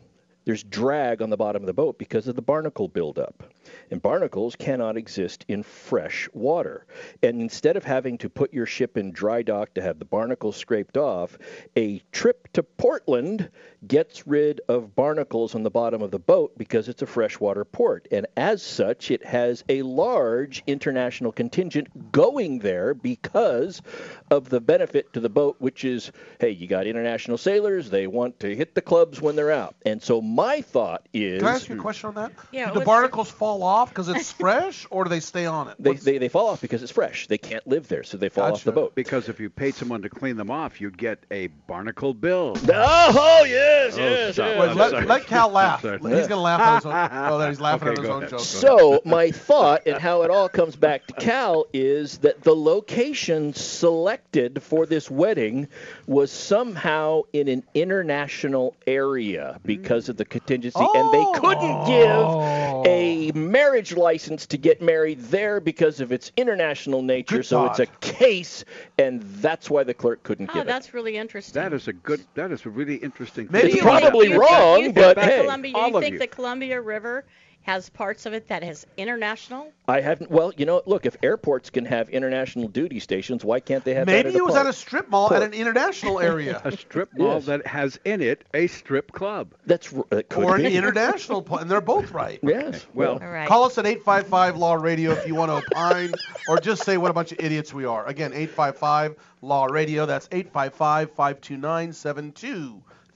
there's 0.46 0.64
drag 0.64 1.22
on 1.22 1.30
the 1.30 1.38
bottom 1.38 1.62
of 1.62 1.68
the 1.68 1.74
boat 1.74 1.98
because 1.98 2.28
of 2.28 2.36
the 2.36 2.42
barnacle 2.42 2.88
buildup. 2.88 3.44
And 3.90 4.02
barnacles 4.02 4.56
cannot 4.56 4.98
exist 4.98 5.46
in 5.48 5.64
fresh 5.64 6.30
water. 6.34 6.86
And 7.24 7.42
instead 7.42 7.78
of 7.78 7.84
having 7.84 8.18
to 8.20 8.30
put 8.30 8.54
your 8.54 8.66
ship 8.66 8.98
in 8.98 9.12
dry 9.12 9.42
dock 9.42 9.74
to 9.76 9.82
have 9.82 10.00
the 10.00 10.06
barnacles 10.06 10.56
scraped 10.56 10.98
off, 10.98 11.38
a 11.76 12.02
trip 12.12 12.48
to 12.54 12.64
Portland 12.64 13.50
gets 13.88 14.28
rid 14.28 14.62
of 14.68 14.96
barnacles 14.96 15.56
on 15.56 15.64
the 15.64 15.72
bottom 15.72 16.02
of 16.02 16.12
the 16.12 16.20
boat 16.20 16.58
because 16.58 16.88
it's 16.88 17.02
a 17.02 17.08
freshwater 17.08 17.66
port. 17.66 18.08
And 18.12 18.28
as 18.38 18.62
such, 18.62 19.12
it 19.12 19.26
has 19.26 19.64
a 19.70 19.82
large 19.82 20.64
international 20.68 21.32
contingent 21.32 22.12
going 22.12 22.60
there 22.60 22.94
because 22.94 23.82
of 24.30 24.50
the 24.50 24.62
benefit 24.62 25.12
to 25.14 25.20
the 25.20 25.30
boat, 25.30 25.56
which 25.60 25.84
is 25.84 26.12
hey, 26.40 26.52
you 26.52 26.68
got 26.68 26.88
international 26.88 27.38
sailors, 27.38 27.90
they 27.90 28.08
want 28.08 28.40
to 28.40 28.56
hit 28.56 28.76
the 28.76 28.82
clubs 28.82 29.22
when 29.22 29.36
they're 29.36 29.52
out. 29.52 29.76
And 29.86 30.02
so 30.02 30.22
my 30.22 30.62
thought 30.62 31.08
is. 31.14 31.40
Can 31.40 31.48
I 31.48 31.56
ask 31.56 31.70
you 31.70 31.76
a 31.76 31.80
question 31.80 32.10
on 32.10 32.16
that? 32.16 32.32
Yeah, 32.52 32.68
do 32.68 32.74
the 32.74 32.80
what's 32.80 32.86
barnacles 32.86 33.32
fall 33.32 33.51
off 33.60 33.90
because 33.90 34.08
it's 34.10 34.32
fresh, 34.44 34.86
or 34.90 35.04
do 35.04 35.10
they 35.10 35.20
stay 35.20 35.46
on 35.46 35.68
it? 35.70 35.76
They, 35.80 35.94
they, 35.94 36.18
they 36.18 36.30
fall 36.30 36.48
off 36.48 36.62
because 36.62 36.84
it's 36.84 36.92
fresh. 36.92 37.28
They 37.28 37.38
can't 37.38 37.66
live 37.68 37.88
there, 37.88 38.04
so 38.04 38.18
they 38.18 38.30
fall 38.30 38.54
off 38.54 38.64
the 38.64 38.72
boat. 38.72 38.96
Because 38.96 39.30
if 39.30 39.40
you 39.40 39.50
paid 39.50 39.76
someone 39.76 40.02
to 40.04 40.10
clean 40.10 40.38
them 40.38 40.50
off, 40.52 40.80
you'd 40.80 40.98
get 40.98 41.20
a 41.32 41.48
barnacle 41.48 42.14
bill. 42.14 42.56
Oh, 42.58 43.44
yes, 43.48 43.96
Oh, 43.98 44.00
yes, 44.00 44.34
stop. 44.36 44.48
yes. 44.48 44.60
Wait, 44.60 44.76
let, 44.76 45.08
let 45.08 45.26
Cal 45.26 45.50
laugh. 45.50 45.82
He's 45.82 45.90
sorry. 45.90 46.00
going 46.00 46.28
to 46.30 46.36
laugh 46.38 46.62
at 46.62 46.76
his 46.76 46.86
own. 46.86 46.92
Oh, 47.32 47.38
there, 47.38 47.50
he's 47.50 47.60
laughing 47.60 47.90
Okay, 47.90 47.98
at 48.00 48.04
his 48.04 48.10
own 48.10 48.18
ahead. 48.24 48.30
joke. 48.32 48.40
So 48.40 49.02
my 49.06 49.32
thought 49.32 49.84
and 49.86 49.98
how 49.98 50.22
it 50.24 50.32
all 50.32 50.50
comes 50.50 50.76
back 50.76 51.08
to 51.08 51.14
Cal 51.14 51.66
is 51.74 52.20
that 52.20 52.42
the 52.42 52.56
location 52.56 53.54
selected 53.54 54.62
for 54.64 54.86
this 54.86 55.10
wedding 55.10 55.68
was 56.08 56.32
somehow 56.32 57.22
in 57.34 57.48
an 57.48 57.64
international 57.74 58.76
area 58.88 59.60
because 59.66 60.10
of 60.10 60.18
the 60.18 60.26
contingency, 60.26 60.80
and 60.80 61.14
they 61.14 61.40
couldn't 61.40 61.58
oh. 61.64 62.84
give 62.84 62.92
a 62.92 63.21
marriage 63.34 63.94
license 63.96 64.46
to 64.48 64.58
get 64.58 64.82
married 64.82 65.20
there 65.26 65.60
because 65.60 66.00
of 66.00 66.12
its 66.12 66.32
international 66.38 67.02
nature. 67.04 67.38
Good 67.38 67.46
so 67.46 67.66
it's 67.66 67.80
a 67.80 67.86
case, 67.86 68.66
and 68.98 69.22
that's 69.22 69.70
why 69.70 69.84
the 69.84 69.94
clerk 69.94 70.24
couldn't 70.24 70.50
Oh, 70.50 70.54
give 70.54 70.62
it. 70.64 70.68
that's 70.68 70.94
really 70.94 71.18
interesting. 71.18 71.62
That 71.62 71.74
is 71.74 71.88
a 71.88 71.94
good. 71.94 72.22
That 72.34 72.52
is 72.52 72.66
a 72.66 72.70
really 72.70 72.96
interesting. 72.96 73.48
Maybe 73.52 73.68
thing. 73.68 73.74
It's 73.78 73.84
probably 73.84 74.30
think- 74.30 74.42
wrong, 74.42 74.80
you 74.80 74.86
think 74.86 74.96
but 74.96 75.16
the 75.18 75.22
hey, 75.22 75.42
Columbia, 75.42 75.74
all 75.76 75.90
you 75.90 75.98
of 75.98 76.02
think 76.04 76.14
you. 76.14 76.20
the 76.20 76.28
Columbia 76.28 76.82
River 76.82 77.26
has 77.64 77.90
parts 77.90 78.26
of 78.26 78.34
it 78.34 78.48
that 78.48 78.64
has 78.64 78.88
international? 78.98 79.72
I 79.88 80.02
haven't. 80.02 80.32
Well, 80.32 80.52
you 80.58 80.66
know, 80.66 80.82
look, 80.86 81.06
if 81.06 81.16
airports 81.22 81.70
can 81.70 81.86
have 81.86 82.10
international 82.10 82.68
duty 82.70 83.00
stations, 83.00 83.44
why 83.46 83.60
can't 83.60 83.84
they 83.84 83.94
have 83.94 84.08
that 84.08 84.12
Maybe 84.12 84.30
at 84.30 84.36
it 84.36 84.44
was 84.44 84.54
port? 84.56 84.66
at 84.66 84.70
a 84.70 84.74
strip 84.74 85.10
mall 85.10 85.34
at 85.34 85.44
an 85.44 85.54
international 85.54 86.20
area. 86.32 86.60
a 86.64 86.72
strip 86.76 87.10
mall 87.16 87.36
Yes. 87.36 87.46
that 87.46 87.68
has 87.68 88.00
in 88.04 88.22
it 88.22 88.44
a 88.54 88.68
strip 88.68 89.12
club. 89.12 89.54
That's 89.66 89.94
r- 89.94 90.06
that 90.10 90.30
could 90.30 90.44
or 90.44 90.56
an 90.56 90.64
be. 90.64 90.76
international 90.76 91.42
pl- 91.44 91.58
and 91.60 91.70
they're 91.70 91.82
both 91.82 92.12
right. 92.12 92.40
Yes. 92.42 92.86
Well, 92.94 93.20
All 93.22 93.30
right. 93.30 93.48
Call 93.48 93.66
us 93.66 93.78
at 93.78 93.86
855 93.86 94.58
Law 94.58 94.74
Radio 94.74 95.12
if 95.12 95.28
you 95.28 95.36
want 95.36 95.52
to 95.52 95.58
opine, 95.58 96.14
or 96.48 96.58
just 96.60 96.84
say 96.84 96.98
what 96.98 97.12
a 97.12 97.14
bunch 97.14 97.32
of 97.32 97.40
idiots 97.40 97.74
we 97.74 97.86
are. 97.86 98.06
Again, 98.08 98.32
855 98.34 99.16
Law 99.42 99.66
Radio. 99.66 100.06
That's 100.06 100.28
855 100.32 101.12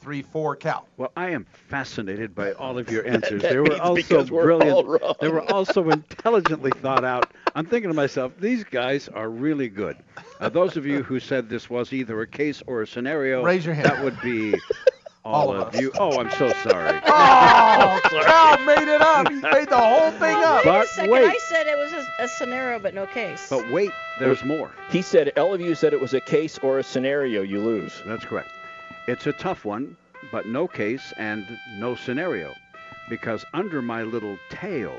529 0.06 0.56
7234 0.56 0.56
Cal. 0.58 0.88
Well, 0.98 1.12
I 1.18 1.30
am 1.32 1.46
fascinated 1.70 2.36
by 2.36 2.52
all 2.54 2.78
of 2.78 2.90
your 2.92 3.06
answers. 3.08 3.42
That 3.42 3.52
they 3.52 3.60
were 3.60 3.80
also 3.82 4.24
we're 4.26 4.44
brilliant. 4.44 4.72
all 4.72 4.86
wrong. 4.86 5.16
They 5.20 5.28
were 5.30 5.42
also 5.52 5.90
intelligently 5.90 6.72
thought 6.72 7.04
out. 7.04 7.32
I'm 7.56 7.66
thinking 7.66 7.90
to 7.90 7.96
myself, 7.96 8.34
these 8.40 8.64
guys 8.64 9.08
are 9.10 9.30
really 9.30 9.68
good. 9.70 9.98
Uh, 10.40 10.50
those 10.50 10.78
of 10.78 10.86
you 10.86 11.02
who 11.04 11.20
said 11.20 11.50
this 11.50 11.70
was 11.70 11.92
either 11.94 12.22
a 12.22 12.28
case 12.28 12.62
or 12.68 12.82
a 12.82 12.88
scenario, 12.88 13.44
Raise 13.44 13.66
your 13.66 13.74
hand. 13.74 13.88
That 13.88 14.04
would 14.04 14.20
be 14.22 14.54
all, 15.26 15.50
All 15.50 15.52
of 15.54 15.68
of 15.70 15.76
us. 15.76 15.82
you. 15.82 15.92
Oh, 15.98 16.20
I'm 16.20 16.30
so 16.32 16.52
sorry. 16.70 17.00
Oh, 17.78 18.00
Cal 18.04 18.58
made 18.66 18.88
it 18.88 19.02
up. 19.02 19.28
He 19.30 19.36
made 19.36 19.70
the 19.70 19.78
whole 19.78 20.12
thing 20.12 20.36
Oh, 20.36 20.58
up. 20.60 20.66
wait 20.66 20.72
But 20.72 20.84
a 20.86 20.88
second. 20.88 21.12
wait. 21.12 21.26
I 21.30 21.38
said 21.38 21.68
it 21.68 21.78
was 21.78 21.92
a, 21.94 22.24
a 22.24 22.28
scenario, 22.28 22.80
but 22.80 22.94
no 22.94 23.06
case. 23.08 23.48
But 23.50 23.70
wait, 23.72 23.92
there's 24.20 24.44
more. 24.44 24.72
He 24.90 25.02
said, 25.02 25.38
all 25.38 25.54
of 25.54 25.62
you 25.62 25.76
said 25.76 25.94
it 25.94 26.00
was 26.02 26.14
a 26.14 26.22
case 26.22 26.58
or 26.60 26.80
a 26.80 26.84
scenario, 26.84 27.42
you 27.42 27.60
lose. 27.60 28.02
That's 28.06 28.24
correct. 28.26 28.50
It's 29.08 29.28
a 29.28 29.34
tough 29.34 29.66
one, 29.66 29.96
but 30.32 30.48
no 30.48 30.68
case 30.68 31.14
and 31.18 31.46
no 31.78 31.94
scenario. 31.94 32.54
Because 33.08 33.46
under 33.54 33.82
my 33.82 34.02
little 34.02 34.38
tail, 34.50 34.98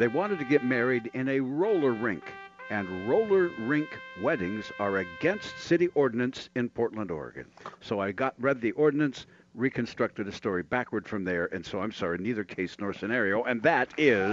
they 0.00 0.08
wanted 0.08 0.40
to 0.40 0.44
get 0.44 0.64
married 0.64 1.10
in 1.14 1.28
a 1.28 1.38
roller 1.38 1.92
rink. 1.92 2.24
And 2.70 3.08
roller 3.08 3.50
rink 3.60 3.88
weddings 4.20 4.72
are 4.80 4.98
against 4.98 5.58
city 5.60 5.88
ordinance 5.94 6.48
in 6.56 6.68
Portland, 6.70 7.10
Oregon. 7.12 7.46
So 7.80 8.00
I 8.00 8.10
got 8.10 8.34
read 8.38 8.60
the 8.60 8.72
ordinance, 8.72 9.26
reconstructed 9.54 10.26
a 10.26 10.32
story 10.32 10.62
backward 10.64 11.06
from 11.06 11.24
there, 11.24 11.46
and 11.52 11.64
so 11.64 11.80
I'm 11.80 11.92
sorry, 11.92 12.18
neither 12.18 12.44
case 12.44 12.76
nor 12.80 12.92
scenario, 12.92 13.44
and 13.44 13.62
that 13.62 13.88
is 13.96 14.30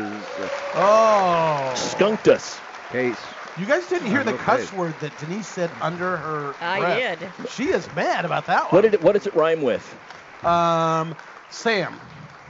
Oh. 0.75 1.73
Skunked 1.75 2.27
us. 2.27 2.60
case 2.91 3.17
You 3.60 3.65
guys 3.65 3.88
didn't 3.88 4.08
hear 4.08 4.24
the 4.24 4.34
Okay. 4.34 4.43
cuss 4.43 4.72
word 4.72 4.93
that 5.02 5.17
Denise 5.17 5.48
said 5.48 5.72
under 5.82 6.17
her 6.17 6.54
I 6.62 6.80
breath. 6.80 7.20
did. 7.20 7.50
She 7.50 7.70
is 7.70 7.91
mad 7.96 8.26
about 8.26 8.46
that 8.48 8.65
What 8.65 8.74
one. 8.74 8.84
did 8.84 8.93
it, 8.93 9.02
what 9.02 9.13
does 9.13 9.26
it 9.26 9.36
rhyme 9.36 9.62
with? 9.63 9.98
Um, 10.46 11.15
Sam. 11.50 12.00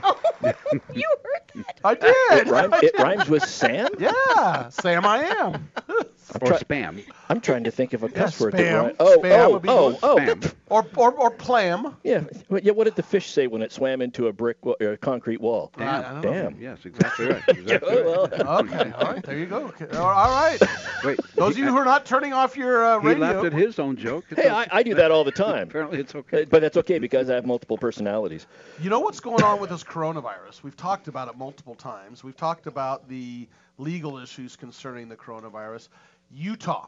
Oh, 0.02 0.20
you 0.42 1.16
heard 1.24 1.40
that? 1.54 1.74
I 1.84 1.94
It, 1.94 2.44
did. 2.44 2.48
rhyme, 2.48 2.72
it 2.82 2.98
rhymes 2.98 3.28
with 3.28 3.42
Sam? 3.44 3.88
Yeah, 3.98 4.68
Sam, 4.68 5.06
I 5.06 5.18
am. 5.24 5.68
Or 6.40 6.52
spam. 6.52 7.02
I'm 7.28 7.40
trying 7.40 7.64
to 7.64 7.70
think 7.70 7.92
of 7.94 8.02
a 8.02 8.06
Yeah, 8.08 8.12
cuss 8.12 8.38
word 8.40 8.52
that 8.52 8.60
spam. 8.60 8.82
rhymes. 8.82 8.96
Oh, 9.00 9.18
Spam 9.18 9.38
oh, 9.46 9.50
would 9.52 9.62
be 9.62 9.68
oh, 9.68 9.90
good. 9.92 9.98
oh. 10.02 10.16
Spam. 10.16 10.54
Or 10.70 10.86
or 10.96 11.12
or 11.12 11.30
plam. 11.30 11.96
Yeah. 12.04 12.20
What- 12.48 12.64
Yeah. 12.64 12.72
What 12.72 12.84
did 12.84 12.96
the 12.96 13.02
fish 13.02 13.30
say 13.30 13.46
when 13.46 13.62
it 13.62 13.72
swam 13.72 14.02
into 14.02 14.26
a 14.28 14.32
brick 14.32 14.64
wa- 14.64 14.74
or 14.80 14.92
a 14.92 14.96
concrete 14.98 15.40
wall? 15.40 15.72
I- 15.76 15.84
I 15.84 16.02
don't 16.02 16.20
know. 16.22 16.32
Damn. 16.32 16.60
Yes, 16.60 16.78
exactly 16.84 17.26
right. 17.28 17.42
Exactly 17.48 17.96
Yeah, 17.96 18.02
right. 18.02 18.32
Okay, 18.32 18.92
all 18.92 19.12
right, 19.12 19.22
there 19.22 19.38
you 19.38 19.46
go. 19.46 19.66
Okay, 19.68 19.88
all 19.96 20.06
all 20.08 20.28
right. 20.42 20.58
Wait. 21.04 21.18
Those 21.36 21.52
of 21.52 21.58
you 21.58 21.66
who 21.68 21.76
are 21.76 21.84
not 21.84 22.04
turning 22.04 22.32
off 22.32 22.56
your 22.56 22.84
uh, 22.84 23.00
he 23.00 23.14
laughed 23.14 23.46
at 23.46 23.52
his 23.52 23.78
own 23.78 23.96
joke. 23.96 24.24
It's 24.30 24.40
Hey, 24.40 24.48
okay. 24.48 24.54
I, 24.70 24.78
I 24.78 24.82
do 24.82 24.94
that 24.94 25.10
all 25.10 25.24
the 25.24 25.32
time. 25.32 25.68
Apparently, 25.68 25.98
it's 26.00 26.14
Uh, 26.14 26.18
okay. 26.18 26.44
But 26.44 26.60
that's 26.60 26.76
okay 26.78 26.98
because 26.98 27.30
I 27.30 27.34
have 27.34 27.46
multiple 27.46 27.78
personalities. 27.78 28.46
You 28.80 28.90
know 28.90 29.00
what's 29.00 29.20
going 29.20 29.42
on 29.42 29.60
with 29.60 29.70
this 29.70 29.82
coronavirus? 29.84 30.62
We've 30.62 30.76
talked 30.76 31.08
about 31.08 31.28
it 31.28 31.36
multiple 31.38 31.74
times. 31.74 32.22
We've 32.22 32.36
talked 32.36 32.66
about 32.66 33.08
the 33.08 33.48
legal 33.78 34.18
issues 34.18 34.56
concerning 34.56 35.08
the 35.08 35.16
coronavirus. 35.16 35.88
Utah. 36.30 36.86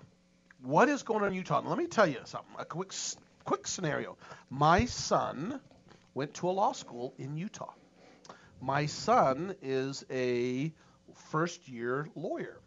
What 0.63 0.89
is 0.89 1.03
going 1.03 1.23
on 1.23 1.29
in 1.29 1.35
Utah? 1.35 1.63
Let 1.65 1.79
me 1.79 1.87
tell 1.87 2.07
you 2.07 2.21
something. 2.25 2.55
A 2.59 2.65
quick 2.65 2.93
quick 3.45 3.67
scenario. 3.67 4.17
My 4.51 4.85
son 4.85 5.61
went 6.15 6.35
to 6.35 6.49
a 6.49 6.53
law 6.53 6.73
school 6.73 7.15
in 7.19 7.37
Utah. 7.37 7.73
My 8.61 8.87
son 8.87 9.55
is 9.63 10.05
a 10.11 10.73
first 11.15 11.69
year 11.69 12.09
lawyer. 12.15 12.61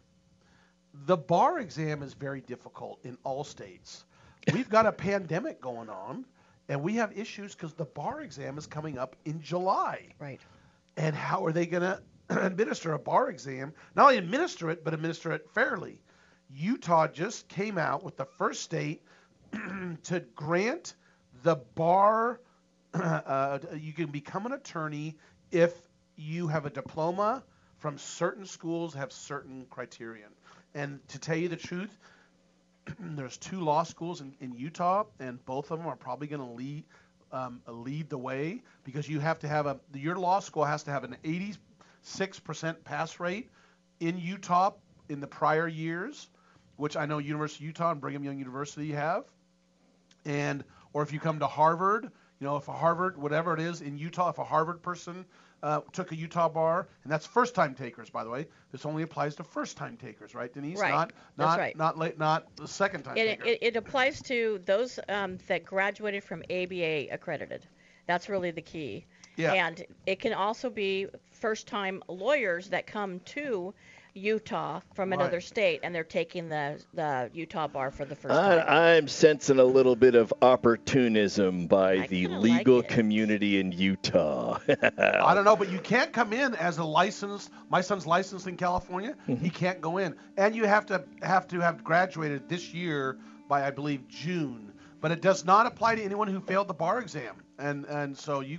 The 1.06 1.16
bar 1.16 1.58
exam 1.58 2.02
is 2.02 2.14
very 2.14 2.40
difficult 2.40 3.00
in 3.04 3.18
all 3.24 3.44
states. 3.44 4.04
We've 4.52 4.68
got 4.68 4.86
a 4.86 4.92
pandemic 4.92 5.60
going 5.60 5.88
on, 5.88 6.24
and 6.68 6.82
we 6.82 6.96
have 6.96 7.16
issues 7.16 7.54
because 7.54 7.74
the 7.74 7.84
bar 7.84 8.20
exam 8.20 8.58
is 8.58 8.66
coming 8.66 8.98
up 8.98 9.16
in 9.24 9.40
July. 9.40 10.08
Right. 10.18 10.40
And 10.96 11.16
how 11.16 11.44
are 11.46 11.52
they 11.52 11.66
going 11.66 11.82
to 11.82 12.02
administer 12.30 12.92
a 12.92 12.98
bar 12.98 13.28
exam? 13.30 13.72
Not 13.96 14.04
only 14.04 14.18
administer 14.18 14.70
it, 14.70 14.84
but 14.84 14.94
administer 14.94 15.32
it 15.32 15.48
fairly. 15.54 16.00
Utah 16.54 17.08
just 17.08 17.48
came 17.48 17.78
out 17.78 18.02
with 18.02 18.16
the 18.16 18.24
first 18.24 18.62
state 18.62 19.02
to 20.04 20.20
grant 20.34 20.94
the 21.42 21.56
bar. 21.56 22.40
Uh, 22.94 23.58
you 23.76 23.92
can 23.92 24.06
become 24.06 24.46
an 24.46 24.52
attorney 24.52 25.16
if 25.50 25.74
you 26.14 26.46
have 26.46 26.64
a 26.64 26.70
diploma 26.70 27.42
from 27.78 27.98
certain 27.98 28.46
schools 28.46 28.94
have 28.94 29.12
certain 29.12 29.66
criterion. 29.68 30.30
And 30.74 31.00
to 31.08 31.18
tell 31.18 31.36
you 31.36 31.48
the 31.48 31.56
truth, 31.56 31.90
there's 33.00 33.36
two 33.36 33.60
law 33.60 33.82
schools 33.82 34.20
in, 34.20 34.32
in 34.40 34.54
Utah, 34.54 35.04
and 35.18 35.44
both 35.44 35.72
of 35.72 35.78
them 35.78 35.88
are 35.88 35.96
probably 35.96 36.28
going 36.28 36.40
to 36.40 36.54
lead 36.54 36.84
um, 37.32 37.60
lead 37.66 38.08
the 38.08 38.18
way 38.18 38.62
because 38.84 39.08
you 39.08 39.18
have 39.18 39.40
to 39.40 39.48
have 39.48 39.66
a 39.66 39.78
your 39.92 40.16
law 40.16 40.38
school 40.38 40.64
has 40.64 40.84
to 40.84 40.92
have 40.92 41.02
an 41.04 41.16
86% 41.24 42.84
pass 42.84 43.18
rate 43.18 43.50
in 43.98 44.18
Utah 44.18 44.70
in 45.08 45.20
the 45.20 45.26
prior 45.26 45.66
years, 45.66 46.28
which 46.76 46.96
I 46.96 47.06
know 47.06 47.18
University 47.18 47.64
of 47.64 47.68
Utah 47.68 47.92
and 47.92 48.00
Brigham 48.00 48.24
Young 48.24 48.38
University 48.38 48.92
have, 48.92 49.24
and 50.24 50.64
or 50.92 51.02
if 51.02 51.12
you 51.12 51.20
come 51.20 51.38
to 51.40 51.46
Harvard, 51.46 52.04
you 52.40 52.46
know 52.46 52.56
if 52.56 52.68
a 52.68 52.72
Harvard 52.72 53.16
whatever 53.16 53.54
it 53.54 53.60
is 53.60 53.80
in 53.80 53.98
Utah, 53.98 54.30
if 54.30 54.38
a 54.38 54.44
Harvard 54.44 54.82
person 54.82 55.24
uh, 55.64 55.80
took 55.92 56.12
a 56.12 56.14
Utah 56.14 56.48
bar, 56.48 56.86
and 57.04 57.12
that's 57.12 57.24
first-time 57.24 57.74
takers, 57.74 58.10
by 58.10 58.22
the 58.22 58.28
way. 58.28 58.46
This 58.70 58.84
only 58.84 59.02
applies 59.02 59.34
to 59.36 59.44
first-time 59.44 59.96
takers, 59.96 60.34
right, 60.34 60.52
Denise? 60.52 60.78
Right. 60.78 60.90
Not 60.90 61.12
That's 61.36 61.48
not 61.48 61.58
right. 61.58 61.76
not 61.76 61.98
late, 61.98 62.18
not 62.18 62.54
the 62.56 62.68
second-time 62.68 63.16
It, 63.16 63.24
taker. 63.24 63.44
it, 63.46 63.58
it 63.62 63.76
applies 63.76 64.20
to 64.24 64.60
those 64.66 64.98
um, 65.08 65.38
that 65.48 65.64
graduated 65.64 66.22
from 66.22 66.42
ABA 66.50 67.06
accredited. 67.10 67.66
That's 68.06 68.28
really 68.28 68.50
the 68.50 68.60
key. 68.60 69.06
Yeah. 69.36 69.54
And 69.54 69.84
it 70.06 70.20
can 70.20 70.34
also 70.34 70.68
be 70.68 71.08
first 71.32 71.66
time 71.66 72.02
lawyers 72.08 72.68
that 72.68 72.86
come 72.86 73.20
to 73.20 73.72
Utah 74.14 74.80
from 74.94 75.10
Right. 75.10 75.20
another 75.20 75.40
state 75.40 75.80
and 75.82 75.94
they're 75.94 76.04
taking 76.04 76.48
the, 76.48 76.80
the 76.94 77.30
Utah 77.34 77.66
bar 77.66 77.90
for 77.90 78.04
the 78.04 78.14
first 78.14 78.34
time. 78.34 78.64
I, 78.66 78.96
I'm 78.96 79.08
sensing 79.08 79.58
a 79.58 79.64
little 79.64 79.96
bit 79.96 80.14
of 80.14 80.32
opportunism 80.40 81.66
by 81.66 81.94
I 81.94 82.06
the 82.06 82.28
legal 82.28 82.76
like 82.76 82.88
community 82.88 83.58
in 83.58 83.72
Utah. 83.72 84.58
I 84.68 85.34
don't 85.34 85.44
know, 85.44 85.56
but 85.56 85.70
you 85.70 85.78
can't 85.82 86.12
come 86.12 86.32
in 86.32 86.54
as 86.54 86.78
a 86.78 86.84
licensed. 86.84 87.50
My 87.68 87.80
son's 87.80 88.06
licensed 88.06 88.46
in 88.46 88.56
California. 88.56 89.16
Mm-hmm. 89.28 89.44
He 89.44 89.50
can't 89.50 89.80
go 89.80 89.98
in, 89.98 90.14
and 90.36 90.54
you 90.54 90.64
have 90.64 90.86
to 90.86 91.04
have 91.22 91.48
to 91.48 91.60
have 91.60 91.82
graduated 91.82 92.48
this 92.48 92.72
year 92.72 93.18
by 93.48 93.66
I 93.66 93.70
believe 93.70 94.06
June. 94.08 94.72
But 95.00 95.10
it 95.10 95.20
does 95.20 95.44
not 95.44 95.66
apply 95.66 95.96
to 95.96 96.02
anyone 96.02 96.28
who 96.28 96.40
failed 96.40 96.68
the 96.68 96.74
bar 96.74 97.00
exam, 97.00 97.36
and 97.58 97.84
and 97.86 98.16
so 98.16 98.40
you, 98.40 98.58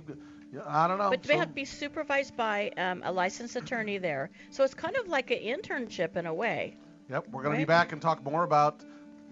I 0.66 0.88
don't 0.88 0.98
know. 0.98 1.10
But 1.10 1.22
they 1.22 1.34
so- 1.34 1.40
have 1.40 1.48
to 1.48 1.54
be 1.54 1.64
supervised 1.64 2.36
by 2.36 2.70
um, 2.76 3.02
a 3.04 3.12
licensed 3.12 3.56
attorney 3.56 3.98
there. 3.98 4.30
So 4.50 4.64
it's 4.64 4.74
kind 4.74 4.96
of 4.96 5.08
like 5.08 5.30
an 5.30 5.38
internship 5.38 6.16
in 6.16 6.26
a 6.26 6.34
way. 6.34 6.76
Yep, 7.10 7.28
we're 7.30 7.42
going 7.42 7.54
to 7.54 7.58
be 7.58 7.64
back 7.64 7.92
and 7.92 8.02
talk 8.02 8.24
more 8.24 8.42
about 8.42 8.82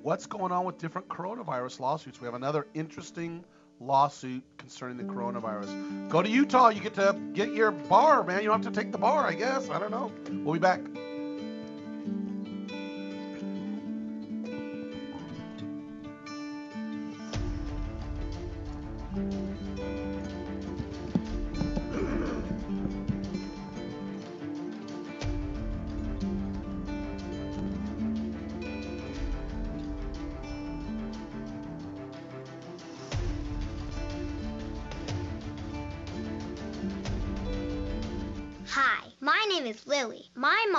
what's 0.03 0.27
going 0.27 0.53
on 0.53 0.64
with 0.64 0.79
different 0.79 1.09
coronavirus 1.09 1.81
lawsuits. 1.81 2.20
We 2.20 2.27
have 2.27 2.35
another 2.35 2.66
interesting 2.74 3.44
lawsuit 3.81 4.44
concerning 4.59 4.96
the 4.96 5.12
coronavirus. 5.12 6.09
Go 6.09 6.22
to 6.22 6.29
Utah, 6.29 6.68
you 6.68 6.81
get 6.81 6.94
to 6.94 7.18
get 7.33 7.53
your 7.53 7.72
bar, 7.72 8.22
man. 8.22 8.42
You 8.42 8.48
don't 8.48 8.62
have 8.62 8.72
to 8.72 8.81
take 8.81 8.92
the 8.92 8.98
bar, 8.98 9.27
I 9.27 9.35
guess. 9.35 9.70
I 9.70 9.79
don't 9.79 9.90
know. 9.90 10.12
We'll 10.44 10.55
be 10.55 10.61
back. 10.61 10.81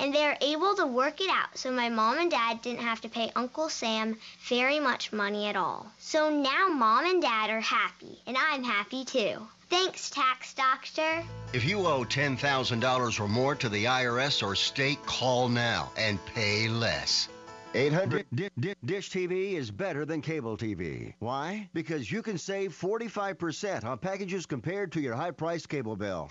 And 0.00 0.14
they 0.14 0.22
were 0.22 0.36
able 0.40 0.74
to 0.76 0.86
work 0.86 1.20
it 1.20 1.28
out 1.30 1.58
so 1.58 1.70
my 1.70 1.90
mom 1.90 2.18
and 2.18 2.30
dad 2.30 2.62
didn't 2.62 2.80
have 2.80 3.02
to 3.02 3.08
pay 3.10 3.30
Uncle 3.36 3.68
Sam 3.68 4.16
very 4.48 4.80
much 4.80 5.12
money 5.12 5.46
at 5.46 5.56
all. 5.56 5.86
So 5.98 6.30
now 6.30 6.68
mom 6.68 7.04
and 7.04 7.20
dad 7.20 7.50
are 7.50 7.60
happy, 7.60 8.18
and 8.26 8.34
I'm 8.36 8.64
happy 8.64 9.04
too. 9.04 9.46
Thanks, 9.68 10.08
Tax 10.08 10.54
Doctor. 10.54 11.22
If 11.52 11.64
you 11.64 11.86
owe 11.86 12.04
$10,000 12.04 13.20
or 13.20 13.28
more 13.28 13.54
to 13.54 13.68
the 13.68 13.84
IRS 13.84 14.42
or 14.42 14.56
state, 14.56 15.04
call 15.04 15.48
now 15.48 15.92
and 15.96 16.18
pay 16.24 16.68
less. 16.68 17.28
800 17.74 18.26
Di- 18.34 18.50
Di- 18.58 18.74
Dish 18.84 19.10
TV 19.10 19.52
is 19.52 19.70
better 19.70 20.04
than 20.04 20.22
cable 20.22 20.56
TV. 20.56 21.14
Why? 21.20 21.68
Because 21.72 22.10
you 22.10 22.22
can 22.22 22.36
save 22.38 22.72
45% 22.72 23.84
on 23.84 23.98
packages 23.98 24.46
compared 24.46 24.90
to 24.92 25.00
your 25.00 25.14
high 25.14 25.30
priced 25.30 25.68
cable 25.68 25.94
bill. 25.94 26.30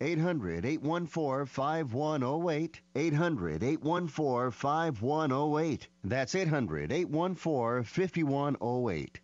800 0.00 0.64
814 0.66 1.46
5108. 1.46 2.80
800 2.94 3.62
814 3.62 4.50
5108. 4.50 5.88
That's 6.04 6.34
800 6.34 6.92
814 6.92 7.84
5108. 7.84 9.20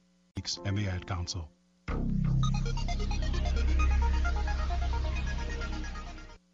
and 0.65 0.79
the 0.79 0.89
Ad 0.89 1.07
Council. 1.07 1.49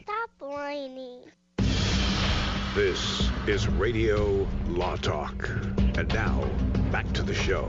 Stop 0.03 0.31
whining. 0.41 1.23
This 2.75 3.31
is 3.47 3.69
Radio 3.69 4.47
Law 4.69 4.97
Talk. 4.97 5.49
And 5.97 6.13
now, 6.13 6.45
back 6.91 7.11
to 7.13 7.23
the 7.23 7.35
show. 7.35 7.69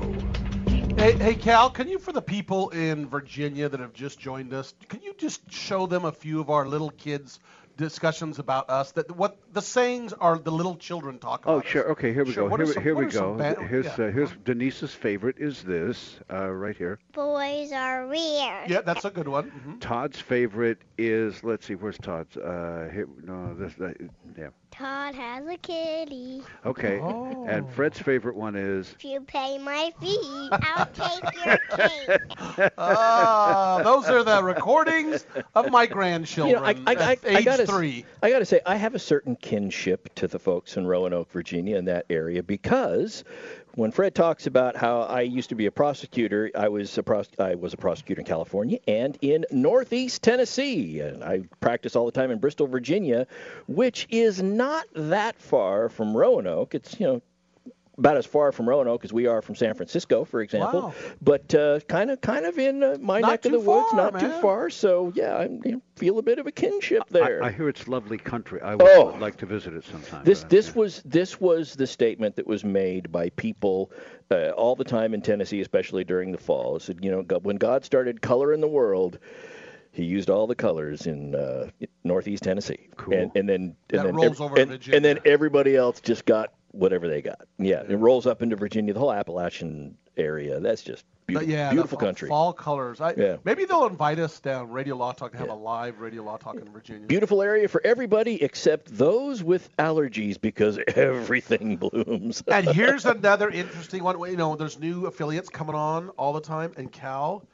Hey, 0.98 1.14
hey, 1.18 1.36
Cal, 1.36 1.70
can 1.70 1.88
you, 1.88 1.98
for 1.98 2.12
the 2.12 2.22
people 2.22 2.70
in 2.70 3.08
Virginia 3.08 3.70
that 3.70 3.80
have 3.80 3.94
just 3.94 4.20
joined 4.20 4.54
us, 4.54 4.74
can 4.90 5.02
you 5.02 5.14
just 5.18 5.50
show 5.52 5.86
them 5.88 6.04
a 6.04 6.12
few 6.12 6.42
of 6.42 6.50
our 6.50 6.68
little 6.68 6.90
kids' 6.92 7.40
discussions 7.78 8.38
about 8.38 8.70
us? 8.70 8.92
That 8.92 9.16
what 9.16 9.38
the 9.54 9.62
sayings 9.62 10.12
are 10.12 10.38
the 10.38 10.52
little 10.52 10.76
children 10.76 11.18
talk 11.18 11.46
about. 11.46 11.64
Oh, 11.66 11.68
sure. 11.68 11.92
Okay, 11.92 12.14
here 12.14 12.26
we 12.26 12.34
Sure, 12.34 12.44
go. 12.46 12.50
what 12.50 12.60
Here, 12.60 12.74
some- 12.74 12.84
here 12.84 12.96
we 12.96 13.06
go. 13.06 13.34
ba- 13.36 13.56
here's 13.66 13.86
yeah. 13.86 13.94
uh, 14.08 14.12
here's 14.12 14.30
Denise's 14.44 14.94
favorite 14.94 15.38
is 15.40 15.64
this 15.64 16.20
uh, 16.32 16.50
right 16.50 16.76
here. 16.76 17.00
Boys 17.14 17.72
are 17.72 18.06
weird. 18.08 18.70
Yeah, 18.70 18.82
that's 18.82 19.06
a 19.06 19.10
good 19.10 19.30
one. 19.30 19.52
Mhm. 19.52 19.80
Todd's 19.80 20.20
favorite 20.20 20.80
is 20.98 21.42
let's 21.46 21.66
see, 21.66 21.76
where's 21.76 21.98
Todd's? 21.98 22.36
Uh, 22.36 22.90
here, 22.92 23.08
no, 23.24 23.54
this, 23.56 23.74
that, 23.76 23.96
yeah. 24.38 24.50
Todd 24.72 25.16
has 25.16 25.46
a 25.48 25.58
kitty. 25.58 26.42
Okay. 26.66 27.00
Oh. 27.02 27.46
And 27.48 27.70
Fred's 27.72 28.00
favorite 28.00 28.36
one 28.36 28.56
is. 28.56 28.96
If 28.98 29.04
you 29.04 29.22
pay 29.22 29.58
my 29.58 29.92
fee, 30.00 30.50
I'll 30.52 30.86
take 30.94 31.46
your 31.46 31.58
cake. 31.58 32.72
Ah, 32.78 33.82
those 33.84 34.06
are 34.08 34.24
the 34.24 34.44
recordings 34.44 35.26
of 35.56 35.72
my 35.72 35.86
grandchildren 35.86 36.64
You 36.64 36.76
know, 36.76 36.84
I, 36.88 36.94
I, 36.94 36.96
I, 36.96 37.12
at 37.14 37.26
I 37.26 37.38
age 37.40 37.46
gotta, 37.46 37.66
three. 37.66 38.06
I 38.22 38.30
gotta 38.30 38.46
say, 38.46 38.62
I 38.66 38.76
have 38.76 38.96
a 38.96 39.00
certain 39.00 39.36
kinship 39.36 40.14
to 40.16 40.28
the 40.28 40.40
folks 40.40 40.78
in 40.78 40.86
Roanoke, 40.88 41.32
Virginia, 41.32 41.78
in 41.78 41.86
that 41.86 42.06
area, 42.10 42.44
because 42.44 43.24
when 43.76 43.92
Fred 43.92 44.16
talks 44.16 44.48
about 44.48 44.76
how 44.76 45.02
I 45.02 45.22
used 45.22 45.50
to 45.50 45.56
be 45.56 45.66
a 45.66 45.72
prosecutor, 45.72 46.52
I 46.56 46.70
was 46.70 46.98
a 46.98 47.04
pros- 47.04 47.30
I 47.38 47.56
was 47.56 47.74
a 47.74 47.78
prosecutor 47.78 48.22
in 48.22 48.26
California 48.26 48.80
and 48.88 49.18
in 49.22 49.46
Northeast 49.52 50.22
Tennessee, 50.24 51.00
and 51.00 51.24
I 51.24 51.42
practice 51.60 51.96
all 51.96 52.06
the 52.06 52.12
time 52.12 52.32
in 52.32 52.40
Bristol, 52.40 52.68
Virginia, 52.68 53.28
which 53.68 54.08
is 54.10 54.42
not 54.42 54.86
that 54.96 55.40
far 55.40 55.90
from 55.90 56.16
Roanoke. 56.16 56.76
It's 56.76 57.00
you 57.00 57.08
know 57.08 57.22
about 58.00 58.18
as 58.18 58.26
far 58.26 58.52
from 58.52 58.68
Roanoke 58.68 59.04
as 59.04 59.14
we 59.14 59.28
are 59.28 59.42
from 59.42 59.56
San 59.56 59.74
Francisco, 59.76 60.26
for 60.26 60.42
example. 60.42 60.82
Wow. 60.82 60.94
But 61.22 61.48
kind 61.88 62.10
of, 62.10 62.22
kind 62.22 62.46
of 62.46 62.58
in 62.58 62.82
uh, 62.82 62.98
my 63.00 63.20
Not 63.20 63.28
neck 63.30 63.46
of 63.46 63.52
too 63.52 63.58
the 63.58 63.60
woods, 63.60 63.92
far, 63.92 64.12
not 64.12 64.20
too 64.20 64.32
far. 64.42 64.70
So 64.70 65.12
yeah, 65.16 65.36
I 65.36 65.44
you 65.44 65.72
know, 65.74 65.82
feel 65.96 66.18
a 66.18 66.22
bit 66.24 66.40
of 66.40 66.48
a 66.48 66.52
kinship 66.52 67.04
there. 67.10 67.44
I, 67.44 67.48
I 67.48 67.52
hear 67.52 67.70
it's 67.70 67.88
lovely 67.88 68.18
country. 68.18 68.62
I 68.62 68.76
would 68.76 68.88
Oh. 68.88 69.16
like 69.20 69.36
to 69.38 69.46
visit 69.46 69.74
it 69.74 69.84
sometime. 69.86 70.24
This 70.24 70.42
but, 70.42 70.50
this 70.50 70.74
was 70.76 71.02
this 71.06 71.40
was 71.40 71.76
the 71.76 71.86
statement 71.88 72.36
that 72.38 72.48
was 72.48 72.64
made 72.64 73.12
by 73.12 73.30
people 73.32 73.92
uh, 74.32 74.50
all 74.52 74.76
the 74.76 74.84
time 74.84 75.14
in 75.14 75.22
Tennessee, 75.22 75.62
especially 75.62 76.04
during 76.04 76.32
the 76.32 76.38
fall. 76.38 76.78
It 76.78 76.82
said, 76.84 77.00
you 77.04 77.12
know, 77.12 77.22
God- 77.22 77.44
when 77.44 77.58
God 77.58 77.84
started 77.84 78.22
coloring 78.22 78.62
the 78.62 78.68
world, 78.68 79.20
He 79.92 80.04
used 80.06 80.30
all 80.30 80.48
the 80.48 80.56
colors 80.56 81.06
in 81.08 81.36
uh, 81.36 81.70
Northeast 82.04 82.44
Tennessee. 82.44 82.88
Cool. 82.96 83.14
And, 83.16 83.32
and 83.36 83.50
then 83.50 83.62
and 83.62 83.76
That 84.00 84.06
then 84.06 84.16
rolls 84.16 84.40
ev- 84.40 84.42
over 84.42 84.60
and, 84.60 84.72
and 84.94 85.04
then 85.04 85.20
everybody 85.26 85.76
else 85.76 86.00
just 86.00 86.26
got 86.26 86.54
whatever 86.72 87.08
they 87.08 87.22
got. 87.22 87.48
Yeah, 87.58 87.84
it 87.88 87.96
rolls 87.96 88.26
up 88.26 88.42
into 88.42 88.56
Virginia, 88.56 88.94
the 88.94 89.00
whole 89.00 89.12
Appalachian 89.12 89.98
area. 90.18 90.60
That's 90.60 90.82
just 90.82 91.06
But 91.28 91.28
beautiful, 91.28 91.50
yeah, 91.50 91.72
beautiful 91.72 91.98
the 91.98 92.06
country. 92.06 92.30
Fall 92.30 92.54
colors. 92.54 93.02
I, 93.02 93.14
Yeah. 93.16 93.38
Maybe 93.44 93.66
they'll 93.66 93.88
invite 93.88 94.20
us 94.20 94.40
down 94.40 94.72
Radio 94.72 94.96
Law 94.96 95.14
Talk 95.14 95.32
to 95.32 95.38
have 95.38 95.50
a 95.50 95.54
live 95.54 96.00
Radio 96.00 96.24
Law 96.24 96.38
Talk 96.38 96.56
in 96.56 96.70
Virginia. 96.72 97.08
Beautiful 97.08 97.42
area 97.42 97.68
for 97.68 97.82
everybody 97.84 98.42
except 98.44 98.96
those 98.96 99.42
with 99.44 99.76
allergies 99.78 100.40
because 100.40 100.80
everything 100.96 101.78
blooms. 101.78 102.44
and 102.48 102.68
here's 102.68 103.06
another 103.06 103.50
interesting 103.50 104.04
one. 104.04 104.20
You 104.30 104.38
know, 104.38 104.56
there's 104.56 104.80
new 104.80 105.06
affiliates 105.06 105.50
coming 105.50 105.76
on 105.76 106.10
all 106.10 106.34
the 106.34 106.42
time, 106.42 106.74
and 106.78 106.92
Cal, 106.92 107.46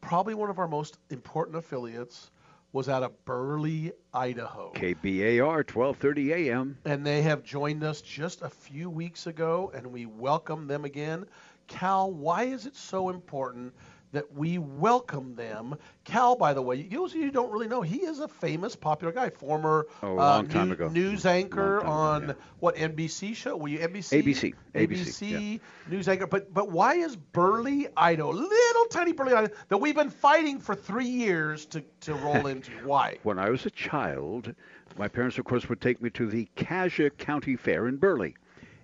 probably 0.00 0.34
one 0.34 0.50
of 0.50 0.58
our 0.58 0.68
most 0.68 0.98
important 1.10 1.56
affiliates, 1.56 2.30
was 2.74 2.88
out 2.88 3.04
of 3.04 3.24
Burley, 3.24 3.92
Idaho. 4.12 4.72
KBAR 4.74 5.62
12:30 5.62 6.32
a.m. 6.32 6.76
and 6.84 7.06
they 7.06 7.22
have 7.22 7.44
joined 7.44 7.84
us 7.84 8.02
just 8.02 8.42
a 8.42 8.50
few 8.50 8.90
weeks 8.90 9.28
ago, 9.28 9.70
and 9.72 9.86
we 9.86 10.06
welcome 10.06 10.66
them 10.66 10.84
again. 10.84 11.24
Cal, 11.68 12.10
why 12.10 12.42
is 12.42 12.66
it 12.66 12.74
so 12.74 13.10
important 13.10 13.72
that 14.14 14.32
we 14.34 14.58
welcome 14.58 15.34
them? 15.36 15.76
Cal, 16.04 16.34
by 16.34 16.54
the 16.54 16.62
way, 16.62 16.82
those 16.82 17.14
of 17.14 17.20
you 17.20 17.30
don't 17.30 17.50
really 17.52 17.68
know, 17.68 17.82
he 17.82 17.98
is 17.98 18.18
a 18.20 18.26
famous, 18.28 18.74
popular 18.74 19.12
guy, 19.12 19.30
former 19.30 19.86
Oh, 20.02 20.08
a 20.08 20.12
uh, 20.12 20.14
long 20.16 20.48
time 20.48 20.68
new- 20.68 20.72
ago. 20.74 20.88
news 20.88 21.26
anchor 21.26 21.84
on 21.84 22.24
ago, 22.24 22.34
what 22.60 22.76
NBC 22.76 23.34
show? 23.34 23.56
Were 23.56 23.68
you 23.68 23.78
NBC? 23.78 24.22
ABC, 24.22 24.54
ABC, 24.74 24.90
ABC 25.28 25.60
news 25.90 26.08
anchor. 26.08 26.26
But 26.26 26.52
but 26.52 26.70
why 26.70 26.94
is 26.94 27.14
Burley, 27.16 27.86
Idaho, 27.96 28.30
little 28.30 28.84
tiny 28.90 29.12
Burley, 29.12 29.34
Idaho, 29.34 29.54
that 29.68 29.78
we've 29.78 29.94
been 29.94 30.10
fighting 30.10 30.58
for 30.58 30.74
three 30.74 31.06
years 31.06 31.66
to 31.66 31.82
to 32.00 32.14
roll 32.14 32.46
into? 32.46 32.70
Why? 32.84 33.18
When 33.22 33.38
I 33.38 33.50
was 33.50 33.66
a 33.66 33.70
child, 33.70 34.54
my 34.98 35.08
parents, 35.08 35.38
of 35.38 35.44
course, 35.44 35.68
would 35.68 35.80
take 35.80 36.00
me 36.02 36.10
to 36.10 36.26
the 36.26 36.48
Cassia 36.56 37.10
County 37.10 37.56
Fair 37.56 37.88
in 37.88 37.96
Burley. 37.96 38.34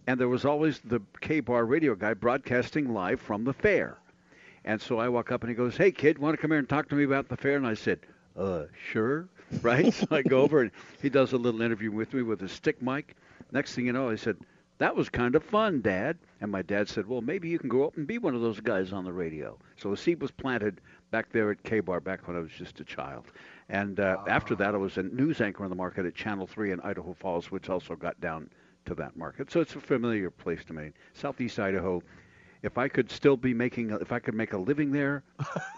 And 0.07 0.19
there 0.19 0.29
was 0.29 0.45
always 0.45 0.81
the 0.81 1.01
K 1.21 1.41
Bar 1.41 1.65
radio 1.67 1.95
guy 1.95 2.15
broadcasting 2.15 2.93
live 2.93 3.21
from 3.21 3.45
the 3.45 3.53
fair. 3.53 3.99
And 4.65 4.81
so 4.81 4.99
I 4.99 5.09
walk 5.09 5.33
up 5.33 5.43
and 5.43 5.51
he 5.51 5.55
goes, 5.57 5.77
Hey, 5.77 5.91
kid, 5.91 6.19
want 6.19 6.35
to 6.35 6.41
come 6.41 6.51
here 6.51 6.59
and 6.59 6.69
talk 6.69 6.89
to 6.91 6.95
me 6.95 7.05
about 7.05 7.29
the 7.29 7.37
fair? 7.37 7.57
And 7.57 7.67
I 7.67 7.75
said, 7.75 8.01
Uh, 8.37 8.65
sure. 8.91 9.29
Right? 9.63 9.93
so 9.93 10.07
I 10.13 10.23
go 10.23 10.43
over 10.43 10.61
and 10.61 10.71
he 11.03 11.09
does 11.09 11.33
a 11.33 11.37
little 11.37 11.61
interview 11.61 11.91
with 11.91 12.15
me 12.15 12.23
with 12.23 12.41
his 12.41 12.53
stick 12.53 12.81
mic. 12.81 13.17
Next 13.51 13.75
thing 13.75 13.87
you 13.87 13.93
know, 13.93 14.09
I 14.09 14.15
said, 14.15 14.37
That 14.79 14.95
was 14.95 15.09
kind 15.09 15.35
of 15.35 15.43
fun, 15.43 15.81
Dad. 15.81 16.19
And 16.41 16.53
my 16.53 16.63
dad 16.63 16.89
said, 16.89 17.07
Well, 17.07 17.21
maybe 17.21 17.49
you 17.49 17.59
can 17.59 17.69
grow 17.69 17.87
up 17.87 17.97
and 17.97 18.07
be 18.07 18.19
one 18.19 18.35
of 18.35 18.43
those 18.43 18.61
guys 18.61 18.93
on 18.93 19.05
the 19.05 19.13
radio. 19.13 19.59
So 19.77 19.93
a 19.93 19.97
seed 19.97 20.21
was 20.21 20.31
planted 20.31 20.81
back 21.11 21.31
there 21.33 21.51
at 21.51 21.63
K 21.65 21.81
Bar 21.81 22.01
back 22.01 22.29
when 22.29 22.37
I 22.37 22.41
was 22.41 22.53
just 22.53 22.81
a 22.81 22.85
child. 22.85 23.27
And 23.69 23.99
uh, 24.01 24.19
after 24.29 24.55
that, 24.57 24.75
I 24.75 24.79
was 24.79 24.97
a 24.99 25.03
news 25.03 25.41
anchor 25.41 25.65
on 25.65 25.71
the 25.71 25.77
market 25.77 26.07
at 26.07 26.15
Channel 26.15 26.47
3 26.47 26.73
in 26.73 26.81
Idaho 26.81 27.13
Falls, 27.13 27.51
which 27.51 27.69
also 27.69 27.95
got 27.97 28.21
down 28.21 28.51
to 28.87 28.95
that 28.95 29.17
market. 29.17 29.51
So 29.51 29.61
it's 29.61 29.75
a 29.75 29.81
familiar 29.81 30.31
place 30.31 30.65
to 30.67 30.73
me. 30.73 30.93
Southeast 31.15 31.59
Idaho. 31.59 32.03
If 32.63 32.77
I 32.77 32.89
could 32.89 33.11
still 33.11 33.37
be 33.39 33.55
making, 33.55 33.91
if 34.03 34.13
I 34.13 34.19
could 34.19 34.35
make 34.35 34.53
a 34.53 34.59
living 34.59 34.93
there, 34.93 35.23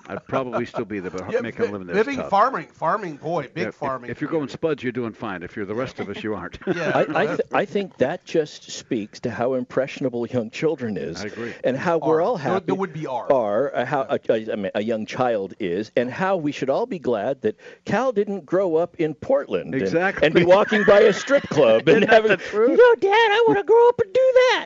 I'd 0.08 0.26
probably 0.26 0.66
still 0.66 0.84
be 0.84 0.98
there. 0.98 1.10
But 1.12 1.30
Yeah, 1.32 1.40
making 1.40 1.66
a 1.66 1.70
living 1.70 1.86
there 1.86 1.94
is 1.96 2.04
living 2.06 2.16
tough. 2.16 2.30
farming, 2.30 2.66
farming, 2.66 3.16
boy, 3.18 3.48
big 3.54 3.66
Yeah, 3.66 3.70
farming. 3.70 4.10
If, 4.10 4.20
you're 4.20 4.30
going 4.30 4.48
spuds, 4.48 4.82
you're 4.82 4.90
doing 4.90 5.12
fine. 5.12 5.42
If 5.44 5.54
you're 5.56 5.64
the 5.64 5.74
rest 5.76 6.00
of 6.00 6.08
us, 6.08 6.22
you 6.24 6.34
aren't. 6.36 6.58
I, 6.66 7.06
I, 7.14 7.26
th- 7.26 7.40
I 7.52 7.64
think 7.64 7.96
that 7.98 8.24
just 8.24 8.70
speaks 8.70 9.20
to 9.20 9.30
how 9.30 9.54
impressionable 9.54 10.26
young 10.26 10.50
children 10.50 10.96
is. 10.96 11.22
I 11.22 11.28
agree. 11.28 11.54
And 11.62 11.76
how 11.76 11.98
we're 11.98 12.20
all 12.20 12.36
There- 12.36 12.52
happy. 12.54 12.66
there 12.66 12.74
would 12.74 12.92
be 12.92 13.06
are. 13.06 13.30
Are 13.32 13.74
uh, 13.76 13.84
how 13.84 14.02
a, 14.08 14.18
a, 14.28 14.52
I 14.52 14.56
mean, 14.56 14.72
a 14.74 14.82
young 14.82 15.06
child 15.06 15.54
is, 15.60 15.92
and 15.96 16.10
how 16.10 16.36
we 16.36 16.50
should 16.50 16.68
all 16.70 16.86
be 16.86 16.98
glad 16.98 17.42
that 17.42 17.56
Cal 17.84 18.10
didn't 18.10 18.44
grow 18.44 18.74
up 18.76 18.96
in 18.98 19.14
Portland. 19.14 19.74
and- 19.74 19.82
Exactly. 19.82 20.26
And, 20.26 20.34
be 20.34 20.44
walking 20.44 20.82
by 20.84 21.00
a 21.00 21.12
strip 21.12 21.44
club 21.48 21.86
and 21.88 22.04
having, 22.08 22.32
you 22.52 22.76
know, 22.76 22.94
Dad, 22.98 23.12
I 23.12 23.44
want 23.46 23.58
to 23.58 23.64
grow 23.64 23.88
up 23.88 24.00
and 24.00 24.12
do 24.12 24.32
that. 24.34 24.64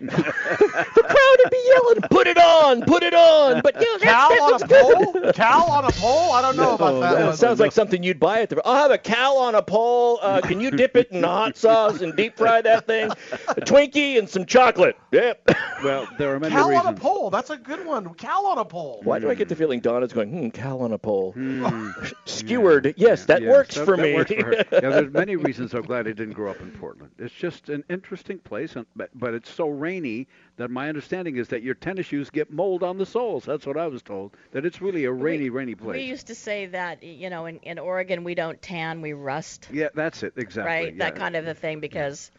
the 0.94 1.02
crowd 1.02 1.37
would 1.44 1.50
be 1.50 1.64
yelling, 1.66 2.00
"Put 2.11 2.27
it 2.27 2.38
on, 2.38 2.83
put 2.83 3.03
it 3.03 3.14
on!" 3.14 3.61
But 3.62 3.81
you 3.81 3.92
know, 3.92 3.99
Cal 3.99 4.29
that, 4.29 4.38
that 4.38 4.42
on 4.42 4.62
a 4.62 4.66
good. 5.12 5.23
pole? 5.25 5.33
Cal 5.33 5.64
on 5.71 5.85
a 5.85 5.90
pole? 5.92 6.33
I 6.33 6.42
don't 6.42 6.57
know 6.57 6.75
about 6.75 6.95
Oh, 6.95 7.01
that. 7.01 7.14
that 7.19 7.27
one. 7.27 7.37
sounds 7.37 7.61
like 7.61 7.73
something 7.73 8.03
you'd 8.03 8.21
buy 8.21 8.40
at 8.42 8.51
the. 8.51 8.61
I'll 8.64 8.75
have 8.77 8.90
a 8.90 8.99
cow 8.99 9.37
on 9.37 9.55
a 9.55 9.62
pole. 9.62 10.19
Uh, 10.23 10.40
can 10.40 10.61
you 10.61 10.71
dip 10.71 10.97
it 10.97 11.11
in 11.11 11.23
hot 11.23 11.57
sauce 11.57 12.01
and 12.01 12.14
deep 12.16 12.37
fry 12.37 12.61
that 12.62 12.87
thing? 12.87 13.11
A 13.49 13.55
Twinkie 13.61 14.19
and 14.19 14.29
some 14.29 14.45
chocolate. 14.47 14.97
Yep. 15.12 15.51
well, 15.83 16.07
there 16.19 16.35
are 16.35 16.40
many 16.40 16.55
Cal 16.55 16.66
on 16.66 16.73
a 16.75 16.79
reasons. 16.81 16.99
pole. 17.01 17.31
That's 17.31 17.51
a 17.51 17.57
good 17.57 17.85
one. 17.87 18.12
Cal 18.14 18.47
on 18.47 18.59
a 18.59 18.64
pole. 18.64 19.01
Why 19.05 19.19
do 19.19 19.31
I 19.31 19.35
get 19.35 19.49
the 19.49 19.57
feeling 19.57 19.81
Donna's 19.81 20.12
going, 20.12 20.31
hmm, 20.31 20.49
cow 20.51 20.79
on 20.79 20.92
a 20.92 20.99
pole? 20.99 21.33
Hmm. 21.33 21.90
Skewered. 22.25 22.95
Yes, 22.97 23.25
that 23.27 23.42
Yes, 23.42 23.51
works 23.51 23.75
that- 23.75 23.85
for 23.85 23.97
that 23.97 24.03
me. 24.03 24.14
works 24.14 24.33
for 24.33 24.45
her. 24.47 24.53
yeah, 24.73 24.81
there's 24.81 25.12
many 25.12 25.37
reasons 25.37 25.75
I'm 25.75 25.83
glad 25.83 26.07
I 26.07 26.12
didn't 26.12 26.33
grow 26.35 26.51
up 26.51 26.61
in 26.61 26.71
Portland. 26.73 27.12
It's 27.19 27.35
just 27.35 27.69
an 27.69 27.85
interesting 27.88 28.38
place, 28.38 28.77
and, 28.77 28.87
but, 28.97 29.11
but 29.14 29.35
it's 29.35 29.51
so 29.51 29.69
rainy 29.69 30.27
that 30.57 30.71
my 30.71 30.88
understanding 30.88 31.37
is 31.37 31.49
that 31.49 31.62
your 31.62 31.75
tennis 31.75 32.07
shoes 32.07 32.31
get 32.31 32.51
mold 32.51 32.83
on 32.83 32.99
the 32.99 33.07
soles. 33.07 33.45
That's 33.45 33.66
what 33.66 33.77
I 33.77 33.87
was 33.87 34.03
told. 34.03 34.37
That 34.53 34.64
it's 34.64 34.81
really 34.81 35.05
a 35.05 35.12
rainy, 35.12 35.51
rainy 35.51 35.75
place. 35.75 35.97
We 35.97 36.05
used 36.05 36.27
to 36.29 36.35
say 36.35 36.66
that, 36.66 37.03
you 37.03 37.31
know, 37.31 37.47
in, 37.47 37.59
in 37.59 37.79
Oregon 37.79 38.25
we 38.25 38.35
don't 38.35 38.61
tan, 38.61 39.01
we 39.03 39.12
rust, 39.12 39.69
yeah, 39.73 39.88
that's 39.95 40.23
it 40.23 40.35
exactly. 40.37 40.73
right? 40.73 40.95
yeah. 40.95 41.05
That 41.05 41.16
kind 41.16 41.37
of 41.37 41.47
a 41.47 41.55
thing 41.55 41.81
because 41.81 42.31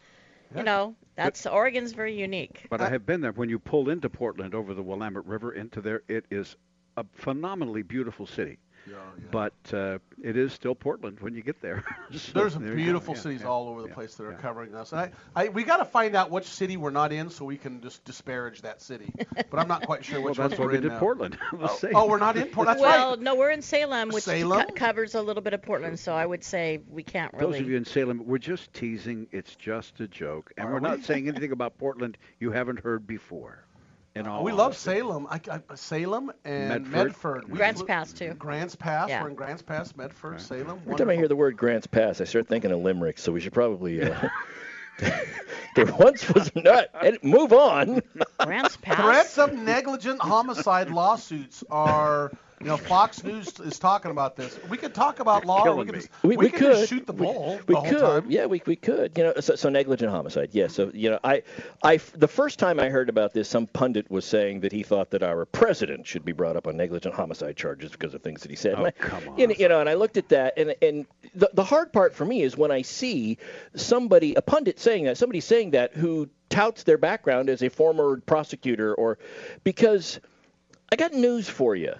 you 0.56 0.62
know, 0.62 0.94
that's 1.14 1.46
Oregon's 1.46 1.92
very 1.92 2.18
unique. 2.18 2.66
But 2.70 2.80
I 2.80 2.88
have 2.88 3.04
been 3.04 3.20
there. 3.20 3.32
When 3.32 3.48
you 3.48 3.58
pull 3.58 3.90
into 3.90 4.08
Portland 4.08 4.54
over 4.54 4.74
the 4.74 4.82
Willamette 4.82 5.26
River 5.26 5.52
into 5.52 5.80
there, 5.80 6.02
it 6.08 6.24
is 6.30 6.56
a 6.96 7.04
phenomenally 7.14 7.82
beautiful 7.82 8.26
city. 8.26 8.58
But 9.30 9.52
uh, 9.72 9.98
it 10.22 10.36
is 10.36 10.52
still 10.52 10.74
Portland 10.74 11.20
when 11.20 11.34
you 11.34 11.42
get 11.42 11.60
there. 11.60 11.84
So 12.10 12.32
There's 12.32 12.54
there 12.54 12.74
beautiful 12.74 13.14
Yeah, 13.14 13.20
cities 13.20 13.40
yeah, 13.42 13.48
all 13.48 13.68
over 13.68 13.82
the 13.82 13.88
yeah, 13.88 13.94
place 13.94 14.14
that 14.14 14.24
are 14.24 14.32
yeah. 14.32 14.38
covering 14.38 14.74
us. 14.74 14.92
And 14.92 15.00
I, 15.02 15.10
I 15.36 15.48
we 15.48 15.62
got 15.62 15.76
to 15.78 15.84
find 15.84 16.16
out 16.16 16.30
which 16.30 16.46
city 16.46 16.76
we're 16.78 16.90
not 16.90 17.12
in 17.12 17.28
so 17.28 17.44
we 17.44 17.58
can 17.58 17.82
just 17.82 18.02
disparage 18.04 18.62
that 18.62 18.80
city. 18.80 19.12
But 19.50 19.60
I'm 19.60 19.68
not 19.68 19.82
quite 19.86 20.04
sure 20.04 20.20
Well, 20.20 20.30
which 20.30 20.38
that's 20.38 20.50
ones 20.52 20.58
why 20.58 20.64
we're 20.66 20.70
we 20.72 20.76
in 20.78 20.82
did 20.84 20.92
now. 20.92 20.98
Portland. 20.98 21.38
Oh, 21.60 21.78
oh, 21.94 22.08
we're 22.08 22.18
not 22.18 22.36
in 22.36 22.48
Portland. 22.48 22.78
That's 22.78 22.82
well, 22.82 23.10
right. 23.10 23.20
no, 23.20 23.34
we're 23.34 23.50
in 23.50 23.62
Salem, 23.62 24.08
which 24.10 24.24
Salem? 24.24 24.66
co- 24.68 24.72
covers 24.74 25.14
a 25.14 25.22
little 25.22 25.42
bit 25.42 25.52
of 25.54 25.62
Portland, 25.62 25.98
so 25.98 26.14
I 26.14 26.24
would 26.24 26.44
say 26.44 26.80
we 26.90 27.02
can't 27.02 27.32
really. 27.34 27.52
Those 27.52 27.60
of 27.60 27.68
you 27.68 27.76
in 27.76 27.84
Salem, 27.84 28.22
we're 28.26 28.38
just 28.38 28.72
teasing. 28.72 29.26
It's 29.32 29.54
just 29.56 30.00
a 30.00 30.08
joke, 30.08 30.52
and 30.56 30.68
Are 30.68 30.72
we're 30.72 30.80
not 30.80 31.04
saying 31.04 31.28
anything 31.28 31.52
about 31.52 31.78
Portland 31.78 32.16
you 32.40 32.50
haven't 32.52 32.80
heard 32.80 33.06
before. 33.06 33.64
In 34.18 34.26
all 34.26 34.42
we 34.42 34.52
love. 34.52 34.76
Salem. 34.76 35.26
I, 35.30 35.40
I, 35.50 35.74
Salem 35.76 36.32
and 36.44 36.68
Medford. 36.90 36.92
Medford. 36.92 37.48
We 37.48 37.56
Grants 37.56 37.80
flew- 37.80 37.86
Pass 37.86 38.12
too. 38.12 38.34
Grants 38.34 38.74
Pass. 38.74 39.08
Yeah. 39.08 39.22
We're 39.22 39.28
in 39.28 39.34
Grants 39.36 39.62
Pass, 39.62 39.94
Medford, 39.96 40.40
Salem. 40.40 40.80
Every 40.84 40.96
time 40.96 41.08
I 41.08 41.14
hear 41.14 41.28
the 41.28 41.36
word 41.36 41.56
Grants 41.56 41.86
Pass, 41.86 42.20
I 42.20 42.24
start 42.24 42.48
thinking 42.48 42.72
of 42.72 42.80
Limerick. 42.80 43.18
So 43.18 43.30
we 43.30 43.40
should 43.40 43.52
probably. 43.52 44.02
Uh, 44.02 44.28
there 45.76 45.86
once 45.98 46.28
was 46.34 46.50
not. 46.56 46.86
And 47.00 47.18
move 47.22 47.52
on. 47.52 48.02
Grants 48.40 48.76
Pass. 48.78 49.00
Threats 49.00 49.38
of 49.38 49.54
negligent 49.54 50.20
homicide 50.20 50.90
lawsuits 50.90 51.62
are, 51.70 52.32
you 52.60 52.66
know, 52.66 52.76
Fox 52.76 53.22
News 53.22 53.58
is 53.60 53.78
talking 53.78 54.10
about 54.10 54.36
this. 54.36 54.58
We 54.68 54.76
could 54.76 54.94
talk 54.94 55.20
about 55.20 55.44
law. 55.44 55.74
We 55.74 55.84
could 55.84 55.94
just, 55.94 56.08
We, 56.22 56.36
we 56.36 56.50
could 56.50 56.58
could 56.60 56.72
just 56.76 56.88
shoot 56.88 57.06
the 57.06 57.12
We- 57.12 57.26
bull 57.26 57.60
We, 57.66 57.74
the 57.74 57.80
whole 57.80 57.88
could. 57.90 58.00
time. 58.00 58.26
Yeah, 58.30 58.46
we, 58.46 58.62
we 58.66 58.76
could. 58.76 59.16
You 59.16 59.24
know, 59.24 59.34
so, 59.40 59.54
so 59.54 59.68
negligent 59.68 60.10
homicide. 60.10 60.50
Yeah. 60.52 60.66
So 60.68 60.90
you 60.92 61.10
know, 61.10 61.18
I, 61.22 61.42
I, 61.82 61.98
the 62.14 62.28
first 62.28 62.58
time 62.58 62.80
I 62.80 62.88
heard 62.88 63.08
about 63.08 63.32
this, 63.34 63.48
some 63.48 63.66
pundit 63.68 64.10
was 64.10 64.24
saying 64.24 64.60
that 64.60 64.72
he 64.72 64.82
thought 64.82 65.10
that 65.10 65.22
our 65.22 65.44
president 65.44 66.06
should 66.06 66.24
be 66.24 66.32
brought 66.32 66.56
up 66.56 66.66
on 66.66 66.76
negligent 66.76 67.14
homicide 67.14 67.56
charges 67.56 67.92
because 67.92 68.14
of 68.14 68.22
things 68.22 68.42
that 68.42 68.50
he 68.50 68.56
said. 68.56 68.74
Oh, 68.74 68.78
And 68.78 68.86
I- 68.88 68.90
come 68.92 69.28
on. 69.28 69.38
You 69.38 69.46
know, 69.48 69.54
you 69.58 69.68
know, 69.68 69.80
and 69.80 69.88
I 69.88 69.94
looked 69.94 70.16
at 70.16 70.28
that, 70.30 70.54
and 70.58 70.74
and 70.82 71.06
the 71.34 71.50
the 71.54 71.64
hard 71.64 71.92
part 71.92 72.14
for 72.14 72.24
me 72.24 72.42
is 72.42 72.56
when 72.56 72.70
I 72.70 72.82
see 72.82 73.38
somebody, 73.76 74.34
a 74.34 74.42
pundit 74.42 74.80
saying 74.80 75.04
that, 75.04 75.16
somebody 75.16 75.40
saying 75.40 75.70
that 75.72 75.94
who 75.94 76.28
touts 76.48 76.82
their 76.84 76.98
background 76.98 77.48
as 77.50 77.62
a 77.62 77.68
former 77.68 78.20
prosecutor, 78.26 78.94
or 78.94 79.18
because 79.64 80.18
I 80.90 80.96
got 80.96 81.12
news 81.12 81.48
for 81.48 81.76
you 81.76 81.94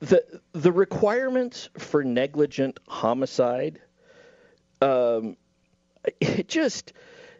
the 0.00 0.40
the 0.52 0.72
requirements 0.72 1.68
for 1.78 2.04
negligent 2.04 2.78
homicide 2.88 3.80
um, 4.82 5.36
it 6.20 6.48
just 6.48 6.92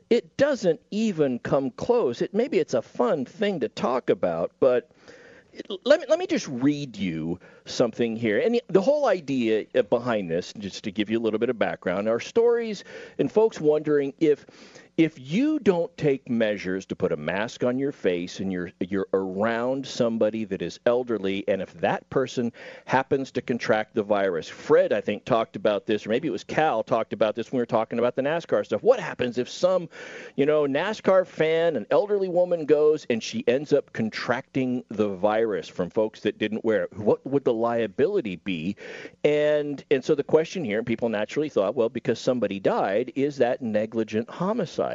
it 0.09 0.37
doesn't 0.37 0.81
even 0.91 1.39
come 1.41 1.71
close. 1.71 2.23
It 2.23 2.33
maybe 2.33 2.59
it's 2.59 2.75
a 2.75 2.83
fun 2.83 3.25
thing 3.25 3.61
to 3.61 3.69
talk 3.69 4.11
about 4.11 4.53
but 4.61 4.91
let 5.85 6.01
me 6.01 6.07
let 6.09 6.19
me 6.19 6.27
just 6.27 6.47
read 6.49 6.97
you 6.97 7.41
something 7.65 8.17
here. 8.17 8.39
And 8.39 8.55
the, 8.55 8.63
the 8.69 8.81
whole 8.81 9.07
idea 9.07 9.65
behind 9.89 10.31
this 10.31 10.53
just 10.59 10.85
to 10.85 10.93
give 10.93 11.11
you 11.11 11.19
a 11.19 11.23
little 11.23 11.39
bit 11.39 11.51
of 11.51 11.59
background 11.59 12.09
are 12.09 12.21
stories 12.21 12.85
and 13.19 13.31
folks 13.31 13.61
wondering 13.61 14.13
if 14.21 14.47
if 14.97 15.19
you 15.19 15.59
don't 15.59 15.95
take 15.99 16.31
measures 16.31 16.87
to 16.87 16.97
put 16.97 17.13
a 17.13 17.17
mask 17.17 17.63
on 17.63 17.79
your 17.79 17.93
face 17.93 18.41
and 18.41 18.51
you're 18.51 18.71
you're 18.81 19.09
around 19.13 19.87
somebody 19.87 20.45
that 20.45 20.63
is 20.63 20.81
elderly 20.87 21.45
and 21.49 21.61
if 21.61 21.73
that 21.75 22.09
person 22.09 22.51
happens 22.87 23.31
to 23.31 23.43
contract 23.43 23.95
the 23.95 24.03
virus 24.03 24.49
fred 24.49 24.95
i 24.95 25.01
think 25.01 25.23
talked 25.25 25.55
about 25.55 25.85
this 25.85 26.07
or 26.07 26.09
maybe 26.09 26.27
it 26.27 26.31
was 26.31 26.45
cal 26.45 26.83
talked 26.83 27.13
about 27.13 27.35
this 27.35 27.53
when 27.53 27.59
we 27.59 27.63
were 27.63 27.67
talking 27.67 27.99
about 27.99 28.17
the 28.17 28.23
nascar 28.23 28.65
stuff. 28.65 28.83
What 28.83 28.99
happens 28.99 29.37
if 29.37 29.51
some 29.51 29.89
you 30.35 30.47
know 30.47 30.63
nascar 30.63 31.27
fan 31.27 31.77
an 31.77 31.87
elderly 31.91 32.29
woman 32.29 32.65
goes 32.65 33.07
and 33.11 33.23
she 33.23 33.45
ends 33.47 33.75
up 33.75 33.93
contracting 33.93 34.83
the 34.89 35.09
virus 35.09 35.69
from 35.69 35.91
folks 35.91 36.21
that 36.21 36.39
didn't 36.39 36.65
wear 36.65 36.85
it? 36.85 36.97
What 36.97 37.25
would 37.27 37.45
the 37.45 37.53
liability 37.53 38.37
be? 38.37 38.77
And 39.25 39.85
and 39.91 40.03
so 40.03 40.15
the 40.15 40.25
question 40.25 40.65
here 40.65 40.79
and 40.79 40.87
people 40.87 41.11
naturally 41.11 41.51
thought 41.51 41.75
well 41.75 41.91
because 41.91 42.19
somebody 42.19 42.59
died 42.59 43.13
is 43.15 43.37
that 43.37 43.61
negligent 43.61 44.31
homicide 44.31 44.86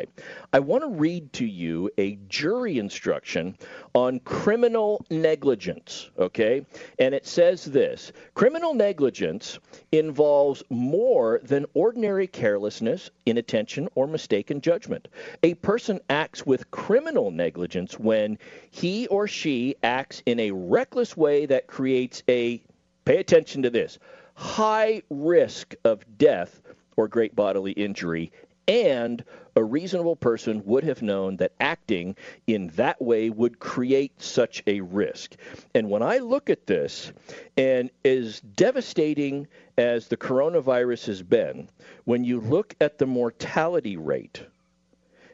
i 0.53 0.59
want 0.59 0.83
to 0.83 0.89
read 0.89 1.31
to 1.33 1.45
you 1.45 1.89
a 1.97 2.17
jury 2.27 2.77
instruction 2.77 3.55
on 3.93 4.19
criminal 4.21 5.05
negligence 5.09 6.09
okay? 6.21 6.65
And 6.99 7.13
it 7.13 7.25
says 7.25 7.65
this 7.65 8.11
criminal 8.33 8.73
negligence 8.73 9.59
involves 9.91 10.63
more 10.69 11.41
than 11.43 11.65
ordinary 11.73 12.27
carelessness 12.27 13.09
inattention 13.25 13.89
or 13.95 14.07
mistaken 14.07 14.61
judgment. 14.61 15.07
A 15.43 15.55
person 15.55 15.99
acts 16.09 16.45
with 16.45 16.71
criminal 16.71 17.31
negligence 17.31 17.99
when 17.99 18.37
he 18.69 19.07
or 19.07 19.27
she 19.27 19.75
acts 19.83 20.21
in 20.25 20.39
a 20.39 20.51
reckless 20.51 21.17
way 21.17 21.45
that 21.47 21.67
creates 21.67 22.23
a 22.29 22.61
pay 23.05 23.17
attention 23.17 23.63
to 23.63 23.69
this 23.69 23.99
high 24.35 25.01
risk 25.09 25.75
of 25.83 26.05
death 26.17 26.61
or 26.95 27.07
great 27.07 27.35
bodily 27.35 27.71
injury 27.71 28.31
and 28.71 29.21
a 29.57 29.63
reasonable 29.63 30.15
person 30.15 30.63
would 30.63 30.85
have 30.85 31.01
known 31.01 31.35
that 31.37 31.51
acting 31.59 32.15
in 32.47 32.67
that 32.69 33.01
way 33.01 33.29
would 33.29 33.59
create 33.59 34.21
such 34.21 34.63
a 34.65 34.79
risk. 34.79 35.35
And 35.75 35.89
when 35.89 36.01
I 36.01 36.19
look 36.19 36.49
at 36.49 36.67
this, 36.67 37.11
and 37.57 37.91
as 38.05 38.39
devastating 38.39 39.47
as 39.77 40.07
the 40.07 40.15
coronavirus 40.15 41.07
has 41.07 41.21
been, 41.21 41.67
when 42.05 42.23
you 42.23 42.39
look 42.39 42.73
at 42.79 42.97
the 42.97 43.05
mortality 43.05 43.97
rate, 43.97 44.41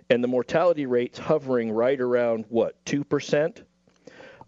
and 0.10 0.24
the 0.24 0.28
mortality 0.28 0.88
rate's 0.88 1.20
hovering 1.20 1.72
right 1.72 2.02
around 2.02 2.46
what, 2.50 2.84
2%? 2.86 3.62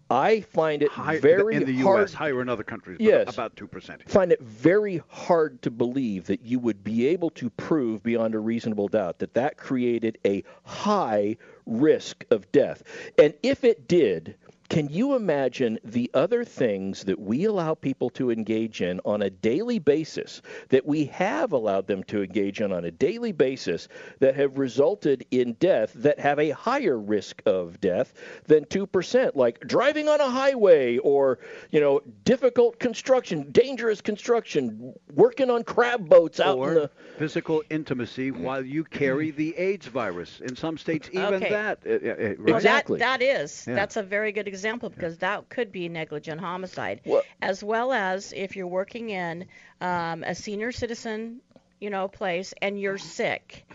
I 0.10 0.42
find 0.42 0.82
it 0.82 0.90
High, 0.90 1.20
very 1.20 1.56
in 1.56 1.66
the 1.66 1.78
hard 1.82 2.00
U.S., 2.00 2.14
higher 2.14 2.42
in 2.42 2.50
other 2.50 2.64
countries, 2.64 2.98
Yes. 3.00 3.34
about 3.34 3.56
two 3.56 3.68
percent. 3.68 4.10
find 4.10 4.32
it 4.32 4.42
very 4.42 5.02
hard 5.08 5.62
to 5.62 5.72
believe 5.72 6.26
that 6.28 6.42
you 6.42 6.60
would 6.60 6.84
be 6.84 7.08
able 7.08 7.30
to 7.32 7.50
prove 7.52 8.02
beyond 8.02 8.34
a 8.34 8.40
reasonable 8.40 8.88
doubt 8.88 9.20
that 9.20 9.34
that 9.36 9.58
created 9.58 10.18
a 10.26 10.44
high 10.64 11.38
risk 11.66 12.26
of 12.32 12.52
death. 12.52 12.84
And 13.18 13.34
if 13.44 13.64
it 13.64 13.88
did, 13.88 14.36
can 14.70 14.88
you 14.88 15.16
imagine 15.16 15.80
the 15.84 16.12
other 16.14 16.44
things 16.44 17.04
that 17.06 17.20
we 17.20 17.46
allow 17.46 17.74
people 17.74 18.12
to 18.12 18.30
engage 18.30 18.82
in 18.82 19.02
on 19.04 19.24
a 19.24 19.30
daily 19.30 19.80
basis, 19.80 20.44
that 20.70 20.86
we 20.86 21.06
have 21.06 21.52
allowed 21.54 21.88
them 21.88 22.04
to 22.04 22.22
engage 22.22 22.62
in 22.62 22.72
on 22.72 22.86
a 22.86 22.92
daily 22.92 23.32
basis, 23.32 23.88
that 24.20 24.36
have 24.36 24.60
resulted 24.60 25.26
in 25.32 25.54
death 25.54 25.92
that 25.96 26.20
have 26.20 26.38
a 26.38 26.52
higher 26.52 26.98
risk 27.00 27.42
of 27.48 27.82
death 27.82 28.14
than 28.46 28.64
2%, 28.66 29.36
like 29.36 29.60
driving 29.62 30.08
on 30.08 30.22
a 30.22 30.30
highway 30.30 30.98
or, 31.00 31.40
you 31.72 31.80
know, 31.80 32.00
difficult 32.24 32.80
construction, 32.80 33.52
dangerous 33.52 34.02
construction, 34.02 34.94
working 35.16 35.50
on 35.50 35.64
crab 35.64 36.08
boats 36.08 36.40
out 36.40 36.58
or 36.60 36.70
in 36.70 36.74
the. 36.76 36.92
physical 37.18 37.64
intimacy 37.72 38.30
while 38.30 38.64
you 38.64 38.84
carry 38.84 39.32
the 39.32 39.58
AIDS 39.58 39.88
virus. 39.88 40.42
In 40.42 40.56
some 40.56 40.78
states, 40.78 41.10
even 41.12 41.34
Okay. 41.36 41.50
that. 41.50 41.80
uh, 41.88 41.90
uh, 41.90 41.94
uh, 41.94 42.34
Well, 42.40 42.54
right? 42.56 42.64
that 42.64 42.88
that 43.00 43.22
is 43.24 43.66
Yeah. 43.68 43.74
that's 43.76 43.98
a 43.98 44.04
very 44.04 44.32
good 44.32 44.48
example 44.48 44.59
because 44.62 45.18
that 45.18 45.50
could 45.50 45.72
be 45.72 45.90
negligent 45.90 46.40
homicide, 46.40 47.02
as 47.42 47.64
well 47.64 47.92
as 47.92 48.34
if 48.34 48.56
you're 48.56 48.68
working 48.68 49.10
in 49.10 49.46
um, 49.82 50.24
a 50.24 50.36
senior 50.36 50.72
citizen, 50.72 51.42
you 51.80 51.90
know, 51.90 52.08
place 52.08 52.54
and 52.62 52.80
you're 52.80 52.98
sick, 52.98 53.66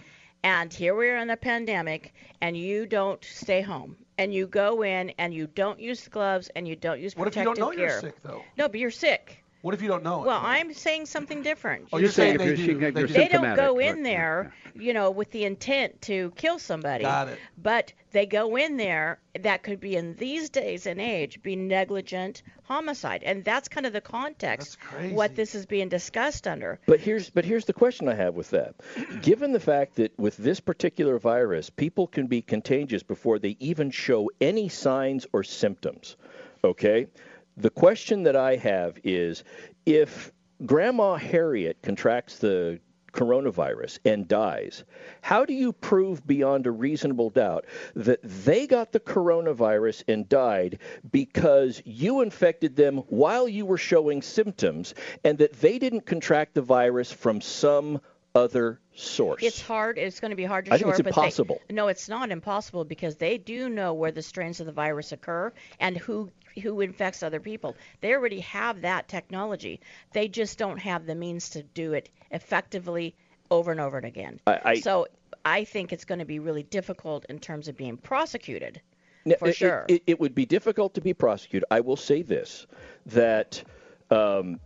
and 0.42 0.72
here 0.72 0.94
we 0.94 1.08
are 1.08 1.16
in 1.16 1.30
a 1.30 1.36
pandemic, 1.36 2.12
and 2.40 2.56
you 2.56 2.86
don't 2.86 3.22
stay 3.24 3.62
home, 3.62 3.96
and 4.18 4.32
you 4.32 4.46
go 4.46 4.82
in 4.82 5.10
and 5.18 5.32
you 5.32 5.46
don't 5.46 5.80
use 5.80 6.06
gloves 6.08 6.50
and 6.54 6.68
you 6.68 6.76
don't 6.76 7.00
use 7.00 7.16
What 7.16 7.28
if 7.28 7.36
you 7.36 7.42
protective 7.42 7.64
don't 7.64 7.70
know 7.70 7.76
gear. 7.76 7.90
you're 7.90 8.00
sick 8.00 8.22
though? 8.22 8.42
No, 8.56 8.68
but 8.68 8.78
you're 8.80 8.90
sick. 8.90 9.43
What 9.64 9.72
if 9.72 9.80
you 9.80 9.88
don't 9.88 10.02
know 10.02 10.22
it? 10.22 10.26
Well, 10.26 10.42
I'm 10.42 10.74
saying 10.74 11.06
something 11.06 11.40
different. 11.40 11.88
Oh, 11.90 11.96
you're 11.96 12.10
saying 12.10 12.36
they 12.36 12.48
you're- 12.48 12.56
do. 12.56 12.78
you're 12.78 12.90
They 12.90 13.00
do. 13.00 13.06
They 13.06 13.28
don't 13.28 13.56
go 13.56 13.78
symptomatic, 13.78 13.96
in 13.96 14.02
there, 14.02 14.52
you 14.74 14.92
know, 14.92 15.10
with 15.10 15.30
the 15.30 15.44
intent 15.46 16.02
to 16.02 16.34
kill 16.36 16.58
somebody. 16.58 17.04
Got 17.04 17.28
it. 17.28 17.38
But 17.56 17.94
they 18.10 18.26
go 18.26 18.56
in 18.56 18.76
there. 18.76 19.20
That 19.40 19.62
could 19.62 19.80
be 19.80 19.96
in 19.96 20.16
these 20.16 20.50
days 20.50 20.84
and 20.84 21.00
age 21.00 21.42
be 21.42 21.56
negligent 21.56 22.42
homicide, 22.64 23.22
and 23.22 23.42
that's 23.42 23.68
kind 23.68 23.86
of 23.86 23.94
the 23.94 24.02
context. 24.02 24.76
What 25.12 25.34
this 25.34 25.54
is 25.54 25.64
being 25.64 25.88
discussed 25.88 26.46
under. 26.46 26.78
But 26.84 27.00
here's 27.00 27.30
but 27.30 27.46
here's 27.46 27.64
the 27.64 27.72
question 27.72 28.06
I 28.06 28.14
have 28.16 28.34
with 28.34 28.50
that. 28.50 28.74
Given 29.22 29.52
the 29.52 29.60
fact 29.60 29.94
that 29.94 30.12
with 30.18 30.36
this 30.36 30.60
particular 30.60 31.18
virus, 31.18 31.70
people 31.70 32.06
can 32.06 32.26
be 32.26 32.42
contagious 32.42 33.02
before 33.02 33.38
they 33.38 33.56
even 33.60 33.90
show 33.90 34.30
any 34.42 34.68
signs 34.68 35.26
or 35.32 35.42
symptoms. 35.42 36.16
Okay? 36.62 37.06
The 37.56 37.70
question 37.70 38.24
that 38.24 38.34
I 38.34 38.56
have 38.56 38.98
is 39.04 39.44
if 39.86 40.32
Grandma 40.66 41.14
Harriet 41.14 41.80
contracts 41.82 42.38
the 42.38 42.80
coronavirus 43.12 44.00
and 44.04 44.26
dies, 44.26 44.82
how 45.22 45.44
do 45.44 45.54
you 45.54 45.72
prove 45.72 46.26
beyond 46.26 46.66
a 46.66 46.72
reasonable 46.72 47.30
doubt 47.30 47.64
that 47.94 48.20
they 48.22 48.66
got 48.66 48.90
the 48.90 48.98
coronavirus 48.98 50.02
and 50.08 50.28
died 50.28 50.80
because 51.12 51.80
you 51.84 52.22
infected 52.22 52.74
them 52.74 52.98
while 53.08 53.48
you 53.48 53.64
were 53.64 53.78
showing 53.78 54.20
symptoms 54.20 54.94
and 55.22 55.38
that 55.38 55.52
they 55.60 55.78
didn't 55.78 56.06
contract 56.06 56.54
the 56.54 56.62
virus 56.62 57.12
from 57.12 57.40
some 57.40 58.00
other 58.34 58.80
source. 58.94 59.42
It's 59.42 59.60
hard. 59.60 59.98
It's 59.98 60.20
going 60.20 60.30
to 60.30 60.36
be 60.36 60.44
hard 60.44 60.66
to 60.66 60.72
I 60.72 60.78
think 60.78 60.86
shore. 60.86 60.94
it's 61.08 61.36
but 61.38 61.58
they- 61.68 61.74
no, 61.74 61.88
it's 61.88 62.08
not 62.08 62.30
impossible 62.30 62.84
because 62.84 63.16
they 63.16 63.38
do 63.38 63.68
know 63.68 63.94
where 63.94 64.10
the 64.10 64.22
strains 64.22 64.60
of 64.60 64.66
the 64.66 64.72
virus 64.72 65.12
occur 65.12 65.52
and 65.80 65.96
who 65.96 66.30
who 66.62 66.80
infects 66.80 67.22
other 67.24 67.40
people. 67.40 67.76
They 68.00 68.12
already 68.14 68.40
have 68.40 68.82
that 68.82 69.08
technology. 69.08 69.80
They 70.12 70.28
just 70.28 70.56
don't 70.56 70.78
have 70.78 71.04
the 71.04 71.14
means 71.16 71.50
to 71.50 71.62
do 71.64 71.94
it 71.94 72.10
effectively 72.30 73.16
over 73.50 73.72
and 73.72 73.80
over 73.80 73.96
and 73.96 74.06
again. 74.06 74.38
I- 74.46 74.60
I- 74.64 74.74
so 74.80 75.06
I 75.44 75.64
think 75.64 75.92
it's 75.92 76.04
going 76.04 76.20
to 76.20 76.24
be 76.24 76.38
really 76.38 76.62
difficult 76.62 77.26
in 77.28 77.40
terms 77.40 77.66
of 77.68 77.76
being 77.76 77.96
prosecuted. 77.96 78.80
Now, 79.24 79.34
For 79.40 79.48
it- 79.48 79.56
sure. 79.56 79.84
It, 79.88 80.02
it 80.06 80.20
would 80.20 80.34
be 80.34 80.46
difficult 80.46 80.94
to 80.94 81.00
be 81.00 81.12
prosecuted. 81.12 81.66
I 81.72 81.80
will 81.80 81.96
say 81.96 82.22
this 82.22 82.66
that 83.06 83.62
um, 84.10 84.60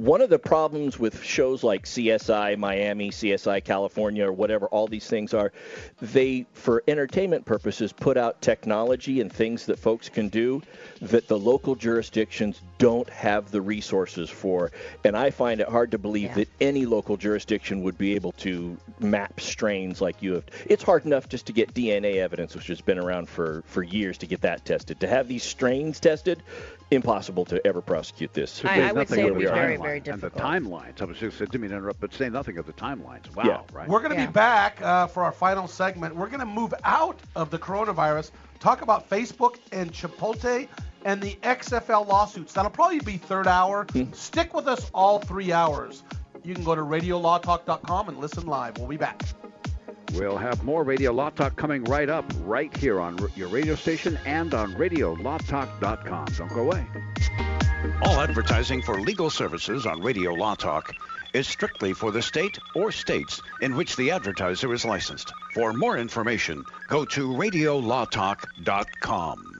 one 0.00 0.20
of 0.22 0.30
the 0.30 0.38
problems 0.38 0.98
with 0.98 1.22
shows 1.22 1.62
like 1.62 1.84
CSI 1.84 2.56
Miami, 2.56 3.10
CSI 3.10 3.62
California, 3.62 4.26
or 4.26 4.32
whatever 4.32 4.66
all 4.66 4.86
these 4.86 5.06
things 5.06 5.34
are, 5.34 5.52
they, 6.00 6.46
for 6.52 6.82
entertainment 6.88 7.44
purposes, 7.44 7.92
put 7.92 8.16
out 8.16 8.40
technology 8.40 9.20
and 9.20 9.32
things 9.32 9.66
that 9.66 9.78
folks 9.78 10.08
can 10.08 10.28
do 10.28 10.62
that 11.02 11.28
the 11.28 11.38
local 11.38 11.74
jurisdictions 11.74 12.60
don't 12.78 13.08
have 13.10 13.50
the 13.50 13.60
resources 13.60 14.30
for. 14.30 14.72
And 15.04 15.16
I 15.16 15.30
find 15.30 15.60
it 15.60 15.68
hard 15.68 15.90
to 15.90 15.98
believe 15.98 16.34
that 16.34 16.48
any 16.60 16.86
local 16.86 17.16
jurisdiction 17.16 17.82
would 17.82 17.98
be 17.98 18.14
able 18.14 18.32
to 18.32 18.76
map 18.98 19.40
strains 19.40 20.00
like 20.00 20.22
you 20.22 20.34
have. 20.34 20.44
It's 20.66 20.82
hard 20.82 21.04
enough 21.04 21.28
just 21.28 21.46
to 21.46 21.52
get 21.52 21.74
DNA 21.74 22.16
evidence, 22.16 22.54
which 22.54 22.68
has 22.68 22.80
been 22.80 22.98
around 22.98 23.28
for, 23.28 23.62
for 23.66 23.82
years, 23.82 24.16
to 24.18 24.26
get 24.26 24.40
that 24.42 24.64
tested. 24.64 25.00
To 25.00 25.06
have 25.06 25.28
these 25.28 25.42
strains 25.42 26.00
tested, 26.00 26.42
impossible 26.90 27.44
to 27.46 27.64
ever 27.66 27.80
prosecute 27.80 28.32
this. 28.32 28.64
I- 28.64 28.88
I 28.88 28.92
would 28.92 29.08
say 29.08 29.20
it 29.26 29.32
would 29.32 29.38
be 29.40 29.46
very, 29.46 29.76
very 29.76 30.02
And 30.06 30.20
the 30.20 30.30
timelines. 30.30 31.00
I 31.00 31.04
was 31.04 31.18
just 31.18 31.38
didn't 31.38 31.60
mean 31.60 31.70
to 31.70 31.76
interrupt, 31.76 32.00
but 32.00 32.12
say 32.12 32.28
nothing 32.28 32.58
of 32.58 32.66
the 32.66 32.72
timelines. 32.72 33.34
Wow, 33.34 33.44
Yeah. 33.44 33.60
right? 33.72 33.88
We're 33.88 34.00
going 34.00 34.16
to 34.16 34.26
be 34.26 34.32
back 34.32 34.80
uh, 34.82 35.06
for 35.06 35.22
our 35.22 35.32
final 35.32 35.68
segment. 35.68 36.16
We're 36.16 36.26
going 36.28 36.40
to 36.40 36.46
move 36.46 36.74
out 36.84 37.18
of 37.36 37.50
the 37.50 37.58
coronavirus, 37.58 38.32
talk 38.58 38.82
about 38.82 39.08
Facebook 39.08 39.56
and 39.72 39.92
Chipotle 39.92 40.66
and 41.04 41.22
the 41.22 41.36
XFL 41.42 42.06
lawsuits. 42.06 42.52
That'll 42.52 42.70
probably 42.70 43.00
be 43.00 43.16
third 43.16 43.46
hour. 43.46 43.86
Stick 44.12 44.52
with 44.52 44.66
us 44.66 44.90
all 44.92 45.18
three 45.18 45.52
hours. 45.52 46.02
You 46.42 46.54
can 46.54 46.64
go 46.64 46.74
to 46.74 46.82
radiolawtalk.com 46.82 48.08
and 48.08 48.18
listen 48.18 48.46
live. 48.46 48.78
We'll 48.78 48.88
be 48.88 48.96
back. 48.96 49.22
We'll 50.14 50.38
have 50.38 50.64
more 50.64 50.82
Radio 50.82 51.12
Law 51.12 51.30
Talk 51.30 51.56
coming 51.56 51.84
right 51.84 52.08
up, 52.08 52.24
right 52.42 52.74
here 52.76 53.00
on 53.00 53.18
your 53.36 53.48
radio 53.48 53.74
station 53.74 54.18
and 54.24 54.52
on 54.54 54.74
RadioLawTalk.com. 54.74 56.26
Don't 56.36 56.52
go 56.52 56.62
away. 56.62 56.86
All 58.02 58.20
advertising 58.20 58.82
for 58.82 59.00
legal 59.00 59.30
services 59.30 59.86
on 59.86 60.02
Radio 60.02 60.34
Law 60.34 60.54
Talk 60.54 60.92
is 61.32 61.46
strictly 61.46 61.92
for 61.92 62.10
the 62.10 62.22
state 62.22 62.58
or 62.74 62.90
states 62.90 63.40
in 63.62 63.76
which 63.76 63.94
the 63.96 64.10
advertiser 64.10 64.74
is 64.74 64.84
licensed. 64.84 65.32
For 65.54 65.72
more 65.72 65.96
information, 65.96 66.64
go 66.88 67.04
to 67.04 67.28
radiolawtalk.com. 67.28 69.59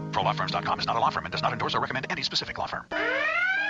ProLawFirms.com 0.11 0.79
is 0.79 0.87
not 0.87 0.95
a 0.95 0.99
law 0.99 1.09
firm 1.09 1.25
and 1.25 1.31
does 1.31 1.41
not 1.41 1.53
endorse 1.53 1.75
or 1.75 1.79
recommend 1.79 2.07
any 2.09 2.21
specific 2.21 2.57
law 2.57 2.67
firm. 2.67 2.85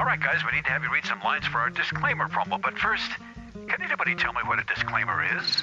All 0.00 0.06
right, 0.06 0.18
guys, 0.18 0.40
we 0.50 0.56
need 0.56 0.64
to 0.64 0.70
have 0.70 0.82
you 0.82 0.90
read 0.90 1.04
some 1.04 1.20
lines 1.22 1.44
for 1.44 1.58
our 1.58 1.68
disclaimer 1.68 2.26
promo. 2.26 2.58
But 2.58 2.78
first, 2.78 3.10
can 3.68 3.82
anybody 3.82 4.14
tell 4.14 4.32
me 4.32 4.40
what 4.46 4.58
a 4.58 4.64
disclaimer 4.64 5.22
is? 5.36 5.62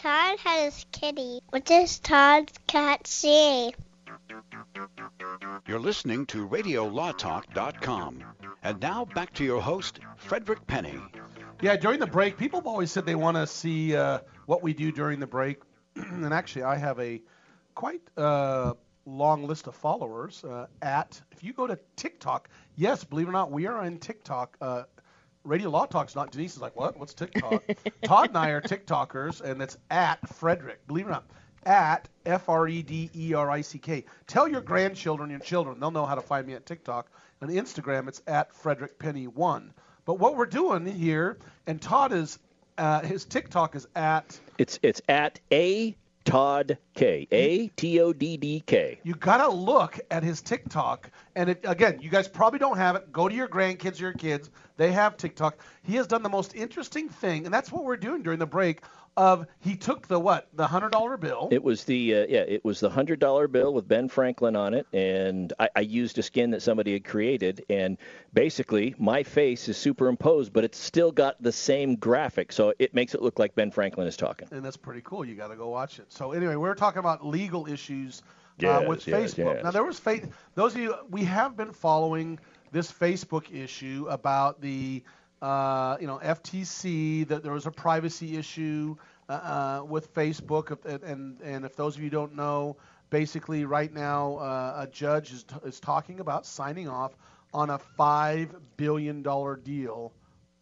Todd 0.00 0.38
had 0.38 0.64
his 0.64 0.86
kitty. 0.92 1.40
What 1.50 1.66
does 1.66 1.98
Todd's 1.98 2.54
cat 2.66 3.06
see? 3.06 3.74
You're 5.66 5.78
listening 5.78 6.24
to 6.26 6.48
RadioLawTalk.com. 6.48 8.24
And 8.62 8.80
now 8.80 9.04
back 9.04 9.34
to 9.34 9.44
your 9.44 9.60
host, 9.60 10.00
Frederick 10.16 10.66
Penney. 10.66 10.98
Yeah, 11.60 11.76
during 11.76 12.00
the 12.00 12.06
break, 12.06 12.38
people 12.38 12.60
have 12.60 12.66
always 12.66 12.90
said 12.90 13.04
they 13.04 13.14
want 13.14 13.36
to 13.36 13.46
see 13.46 13.94
uh, 13.94 14.20
what 14.46 14.62
we 14.62 14.72
do 14.72 14.90
during 14.90 15.20
the 15.20 15.26
break. 15.26 15.60
and 15.96 16.32
actually, 16.32 16.62
I 16.62 16.76
have 16.76 16.98
a 16.98 17.20
quite 17.74 18.00
uh, 18.16 18.72
long 19.04 19.46
list 19.46 19.66
of 19.66 19.74
followers 19.74 20.42
uh, 20.44 20.66
at, 20.80 21.20
if 21.30 21.44
you 21.44 21.52
go 21.52 21.66
to 21.66 21.78
TikTok, 21.96 22.48
yes, 22.74 23.04
believe 23.04 23.26
it 23.26 23.30
or 23.30 23.32
not, 23.32 23.50
we 23.50 23.66
are 23.66 23.76
on 23.76 23.98
TikTok. 23.98 24.56
Radio 25.44 25.70
Law 25.70 25.86
Talk's 25.86 26.14
not. 26.14 26.30
Denise 26.30 26.56
is 26.56 26.62
like, 26.62 26.76
what? 26.76 26.98
What's 26.98 27.14
TikTok? 27.14 27.62
Todd 28.04 28.28
and 28.28 28.38
I 28.38 28.50
are 28.50 28.60
TikTokers, 28.60 29.40
and 29.40 29.62
it's 29.62 29.76
at 29.90 30.26
Frederick. 30.28 30.86
Believe 30.86 31.06
it 31.06 31.08
or 31.08 31.12
not, 31.12 31.26
at 31.64 32.08
F 32.26 32.48
R 32.48 32.68
E 32.68 32.82
D 32.82 33.10
E 33.14 33.34
R 33.34 33.50
I 33.50 33.60
C 33.60 33.78
K. 33.78 34.04
Tell 34.26 34.48
your 34.48 34.60
grandchildren, 34.60 35.30
your 35.30 35.40
children, 35.40 35.80
they'll 35.80 35.90
know 35.90 36.06
how 36.06 36.14
to 36.14 36.20
find 36.20 36.46
me 36.46 36.54
at 36.54 36.66
TikTok. 36.66 37.10
On 37.42 37.48
Instagram, 37.48 38.06
it's 38.06 38.22
at 38.26 38.54
Frederick 38.54 38.98
Penney 38.98 39.26
One. 39.26 39.72
But 40.04 40.18
what 40.18 40.36
we're 40.36 40.46
doing 40.46 40.84
here, 40.84 41.38
and 41.66 41.80
Todd 41.80 42.12
is, 42.12 42.38
uh, 42.76 43.00
his 43.00 43.24
TikTok 43.24 43.76
is 43.76 43.86
at. 43.96 44.38
It's 44.58 44.78
it's 44.82 45.00
at 45.08 45.40
a 45.50 45.96
Todd 46.24 46.78
K 46.94 47.26
A 47.32 47.68
T 47.68 48.00
O 48.00 48.12
D 48.12 48.36
D 48.36 48.62
K. 48.66 49.00
You 49.02 49.14
gotta 49.14 49.48
look 49.48 49.98
at 50.10 50.22
his 50.22 50.42
TikTok, 50.42 51.10
and 51.36 51.50
it, 51.50 51.60
again, 51.64 51.98
you 52.00 52.10
guys 52.10 52.28
probably 52.28 52.58
don't 52.58 52.76
have 52.76 52.96
it. 52.96 53.12
Go 53.12 53.28
to 53.28 53.34
your 53.34 53.48
grandkids 53.48 53.98
or 53.98 54.04
your 54.04 54.12
kids; 54.12 54.50
they 54.76 54.92
have 54.92 55.16
TikTok. 55.16 55.58
He 55.82 55.96
has 55.96 56.06
done 56.06 56.22
the 56.22 56.28
most 56.28 56.54
interesting 56.54 57.08
thing, 57.08 57.44
and 57.44 57.54
that's 57.54 57.70
what 57.72 57.84
we're 57.84 57.96
doing 57.96 58.22
during 58.22 58.38
the 58.38 58.46
break. 58.46 58.82
Of 59.16 59.46
he 59.58 59.74
took 59.76 60.06
the 60.06 60.20
what 60.20 60.48
the 60.54 60.66
hundred 60.68 60.92
dollar 60.92 61.16
bill. 61.16 61.48
It 61.50 61.62
was 61.64 61.82
the 61.84 62.14
uh, 62.14 62.26
yeah, 62.28 62.44
it 62.46 62.64
was 62.64 62.78
the 62.78 62.88
hundred 62.88 63.18
dollar 63.18 63.48
bill 63.48 63.74
with 63.74 63.88
Ben 63.88 64.08
Franklin 64.08 64.54
on 64.54 64.72
it, 64.72 64.86
and 64.92 65.52
I, 65.58 65.68
I 65.74 65.80
used 65.80 66.16
a 66.18 66.22
skin 66.22 66.52
that 66.52 66.62
somebody 66.62 66.92
had 66.92 67.04
created, 67.04 67.64
and 67.68 67.98
basically 68.32 68.94
my 68.98 69.24
face 69.24 69.68
is 69.68 69.76
superimposed, 69.76 70.52
but 70.52 70.62
it's 70.62 70.78
still 70.78 71.10
got 71.10 71.42
the 71.42 71.50
same 71.52 71.96
graphic, 71.96 72.52
so 72.52 72.72
it 72.78 72.94
makes 72.94 73.14
it 73.14 73.20
look 73.20 73.38
like 73.40 73.54
Ben 73.56 73.72
Franklin 73.72 74.06
is 74.06 74.16
talking. 74.16 74.46
and 74.52 74.64
that's 74.64 74.76
pretty 74.76 75.02
cool. 75.04 75.24
You 75.24 75.34
got 75.34 75.48
to 75.48 75.56
go 75.56 75.68
watch 75.68 75.98
it. 75.98 76.12
So 76.12 76.30
anyway, 76.30 76.54
we're 76.54 76.74
talking 76.76 77.00
about 77.00 77.26
legal 77.26 77.66
issues 77.66 78.22
uh, 78.64 78.82
with 78.82 79.06
yes, 79.06 79.34
Facebook. 79.34 79.54
yes. 79.54 79.64
Now 79.64 79.70
there 79.70 79.84
was 79.84 79.98
fa- 79.98 80.28
those 80.54 80.74
of 80.74 80.80
you 80.80 80.94
we 81.10 81.24
have 81.24 81.56
been 81.56 81.72
following 81.72 82.38
this 82.72 82.90
Facebook 82.92 83.52
issue 83.54 84.06
about 84.08 84.60
the 84.60 85.02
uh, 85.42 85.96
you 86.00 86.06
know 86.06 86.18
FTC 86.22 87.26
that 87.28 87.42
there 87.42 87.52
was 87.52 87.66
a 87.66 87.70
privacy 87.70 88.36
issue 88.36 88.96
uh, 89.28 89.32
uh, 89.32 89.84
with 89.84 90.12
Facebook 90.14 90.70
and 91.02 91.40
and 91.40 91.64
if 91.64 91.76
those 91.76 91.96
of 91.96 92.02
you 92.02 92.10
don't 92.10 92.34
know, 92.34 92.76
basically 93.10 93.64
right 93.64 93.92
now 93.92 94.36
uh, 94.36 94.84
a 94.86 94.86
judge 94.90 95.32
is, 95.32 95.44
t- 95.44 95.56
is 95.64 95.80
talking 95.80 96.20
about 96.20 96.46
signing 96.46 96.88
off 96.88 97.16
on 97.52 97.70
a 97.70 97.78
five 97.78 98.54
billion 98.76 99.22
dollar 99.22 99.56
deal 99.56 100.12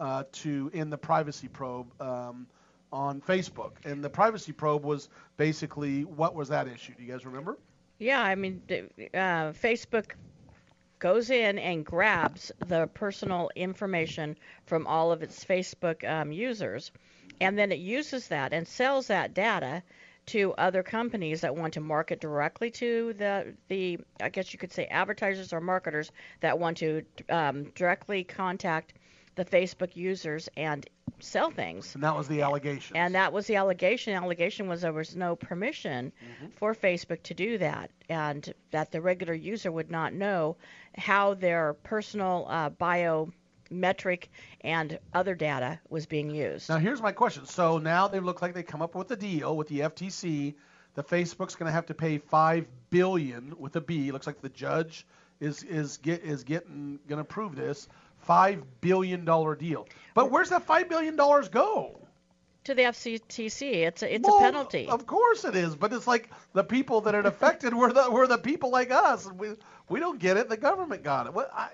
uh, 0.01 0.25
to 0.33 0.71
end 0.75 0.93
the 0.93 0.99
privacy 0.99 1.49
probe 1.49 1.89
um, 2.01 2.47
on 2.93 3.21
Facebook. 3.21 3.73
And 3.85 4.03
the 4.03 4.11
privacy 4.11 4.53
probe 4.53 4.85
was 4.85 5.09
basically 5.37 6.05
what 6.05 6.35
was 6.35 6.49
that 6.49 6.69
issue? 6.69 6.95
Do 6.97 7.03
you 7.03 7.13
guys 7.13 7.25
remember? 7.27 7.59
Yeah, 7.99 8.21
I 8.23 8.35
mean, 8.37 8.63
uh, 8.71 9.53
Facebook 9.53 10.13
goes 10.99 11.31
in 11.31 11.59
and 11.59 11.85
grabs 11.85 12.53
the 12.67 12.87
personal 12.89 13.51
information 13.55 14.37
from 14.67 14.87
all 14.87 15.13
of 15.13 15.23
its 15.23 15.45
Facebook 15.45 16.09
um, 16.09 16.33
users, 16.33 16.93
and 17.41 17.59
then 17.59 17.73
it 17.73 17.79
uses 17.79 18.29
that 18.29 18.53
and 18.53 18.67
sells 18.67 19.09
that 19.09 19.35
data 19.35 19.83
to 20.27 20.53
other 20.59 20.83
companies 20.83 21.41
that 21.41 21.57
want 21.57 21.75
to 21.75 21.81
market 21.81 22.21
directly 22.21 22.71
to 22.71 23.15
the 23.15 23.55
the 23.69 23.99
I 24.21 24.29
guess 24.29 24.53
you 24.53 24.59
could 24.59 24.73
say 24.73 24.87
advertisers 24.87 25.53
or 25.53 25.61
marketers 25.61 26.13
that 26.41 26.59
want 26.59 26.79
to 26.79 27.03
um, 27.31 27.65
directly 27.75 28.25
contact 28.25 28.93
the 29.39 29.45
Facebook 29.45 29.95
users 29.95 30.49
and 30.57 30.85
sell 31.21 31.51
things. 31.51 31.95
And 31.95 32.03
that 32.03 32.17
was 32.17 32.27
the 32.27 32.43
allegation. 32.43 32.97
And 32.97 33.15
that 33.15 33.33
was 33.33 33.47
the 33.47 33.55
allegation. 33.55 34.13
The 34.13 34.21
allegation 34.21 34.69
was 34.69 34.83
there 34.83 34.93
was 34.93 35.15
no 35.15 35.37
permission 35.37 36.13
for 36.57 36.75
Facebook 36.75 37.23
to 37.23 37.35
do 37.35 37.57
that, 37.59 37.91
and 38.09 38.53
that 38.73 38.91
the 38.91 39.01
regular 39.01 39.35
user 39.35 39.71
would 39.71 39.91
not 39.91 40.13
know 40.13 40.57
how 40.97 41.35
their 41.35 41.75
personal 41.85 42.47
uh, 42.49 42.71
biometric 42.71 44.25
and 44.63 44.99
other 45.15 45.37
data 45.37 45.79
was 45.89 46.07
being 46.07 46.31
used. 46.31 46.69
Now 46.69 46.79
here's 46.79 47.01
my 47.01 47.13
question. 47.13 47.47
So 47.47 47.79
now 47.79 48.09
they 48.09 48.19
look 48.19 48.43
like 48.43 48.55
they 48.55 48.65
come 48.65 48.83
up 48.83 48.97
with 48.97 49.11
a 49.13 49.17
deal 49.17 49.57
with 49.57 49.69
the 49.69 49.81
FTC. 49.81 50.55
The 50.95 51.05
Facebook's 51.05 51.55
going 51.55 51.69
to 51.69 51.73
have 51.73 51.87
to 51.87 51.95
pay 51.95 52.19
five 52.19 52.67
billion 52.91 53.55
with 53.57 53.77
a 53.77 53.81
B. 53.81 54.11
Looks 54.11 54.27
like 54.27 54.43
the 54.43 54.49
judge 54.49 55.07
is 55.39 55.63
is 55.63 55.99
get 55.99 56.25
is 56.25 56.43
getting 56.43 56.99
going 57.07 57.21
to 57.21 57.25
prove 57.25 57.55
this 57.55 57.87
five 58.21 58.63
billion 58.81 59.25
dollar 59.25 59.55
deal. 59.55 59.87
But 60.15 60.31
where's 60.31 60.51
that 60.51 60.65
five 60.65 60.89
billion 60.89 61.17
dollars 61.17 61.49
go? 61.49 62.01
To 62.65 62.75
the 62.75 62.83
FCTC, 62.83 63.87
it's 63.87 64.03
a, 64.03 64.15
it's 64.15 64.29
Well, 64.29 64.37
a 64.37 64.41
penalty. 64.41 64.89
Of 64.89 65.07
course 65.07 65.45
it 65.45 65.57
is, 65.57 65.75
but 65.75 65.93
it's 65.93 66.07
like 66.07 66.29
the 66.53 66.65
people 66.65 67.01
that 67.03 67.15
it 67.15 67.25
affected 67.25 67.73
were 67.73 67.93
the 67.93 68.11
were 68.11 68.27
the 68.27 68.37
people 68.37 68.71
like 68.71 68.91
us. 68.91 69.31
We 69.31 69.51
we 69.89 70.01
don't 70.01 70.19
get 70.19 70.37
it. 70.37 70.49
The 70.49 70.57
government 70.57 71.03
got 71.03 71.27
it. 71.27 71.33
What 71.33 71.51
I, 71.53 71.71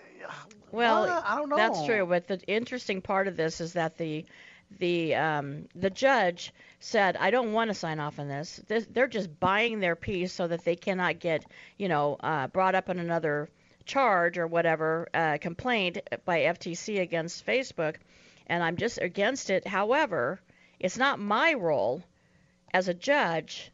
Well, 0.71 1.05
uh, 1.05 1.23
I 1.25 1.37
don't 1.37 1.49
know. 1.49 1.57
That's 1.57 1.85
true. 1.85 2.07
But 2.07 2.29
the 2.29 2.41
interesting 2.47 3.01
part 3.01 3.27
of 3.27 3.37
this 3.37 3.61
is 3.61 3.73
that 3.73 3.99
the 3.99 4.25
the 4.79 5.15
um, 5.15 5.69
the 5.75 5.91
judge 5.91 6.53
said, 6.81 7.17
"I 7.17 7.31
don't 7.31 7.53
want 7.53 7.71
to 7.71 7.75
sign 7.75 7.99
off 7.99 8.19
on 8.19 8.29
this. 8.29 8.61
this. 8.69 8.87
They're 8.89 9.09
just 9.09 9.41
buying 9.41 9.81
their 9.81 9.97
piece 9.97 10.33
so 10.33 10.47
that 10.47 10.65
they 10.65 10.77
cannot 10.77 11.19
get, 11.19 11.45
you 11.77 11.89
know, 11.89 12.17
uh, 12.21 12.47
brought 12.49 12.75
up 12.75 12.89
in 12.89 12.99
another 12.99 13.49
charge 13.85 14.39
or 14.39 14.47
whatever 14.47 15.09
uh, 15.15 15.39
complaint 15.41 15.99
by 16.25 16.41
FTC 16.41 17.01
against 17.01 17.47
Facebook, 17.47 17.97
and 18.47 18.63
I'm 18.63 18.77
just 18.77 18.99
against 19.01 19.51
it. 19.51 19.67
However, 19.67 20.41
it's 20.81 20.97
not 20.99 21.19
my 21.19 21.55
role 21.55 22.03
as 22.73 22.89
a 22.89 22.95
judge." 22.95 23.71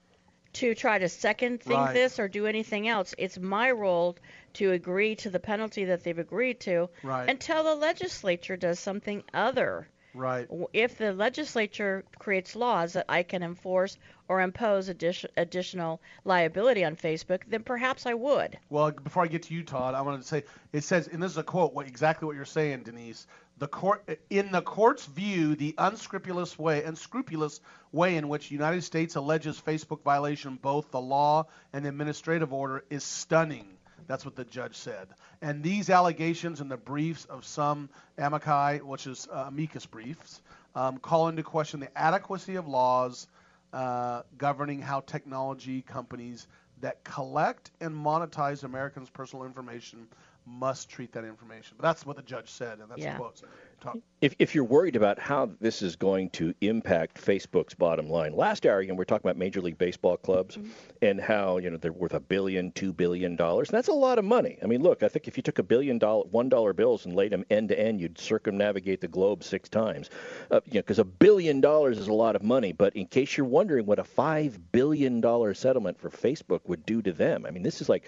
To 0.55 0.75
try 0.75 0.99
to 0.99 1.09
second 1.09 1.63
think 1.63 1.79
Right. 1.79 1.95
this 1.95 2.19
or 2.19 2.27
do 2.27 2.45
anything 2.47 2.89
else, 2.89 3.15
it's 3.17 3.39
my 3.39 3.71
role 3.71 4.17
to 4.55 4.73
agree 4.73 5.15
to 5.17 5.31
the 5.31 5.39
penalty 5.39 5.85
that 5.85 6.03
they've 6.03 6.19
agreed 6.19 6.59
to 6.63 6.91
Right. 7.05 7.31
until 7.31 7.63
the 7.63 7.77
legislature 7.77 8.57
does 8.57 8.81
something 8.81 9.23
other. 9.33 9.87
Right. 10.15 10.49
If 10.73 10.99
the 10.99 11.13
legislature 11.13 12.05
creates 12.19 12.57
laws 12.57 12.95
that 12.95 13.07
I 13.09 13.23
can 13.23 13.43
enforce 13.43 13.97
or 14.29 14.41
impose 14.41 14.89
addition, 14.89 15.31
additional 15.37 16.01
liability 16.25 16.85
on 16.85 16.97
Facebook, 16.97 17.43
then 17.49 17.63
perhaps 17.63 18.07
I 18.07 18.15
would. 18.15 18.59
Well, 18.69 18.91
before 18.91 19.23
I 19.25 19.27
get 19.27 19.45
to 19.45 19.55
you, 19.55 19.63
Todd, 19.63 19.95
I 19.95 20.03
wanted 20.03 20.23
to 20.23 20.27
say 20.27 20.45
it 20.73 20.85
says, 20.85 21.09
and 21.09 21.23
this 21.23 21.33
is 21.33 21.39
a 21.39 21.43
quote, 21.43 21.75
what 21.75 21.87
exactly 21.87 22.27
what 22.27 22.37
you're 22.37 22.45
saying, 22.45 22.85
Denise. 22.85 23.27
The 23.59 23.69
court, 23.69 24.09
in 24.31 24.53
the 24.53 24.63
court's 24.63 25.05
view, 25.05 25.55
the 25.55 25.75
unscrupulous 25.77 26.59
way, 26.59 26.83
unscrupulous 26.83 27.61
way 27.93 28.17
in 28.17 28.29
which 28.29 28.49
the 28.49 28.55
United 28.55 28.83
States 28.83 29.17
alleges 29.17 29.61
Facebook 29.61 30.03
violation 30.03 30.55
of 30.55 30.63
both 30.63 30.91
the 30.91 31.01
law 31.01 31.47
and 31.73 31.85
the 31.85 31.91
administrative 31.91 32.55
order 32.55 32.85
is 32.89 33.05
stunning. 33.05 33.67
That's 34.11 34.25
what 34.25 34.35
the 34.35 34.45
judge 34.45 34.75
said. 34.75 35.07
And 35.41 35.63
these 35.63 35.89
allegations 35.89 36.61
in 36.61 36.69
the 36.69 36.77
briefs 36.77 37.27
of 37.27 37.45
some 37.45 37.89
amici, 38.19 38.83
which 38.83 39.07
is 39.07 39.29
uh, 39.33 39.45
amicus 39.47 39.87
briefs, 39.87 40.43
um, 40.75 40.99
call 40.99 41.29
into 41.29 41.45
question 41.45 41.79
the 41.79 41.97
adequacy 41.97 42.57
of 42.57 42.67
laws 42.67 43.29
uh, 43.73 44.23
governing 44.37 44.81
how 44.81 44.99
technology 44.99 45.83
companies 45.83 46.49
that 46.81 47.05
collect 47.05 47.71
and 47.81 47.95
monetize 47.95 48.65
Americans' 48.65 49.09
personal 49.09 49.45
information 49.45 50.09
must 50.51 50.89
treat 50.89 51.13
that 51.13 51.25
information. 51.25 51.77
But 51.79 51.85
that's 51.85 52.05
what 52.05 52.17
the 52.17 52.23
judge 52.23 52.51
said, 52.51 52.79
and 52.81 52.91
that's 52.91 53.01
Yeah. 53.01 53.17
quotes. 53.17 53.43
Talk. 53.81 53.97
If, 54.21 54.35
if 54.39 54.55
you're 54.55 54.65
worried 54.65 54.95
about 54.95 55.19
how 55.19 55.53
this 55.59 55.81
is 55.81 55.97
going 55.97 56.29
to 56.31 56.53
impact 56.61 57.19
Facebook's 57.19 57.73
bottom 57.73 58.11
line, 58.11 58.37
last 58.37 58.67
hour, 58.67 58.83
you 58.83 58.89
know, 58.89 58.95
we 58.95 58.99
we're 58.99 59.05
talking 59.07 59.27
about 59.27 59.39
Major 59.39 59.63
League 59.63 59.79
Baseball 59.79 60.19
clubs 60.19 60.59
and 61.01 61.19
how, 61.19 61.57
you 61.57 61.71
know, 61.71 61.79
they're 61.79 61.91
worth 61.91 62.13
a 62.13 62.21
billion, 62.21 62.73
two 62.73 62.93
billion 62.93 63.37
dollars. 63.37 63.71
That's 63.71 63.89
a 63.89 63.93
lot 63.95 64.19
of 64.19 64.27
money. 64.27 64.59
I 64.63 64.67
mean, 64.67 64.83
look, 64.83 65.03
I 65.03 65.09
think 65.09 65.29
if 65.29 65.39
you 65.39 65.43
took 65.43 65.59
a 65.59 65.63
billion 65.63 65.97
dollar, 65.97 66.25
one 66.27 66.51
dollar 66.51 66.75
bills 66.75 67.07
and 67.07 67.17
laid 67.17 67.33
them 67.33 67.47
end 67.49 67.71
to 67.71 67.81
end, 67.81 68.03
you'd 68.03 68.19
circumnavigate 68.19 69.01
the 69.01 69.09
globe 69.09 69.43
six 69.43 69.71
times. 69.71 70.11
Uh, 70.51 70.61
you 70.67 70.75
know, 70.75 70.81
because 70.81 70.99
a 70.99 71.05
billion 71.05 71.63
dollars 71.63 71.99
is 71.99 72.09
a 72.09 72.13
lot 72.13 72.37
of 72.37 72.43
money. 72.43 72.73
But 72.73 72.95
in 72.95 73.07
case 73.07 73.39
you're 73.39 73.47
wondering 73.47 73.87
what 73.87 73.99
a 73.99 74.05
five 74.05 74.59
billion 74.73 75.23
dollar 75.23 75.55
settlement 75.55 75.99
for 75.99 76.11
Facebook 76.11 76.61
would 76.67 76.85
do 76.85 77.01
to 77.01 77.13
them, 77.13 77.47
I 77.47 77.51
mean, 77.51 77.63
this 77.63 77.81
is 77.81 77.89
like 77.89 78.05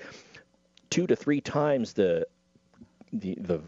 two 0.92 1.06
to 1.06 1.16
three 1.16 1.40
times 1.40 1.94
the 1.94 2.26
the, 3.12 3.36
the 3.40 3.60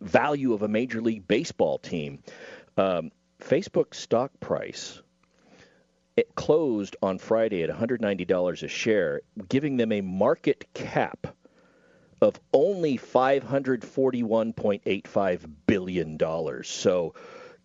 value 0.00 0.52
of 0.52 0.62
a 0.62 0.68
major 0.68 1.00
league 1.00 1.26
baseball 1.26 1.78
team. 1.78 2.22
Um, 2.76 3.10
Facebook 3.40 3.94
stock 3.94 4.30
price 4.38 5.00
it 6.16 6.34
closed 6.34 6.96
on 7.02 7.18
Friday 7.18 7.62
at 7.62 7.68
$190 7.70 8.62
a 8.62 8.68
share, 8.68 9.22
giving 9.48 9.78
them 9.78 9.92
a 9.92 10.02
market 10.02 10.66
cap 10.74 11.34
of 12.20 12.38
only 12.52 12.98
$541.85 12.98 15.50
billion. 15.66 16.18
So, 16.64 17.14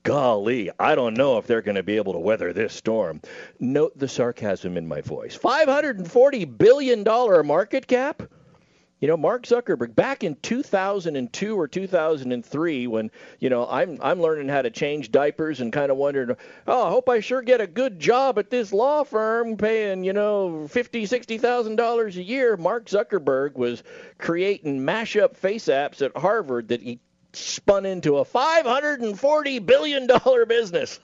golly, 0.03 0.71
I 0.79 0.95
don't 0.95 1.15
know 1.15 1.37
if 1.37 1.45
they're 1.45 1.61
going 1.61 1.75
to 1.75 1.83
be 1.83 1.97
able 1.97 2.13
to 2.13 2.19
weather 2.19 2.53
this 2.53 2.73
storm. 2.73 3.19
Note 3.59 3.97
the 3.97 4.07
sarcasm 4.07 4.77
in 4.77 4.87
my 4.87 5.01
voice. 5.01 5.37
$540 5.37 6.57
billion 6.57 7.03
market 7.45 7.85
cap? 7.85 8.23
You 8.99 9.07
know, 9.07 9.17
Mark 9.17 9.43
Zuckerberg 9.43 9.93
back 9.93 10.23
in 10.23 10.35
2002 10.41 11.59
or 11.59 11.67
2003 11.67 12.87
when, 12.87 13.11
you 13.39 13.49
know, 13.49 13.67
I'm 13.69 13.99
I'm 14.01 14.19
learning 14.19 14.49
how 14.49 14.63
to 14.63 14.71
change 14.71 15.11
diapers 15.11 15.61
and 15.61 15.71
kind 15.71 15.91
of 15.91 15.97
wondering, 15.97 16.35
"Oh, 16.65 16.87
I 16.87 16.89
hope 16.89 17.07
I 17.07 17.19
sure 17.19 17.43
get 17.43 17.61
a 17.61 17.67
good 17.67 17.99
job 17.99 18.39
at 18.39 18.49
this 18.49 18.73
law 18.73 19.03
firm 19.03 19.55
paying, 19.57 20.03
you 20.03 20.13
know, 20.13 20.67
fifty, 20.67 21.05
sixty 21.05 21.37
thousand 21.37 21.75
dollars 21.75 22.17
a 22.17 22.23
year." 22.23 22.57
Mark 22.57 22.85
Zuckerberg 22.85 23.55
was 23.55 23.83
creating 24.17 24.79
mashup 24.79 25.37
face 25.37 25.65
apps 25.65 26.01
at 26.01 26.17
Harvard 26.17 26.69
that 26.69 26.81
he 26.81 26.99
spun 27.33 27.85
into 27.85 28.17
a 28.17 28.25
540 28.25 29.59
billion 29.59 30.07
dollar 30.07 30.47
business. 30.47 30.99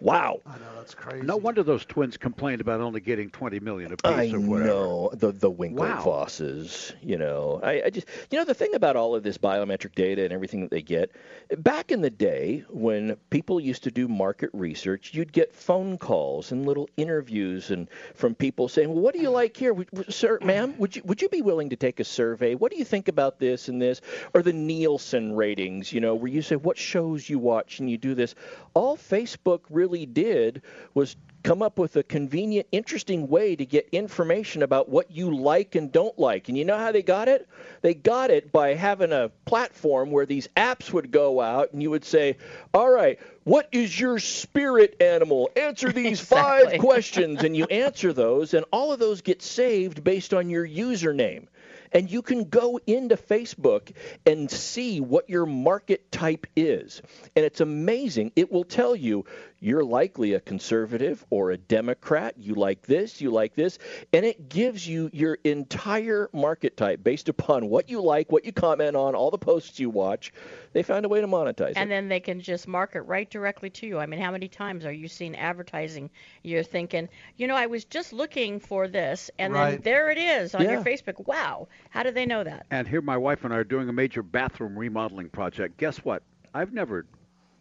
Wow. 0.00 0.40
I 0.46 0.52
know 0.58 0.64
that's 0.76 0.94
crazy. 0.94 1.26
No 1.26 1.36
wonder 1.36 1.62
those 1.62 1.84
twins 1.84 2.16
complained 2.16 2.60
about 2.60 2.80
only 2.80 3.00
getting 3.00 3.30
20 3.30 3.60
million 3.60 3.92
apiece 3.92 4.32
I 4.32 4.32
or 4.32 4.40
whatever. 4.40 4.68
know 4.68 5.10
the 5.12 5.32
the 5.32 5.50
Winklevosses. 5.50 6.92
You 7.02 7.18
know, 7.18 7.60
I, 7.62 7.82
I 7.86 7.90
just 7.90 8.06
you 8.30 8.38
know 8.38 8.44
the 8.44 8.54
thing 8.54 8.74
about 8.74 8.96
all 8.96 9.14
of 9.14 9.22
this 9.22 9.38
biometric 9.38 9.94
data 9.94 10.22
and 10.24 10.32
everything 10.32 10.60
that 10.60 10.70
they 10.70 10.82
get. 10.82 11.10
Back 11.56 11.90
in 11.90 12.00
the 12.02 12.10
day, 12.10 12.64
when 12.68 13.16
people 13.30 13.58
used 13.60 13.84
to 13.84 13.90
do 13.90 14.06
market 14.08 14.50
research, 14.52 15.14
you'd 15.14 15.32
get 15.32 15.54
phone 15.54 15.98
calls 15.98 16.52
and 16.52 16.66
little 16.66 16.88
interviews 16.96 17.70
and 17.70 17.88
from 18.14 18.34
people 18.34 18.68
saying, 18.68 18.92
"Well, 18.92 19.02
what 19.02 19.14
do 19.14 19.20
you 19.20 19.30
like 19.30 19.56
here, 19.56 19.72
Would- 19.72 19.88
would- 19.92 20.12
sir, 20.12 20.38
ma'am? 20.42 20.74
Would 20.78 20.96
you 20.96 21.02
would 21.04 21.22
you 21.22 21.28
be 21.28 21.42
willing 21.42 21.70
to 21.70 21.76
take 21.76 22.00
a 22.00 22.04
survey? 22.04 22.54
What 22.54 22.70
do 22.70 22.78
you 22.78 22.84
think 22.84 23.08
about 23.08 23.38
this 23.38 23.68
and 23.68 23.80
this?" 23.80 24.00
Or 24.34 24.42
the 24.42 24.52
Nielsen 24.52 25.34
ratings, 25.34 25.92
you 25.92 26.00
know, 26.00 26.14
where 26.14 26.30
you 26.30 26.42
say 26.42 26.56
what 26.56 26.76
shows 26.76 27.28
you 27.28 27.38
watch 27.38 27.80
and 27.80 27.90
you 27.90 27.96
do 27.98 28.14
this. 28.14 28.34
All 28.74 28.96
Facebook 28.96 29.60
really 29.70 29.87
did 30.06 30.62
was 30.94 31.16
come 31.42 31.62
up 31.62 31.78
with 31.78 31.96
a 31.96 32.02
convenient, 32.02 32.66
interesting 32.72 33.28
way 33.28 33.54
to 33.54 33.64
get 33.64 33.88
information 33.92 34.62
about 34.62 34.88
what 34.88 35.10
you 35.10 35.34
like 35.34 35.74
and 35.74 35.92
don't 35.92 36.18
like. 36.18 36.48
And 36.48 36.58
you 36.58 36.64
know 36.64 36.76
how 36.76 36.92
they 36.92 37.02
got 37.02 37.28
it? 37.28 37.48
They 37.80 37.94
got 37.94 38.30
it 38.30 38.50
by 38.50 38.74
having 38.74 39.12
a 39.12 39.30
platform 39.44 40.10
where 40.10 40.26
these 40.26 40.48
apps 40.56 40.92
would 40.92 41.10
go 41.10 41.40
out 41.40 41.72
and 41.72 41.82
you 41.82 41.90
would 41.90 42.04
say, 42.04 42.36
All 42.74 42.90
right, 42.90 43.18
what 43.44 43.68
is 43.72 43.98
your 43.98 44.18
spirit 44.18 45.00
animal? 45.00 45.50
Answer 45.56 45.92
these 45.92 46.20
five 46.20 46.78
questions. 46.80 47.44
And 47.44 47.56
you 47.56 47.64
answer 47.66 48.12
those, 48.12 48.54
and 48.54 48.64
all 48.72 48.92
of 48.92 48.98
those 48.98 49.22
get 49.22 49.42
saved 49.42 50.02
based 50.02 50.34
on 50.34 50.50
your 50.50 50.66
username. 50.66 51.46
And 51.92 52.10
you 52.10 52.22
can 52.22 52.44
go 52.44 52.80
into 52.86 53.16
Facebook 53.16 53.92
and 54.26 54.50
see 54.50 55.00
what 55.00 55.28
your 55.28 55.46
market 55.46 56.10
type 56.12 56.46
is. 56.56 57.02
And 57.36 57.44
it's 57.44 57.60
amazing. 57.60 58.32
It 58.36 58.50
will 58.52 58.64
tell 58.64 58.94
you 58.94 59.24
you're 59.60 59.84
likely 59.84 60.34
a 60.34 60.40
conservative 60.40 61.24
or 61.30 61.50
a 61.50 61.56
Democrat. 61.56 62.34
You 62.38 62.54
like 62.54 62.82
this, 62.82 63.20
you 63.20 63.30
like 63.30 63.54
this. 63.54 63.78
And 64.12 64.24
it 64.24 64.48
gives 64.48 64.86
you 64.86 65.10
your 65.12 65.36
entire 65.42 66.30
market 66.32 66.76
type 66.76 67.02
based 67.02 67.28
upon 67.28 67.68
what 67.68 67.88
you 67.88 68.00
like, 68.00 68.30
what 68.30 68.44
you 68.44 68.52
comment 68.52 68.94
on, 68.94 69.14
all 69.14 69.30
the 69.30 69.38
posts 69.38 69.80
you 69.80 69.90
watch. 69.90 70.32
They 70.72 70.82
found 70.82 71.06
a 71.06 71.08
way 71.08 71.20
to 71.20 71.26
monetize 71.26 71.68
And 71.68 71.76
it. 71.76 71.80
And 71.80 71.90
then 71.90 72.08
they 72.08 72.20
can 72.20 72.40
just 72.40 72.68
market 72.68 73.02
right 73.02 73.28
directly 73.28 73.70
to 73.70 73.86
you. 73.86 73.98
I 73.98 74.06
mean, 74.06 74.20
how 74.20 74.30
many 74.30 74.48
times 74.48 74.84
are 74.84 74.92
you 74.92 75.08
seeing 75.08 75.34
advertising? 75.34 76.10
You're 76.42 76.62
thinking, 76.62 77.08
you 77.36 77.46
know, 77.46 77.56
I 77.56 77.66
was 77.66 77.84
just 77.84 78.12
looking 78.12 78.60
for 78.60 78.86
this, 78.86 79.30
and 79.38 79.54
then 79.54 79.80
there 79.82 80.10
it 80.10 80.18
is 80.18 80.54
on 80.54 80.62
your 80.62 80.82
Facebook. 80.82 81.26
Wow, 81.26 81.68
how 81.90 82.02
do 82.02 82.10
they 82.10 82.26
know 82.26 82.44
that? 82.44 82.66
And 82.70 82.86
here 82.86 83.00
my 83.00 83.16
wife 83.16 83.44
and 83.44 83.52
I 83.52 83.58
are 83.58 83.64
doing 83.64 83.88
a 83.88 83.92
major 83.92 84.22
bathroom 84.22 84.78
remodeling 84.78 85.28
project. 85.28 85.76
Guess 85.78 85.98
what? 85.98 86.22
I've 86.54 86.72
never, 86.72 87.06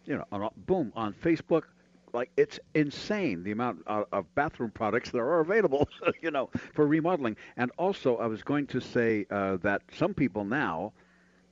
you 0.05 0.17
know, 0.17 0.25
on, 0.31 0.49
boom, 0.65 0.91
on 0.95 1.13
Facebook, 1.13 1.63
like 2.13 2.31
it's 2.37 2.59
insane 2.73 3.43
the 3.43 3.51
amount 3.51 3.83
of, 3.85 4.05
of 4.11 4.35
bathroom 4.35 4.71
products 4.71 5.11
that 5.11 5.19
are 5.19 5.39
available, 5.39 5.87
you 6.21 6.31
know, 6.31 6.49
for 6.73 6.87
remodeling. 6.87 7.35
And 7.57 7.71
also, 7.77 8.17
I 8.17 8.27
was 8.27 8.43
going 8.43 8.67
to 8.67 8.81
say 8.81 9.25
uh, 9.29 9.57
that 9.57 9.81
some 9.93 10.13
people 10.13 10.43
now 10.43 10.93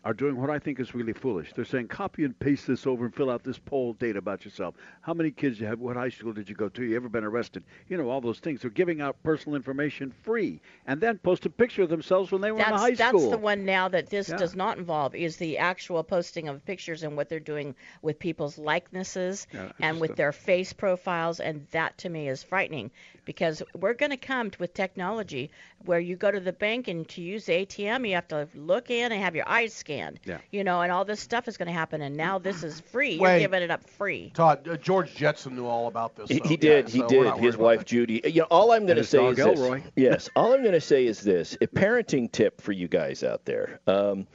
are 0.05 0.13
doing 0.13 0.39
what 0.39 0.51
I 0.51 0.59
think 0.59 0.79
is 0.79 0.93
really 0.93 1.13
foolish. 1.13 1.51
They're 1.53 1.65
saying 1.65 1.87
copy 1.87 2.23
and 2.23 2.37
paste 2.37 2.67
this 2.67 2.85
over 2.85 3.05
and 3.05 3.13
fill 3.13 3.31
out 3.31 3.43
this 3.43 3.57
poll 3.57 3.93
data 3.93 4.19
about 4.19 4.45
yourself. 4.45 4.75
How 5.01 5.15
many 5.15 5.31
kids 5.31 5.59
you 5.59 5.65
have? 5.65 5.79
What 5.79 5.95
high 5.97 6.09
school 6.09 6.31
did 6.31 6.47
you 6.47 6.53
go 6.53 6.69
to? 6.69 6.83
You 6.83 6.95
ever 6.95 7.09
been 7.09 7.23
arrested? 7.23 7.63
You 7.87 7.97
know 7.97 8.09
all 8.09 8.21
those 8.21 8.39
things. 8.39 8.61
They're 8.61 8.69
giving 8.69 9.01
out 9.01 9.21
personal 9.23 9.55
information 9.55 10.11
free, 10.21 10.61
and 10.85 11.01
then 11.01 11.17
post 11.17 11.47
a 11.47 11.49
picture 11.49 11.81
of 11.81 11.89
themselves 11.89 12.31
when 12.31 12.41
they 12.41 12.51
were 12.51 12.59
in 12.59 12.65
That's 12.65 12.77
high 12.81 12.91
that's 12.91 13.09
school. 13.09 13.19
That's 13.21 13.31
the 13.31 13.37
one 13.39 13.65
now 13.65 13.87
that 13.89 14.09
this 14.11 14.29
Yeah. 14.29 14.37
does 14.37 14.55
not 14.55 14.77
involve 14.77 15.15
is 15.15 15.37
the 15.37 15.57
actual 15.57 16.03
posting 16.03 16.47
of 16.49 16.63
pictures 16.65 17.01
and 17.01 17.17
what 17.17 17.27
they're 17.27 17.39
doing 17.39 17.75
with 18.03 18.19
people's 18.19 18.59
likenesses 18.59 19.47
Yeah, 19.51 19.71
and 19.79 19.99
with 19.99 20.15
their 20.15 20.31
face 20.31 20.71
profiles, 20.71 21.39
and 21.39 21.65
that 21.71 21.97
to 21.99 22.09
me 22.09 22.29
is 22.29 22.43
frightening 22.43 22.91
because 23.25 23.61
we're 23.75 23.93
going 23.93 24.11
to 24.11 24.17
come 24.17 24.51
with 24.59 24.73
technology 24.73 25.51
where 25.85 25.99
you 25.99 26.15
go 26.15 26.31
to 26.31 26.39
the 26.39 26.53
bank 26.53 26.87
and 26.87 27.07
to 27.09 27.21
use 27.21 27.45
the 27.45 27.65
ATM 27.65 28.07
you 28.07 28.15
have 28.15 28.27
to 28.29 28.47
look 28.55 28.89
in 28.89 29.11
and 29.11 29.21
have 29.21 29.35
your 29.35 29.47
eyes 29.47 29.73
scanned. 29.73 30.19
Yeah. 30.25 30.37
You 30.51 30.63
know, 30.63 30.81
and 30.81 30.91
all 30.91 31.05
this 31.05 31.19
stuff 31.19 31.47
is 31.47 31.57
going 31.57 31.67
to 31.67 31.73
happen, 31.73 32.01
and 32.01 32.15
now 32.15 32.39
this 32.39 32.63
is 32.63 32.79
free. 32.79 33.15
You're 33.15 33.39
giving 33.39 33.61
it 33.61 33.71
up 33.71 33.87
free. 33.89 34.31
Todd, 34.33 34.67
uh, 34.67 34.77
George 34.77 35.15
Jetson 35.15 35.55
knew 35.55 35.65
all 35.65 35.87
about 35.87 36.15
this. 36.15 36.29
He, 36.29 36.41
he 36.45 36.57
did. 36.57 36.87
Yeah, 36.87 36.93
he 36.93 36.99
so 36.99 37.07
did. 37.07 37.33
His 37.35 37.57
worried 37.57 37.77
wife 37.77 37.85
Judy. 37.85 38.21
You 38.25 38.41
know, 38.41 38.47
all 38.51 38.71
I'm 38.71 38.85
going 38.85 38.97
to 38.97 39.03
say 39.03 39.17
dog 39.17 39.39
is 39.39 39.45
this. 39.45 39.59
Elroy. 39.59 39.83
yes, 39.95 40.29
all 40.35 40.53
I'm 40.53 40.61
going 40.61 40.73
to 40.73 40.81
say 40.81 41.05
is 41.05 41.21
this: 41.21 41.55
a 41.61 41.67
parenting 41.67 42.31
tip 42.31 42.61
for 42.61 42.71
you 42.71 42.87
guys 42.87 43.23
out 43.23 43.45
there. 43.45 43.79
Um, 43.87 44.27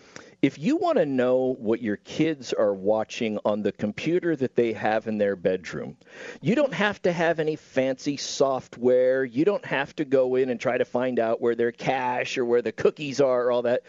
if 0.42 0.58
you 0.58 0.76
want 0.76 0.96
to 0.96 1.04
know 1.04 1.54
what 1.58 1.82
your 1.82 1.96
kids 1.96 2.52
are 2.52 2.72
watching 2.72 3.38
on 3.44 3.62
the 3.62 3.72
computer 3.72 4.34
that 4.36 4.56
they 4.56 4.72
have 4.72 5.06
in 5.06 5.18
their 5.18 5.36
bedroom, 5.36 5.96
you 6.40 6.54
don't 6.54 6.72
have 6.72 7.00
to 7.02 7.12
have 7.12 7.40
any 7.40 7.56
fancy 7.56 8.16
software. 8.16 9.24
You 9.24 9.44
don't 9.44 9.64
have 9.64 9.94
to 9.96 10.04
go 10.04 10.36
in 10.36 10.48
and 10.48 10.58
try 10.58 10.78
to 10.78 10.84
find 10.84 11.18
out 11.18 11.40
where 11.40 11.54
their 11.54 11.72
cache 11.72 12.38
or 12.38 12.44
where 12.44 12.62
the 12.62 12.72
cookies 12.72 13.20
are 13.20 13.50
all 13.50 13.62
that. 13.62 13.82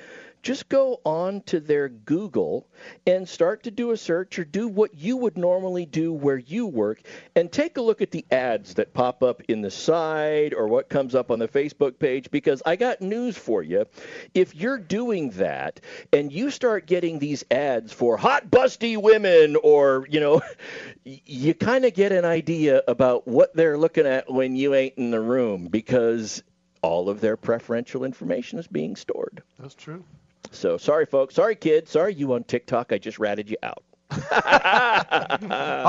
Just 0.43 0.69
go 0.69 0.99
on 1.05 1.41
to 1.41 1.59
their 1.59 1.89
Google 1.89 2.67
and 3.05 3.27
start 3.27 3.63
to 3.63 3.71
do 3.71 3.91
a 3.91 3.97
search 3.97 4.39
or 4.39 4.45
do 4.45 4.67
what 4.67 4.95
you 4.95 5.17
would 5.17 5.37
normally 5.37 5.85
do 5.85 6.11
where 6.11 6.37
you 6.37 6.65
work 6.65 7.01
and 7.35 7.51
take 7.51 7.77
a 7.77 7.81
look 7.81 8.01
at 8.01 8.11
the 8.11 8.25
ads 8.31 8.73
that 8.75 8.93
pop 8.93 9.21
up 9.21 9.41
in 9.47 9.61
the 9.61 9.69
side 9.69 10.53
or 10.53 10.67
what 10.67 10.89
comes 10.89 11.13
up 11.13 11.29
on 11.29 11.39
the 11.39 11.47
Facebook 11.47 11.99
page 11.99 12.31
because 12.31 12.61
I 12.65 12.75
got 12.75 13.01
news 13.01 13.37
for 13.37 13.61
you. 13.61 13.85
If 14.33 14.55
you're 14.55 14.79
doing 14.79 15.29
that 15.31 15.79
and 16.11 16.31
you 16.31 16.49
start 16.49 16.87
getting 16.87 17.19
these 17.19 17.43
ads 17.51 17.93
for 17.93 18.17
hot 18.17 18.49
busty 18.49 19.01
women 19.01 19.55
or, 19.63 20.07
you 20.09 20.19
know, 20.19 20.41
you 21.03 21.53
kind 21.53 21.85
of 21.85 21.93
get 21.93 22.11
an 22.11 22.25
idea 22.25 22.81
about 22.87 23.27
what 23.27 23.55
they're 23.55 23.77
looking 23.77 24.07
at 24.07 24.31
when 24.31 24.55
you 24.55 24.73
ain't 24.73 24.95
in 24.97 25.11
the 25.11 25.21
room 25.21 25.67
because 25.67 26.41
all 26.81 27.09
of 27.09 27.21
their 27.21 27.37
preferential 27.37 28.03
information 28.03 28.59
is 28.59 28.67
being 28.67 28.95
stored. 28.95 29.43
That's 29.59 29.75
true. 29.75 30.03
So 30.49 30.77
sorry, 30.77 31.05
folks. 31.05 31.35
Sorry, 31.35 31.55
kids. 31.55 31.91
Sorry, 31.91 32.13
you 32.13 32.33
on 32.33 32.43
TikTok. 32.43 32.91
I 32.91 32.97
just 32.97 33.19
ratted 33.19 33.49
you 33.49 33.57
out. 33.63 33.83
All 34.11 34.17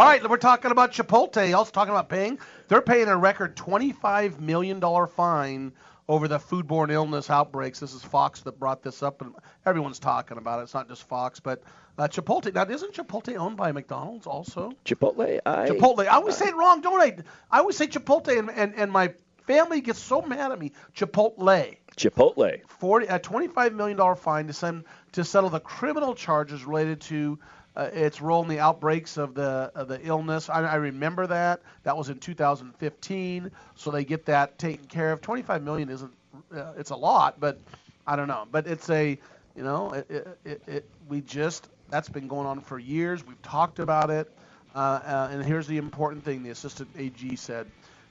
right, 0.05 0.21
we're 0.29 0.37
talking 0.37 0.71
about 0.71 0.93
Chipotle. 0.93 1.57
Also 1.57 1.71
talking 1.73 1.91
about 1.91 2.09
paying. 2.09 2.39
They're 2.69 2.81
paying 2.81 3.09
a 3.09 3.17
record 3.17 3.57
$25 3.57 4.39
million 4.39 4.81
fine 5.09 5.73
over 6.09 6.29
the 6.29 6.39
foodborne 6.39 6.93
illness 6.93 7.31
outbreaks. 7.31 7.81
This 7.81 7.95
is 7.95 8.03
Fox 8.03 8.43
that 8.43 8.59
brought 8.59 8.83
this 8.83 9.03
up, 9.03 9.23
and 9.23 9.35
everyone's 9.67 9.99
talking 9.99 10.39
about 10.39 10.61
it. 10.61 10.65
It's 10.65 10.75
not 10.75 10.89
just 10.89 11.03
Fox, 11.09 11.41
but 11.41 11.63
uh, 11.99 12.09
Chipotle. 12.09 12.53
Now, 12.55 12.65
isn't 12.65 12.95
Chipotle 12.95 13.37
owned 13.37 13.57
by 13.57 13.73
McDonald's 13.73 14.27
also? 14.27 14.73
Chipotle. 14.85 15.41
I 15.45 15.69
Chipotle. 15.69 16.07
I 16.07 16.17
always 16.17 16.37
say 16.37 16.49
it 16.49 16.55
wrong, 16.57 16.81
don't 16.81 17.01
I? 17.01 17.17
I 17.51 17.59
always 17.59 17.77
say 17.77 17.87
Chipotle, 17.87 18.39
and, 18.39 18.51
and, 18.51 18.75
and 18.77 18.93
my 18.93 19.15
family 19.47 19.81
gets 19.81 19.99
so 19.99 20.23
mad 20.23 20.53
at 20.53 20.59
me. 20.59 20.73
Chipotle. 20.95 21.77
Chipotle. 21.97 22.61
Forty 22.67 23.07
a 23.07 23.19
twenty-five 23.19 23.75
million 23.75 23.97
dollar 23.97 24.17
fine 24.17 24.47
to 24.47 24.53
send 24.53 24.85
to 25.13 25.25
settle 25.25 25.51
the 25.51 25.61
criminal 25.61 26.15
charges 26.15 26.65
related 26.65 27.01
to 27.03 27.39
uh, 27.77 27.89
its 27.93 28.21
role 28.21 28.43
in 28.43 28.49
the 28.49 28.61
outbreaks 28.61 29.17
of 29.17 29.35
the 29.35 29.71
of 29.75 29.89
the 29.89 30.01
illness. 30.07 30.49
I, 30.49 30.63
I 30.63 30.75
remember 30.77 31.27
that. 31.27 31.61
That 31.85 31.97
was 31.97 32.09
in 32.09 32.19
2015. 32.19 33.51
So 33.75 33.91
they 33.91 34.05
get 34.05 34.27
that 34.27 34.59
taken 34.59 34.85
care 34.87 35.13
of. 35.13 35.21
25 35.21 35.63
million 35.63 35.89
isn't. 35.89 36.13
Uh, 36.55 36.73
it's 36.77 36.91
a 36.91 36.97
lot, 36.97 37.41
but 37.41 37.59
I 38.07 38.17
don't 38.17 38.29
know. 38.29 38.47
But 38.51 38.67
it's 38.67 38.89
a, 38.91 39.19
you 39.57 39.63
know, 39.63 39.93
it, 39.93 40.11
it, 40.11 40.39
it, 40.45 40.63
it 40.67 40.91
we 41.09 41.21
just 41.23 41.69
that's 41.91 42.09
been 42.09 42.29
going 42.29 42.47
on 42.47 42.61
for 42.61 42.79
years. 42.79 43.27
We've 43.27 43.41
talked 43.43 43.79
about 43.79 44.11
it. 44.11 44.31
Uh, 44.75 44.79
uh, 44.79 45.29
and 45.33 45.45
here's 45.45 45.67
the 45.67 45.79
important 45.79 46.25
thing: 46.25 46.43
the 46.43 46.51
assistant 46.51 46.89
AG 46.97 47.37
said. 47.37 47.67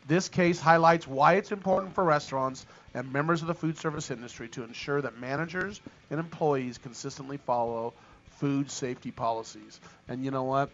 This 0.08 0.28
case 0.28 0.60
highlights 0.60 1.08
why 1.08 1.34
it's 1.34 1.52
important 1.52 1.94
for 1.94 2.04
restaurants 2.04 2.66
and 2.94 3.12
members 3.12 3.42
of 3.42 3.48
the 3.48 3.54
food 3.54 3.78
service 3.78 4.12
industry 4.12 4.48
to 4.50 4.64
ensure 4.64 5.02
that 5.02 5.20
managers 5.20 5.82
and 6.10 6.20
employees 6.20 6.78
consistently 6.78 7.38
follow 7.38 7.94
food 8.32 8.70
safety 8.70 9.12
policies. 9.12 9.80
And 10.08 10.24
you 10.26 10.32
know 10.32 10.44
what? 10.44 10.70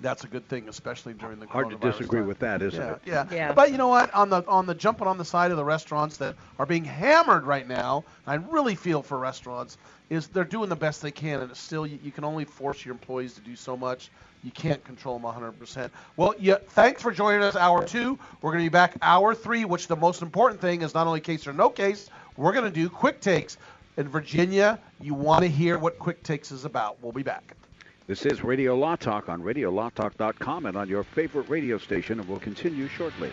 That's 0.00 0.24
a 0.24 0.26
good 0.26 0.46
thing, 0.46 0.68
especially 0.68 1.14
during 1.14 1.40
the 1.40 1.46
Hard 1.46 1.70
to 1.70 1.76
disagree 1.76 2.20
time. 2.20 2.28
with 2.28 2.40
that, 2.40 2.60
isn't 2.60 2.78
yeah, 2.78 2.92
it? 2.92 3.00
Yeah. 3.06 3.26
Yeah. 3.32 3.52
But 3.52 3.70
you 3.70 3.78
know 3.78 3.88
what? 3.88 4.12
On 4.12 4.28
the 4.28 4.44
on 4.46 4.66
the 4.66 4.74
jumping 4.74 5.06
on 5.06 5.16
the 5.16 5.24
side 5.24 5.52
of 5.52 5.56
the 5.56 5.64
restaurants 5.64 6.18
that 6.18 6.36
are 6.58 6.66
being 6.66 6.84
hammered 6.84 7.44
right 7.44 7.66
now, 7.66 8.04
I 8.26 8.34
really 8.34 8.74
feel 8.74 9.02
for 9.02 9.16
restaurants 9.16 9.78
is 10.10 10.28
they're 10.28 10.44
doing 10.44 10.68
the 10.68 10.76
best 10.76 11.00
they 11.00 11.12
can, 11.12 11.40
and 11.40 11.50
it's 11.50 11.60
still 11.60 11.86
you, 11.86 11.98
you 12.02 12.12
can 12.12 12.24
only 12.24 12.44
force 12.44 12.84
your 12.84 12.92
employees 12.92 13.34
to 13.34 13.40
do 13.40 13.56
so 13.56 13.74
much. 13.74 14.10
You 14.44 14.50
can't 14.52 14.82
control 14.84 15.18
them 15.18 15.30
100%. 15.30 15.90
Well, 16.16 16.34
yeah, 16.38 16.56
thanks 16.68 17.02
for 17.02 17.10
joining 17.10 17.42
us, 17.42 17.56
hour 17.56 17.84
two. 17.84 18.18
We're 18.40 18.52
going 18.52 18.64
to 18.64 18.70
be 18.70 18.72
back 18.72 18.96
hour 19.02 19.34
three, 19.34 19.64
which 19.64 19.88
the 19.88 19.96
most 19.96 20.22
important 20.22 20.60
thing 20.60 20.82
is 20.82 20.94
not 20.94 21.06
only 21.06 21.20
case 21.20 21.46
or 21.46 21.52
no 21.52 21.68
case. 21.68 22.10
We're 22.36 22.52
going 22.52 22.64
to 22.64 22.70
do 22.70 22.88
quick 22.88 23.20
takes. 23.20 23.58
In 23.96 24.08
Virginia, 24.08 24.78
you 25.00 25.14
want 25.14 25.42
to 25.42 25.48
hear 25.48 25.78
what 25.78 25.98
quick 25.98 26.22
takes 26.22 26.52
is 26.52 26.64
about. 26.64 27.02
We'll 27.02 27.12
be 27.12 27.22
back. 27.22 27.56
This 28.06 28.24
is 28.24 28.44
Radio 28.44 28.76
Law 28.76 28.94
Talk 28.94 29.28
on 29.28 29.42
RadioLawTalk.com 29.42 30.66
and 30.66 30.76
on 30.76 30.88
your 30.88 31.02
favorite 31.02 31.48
radio 31.48 31.76
station, 31.76 32.20
and 32.20 32.28
we'll 32.28 32.38
continue 32.38 32.86
shortly. 32.86 33.32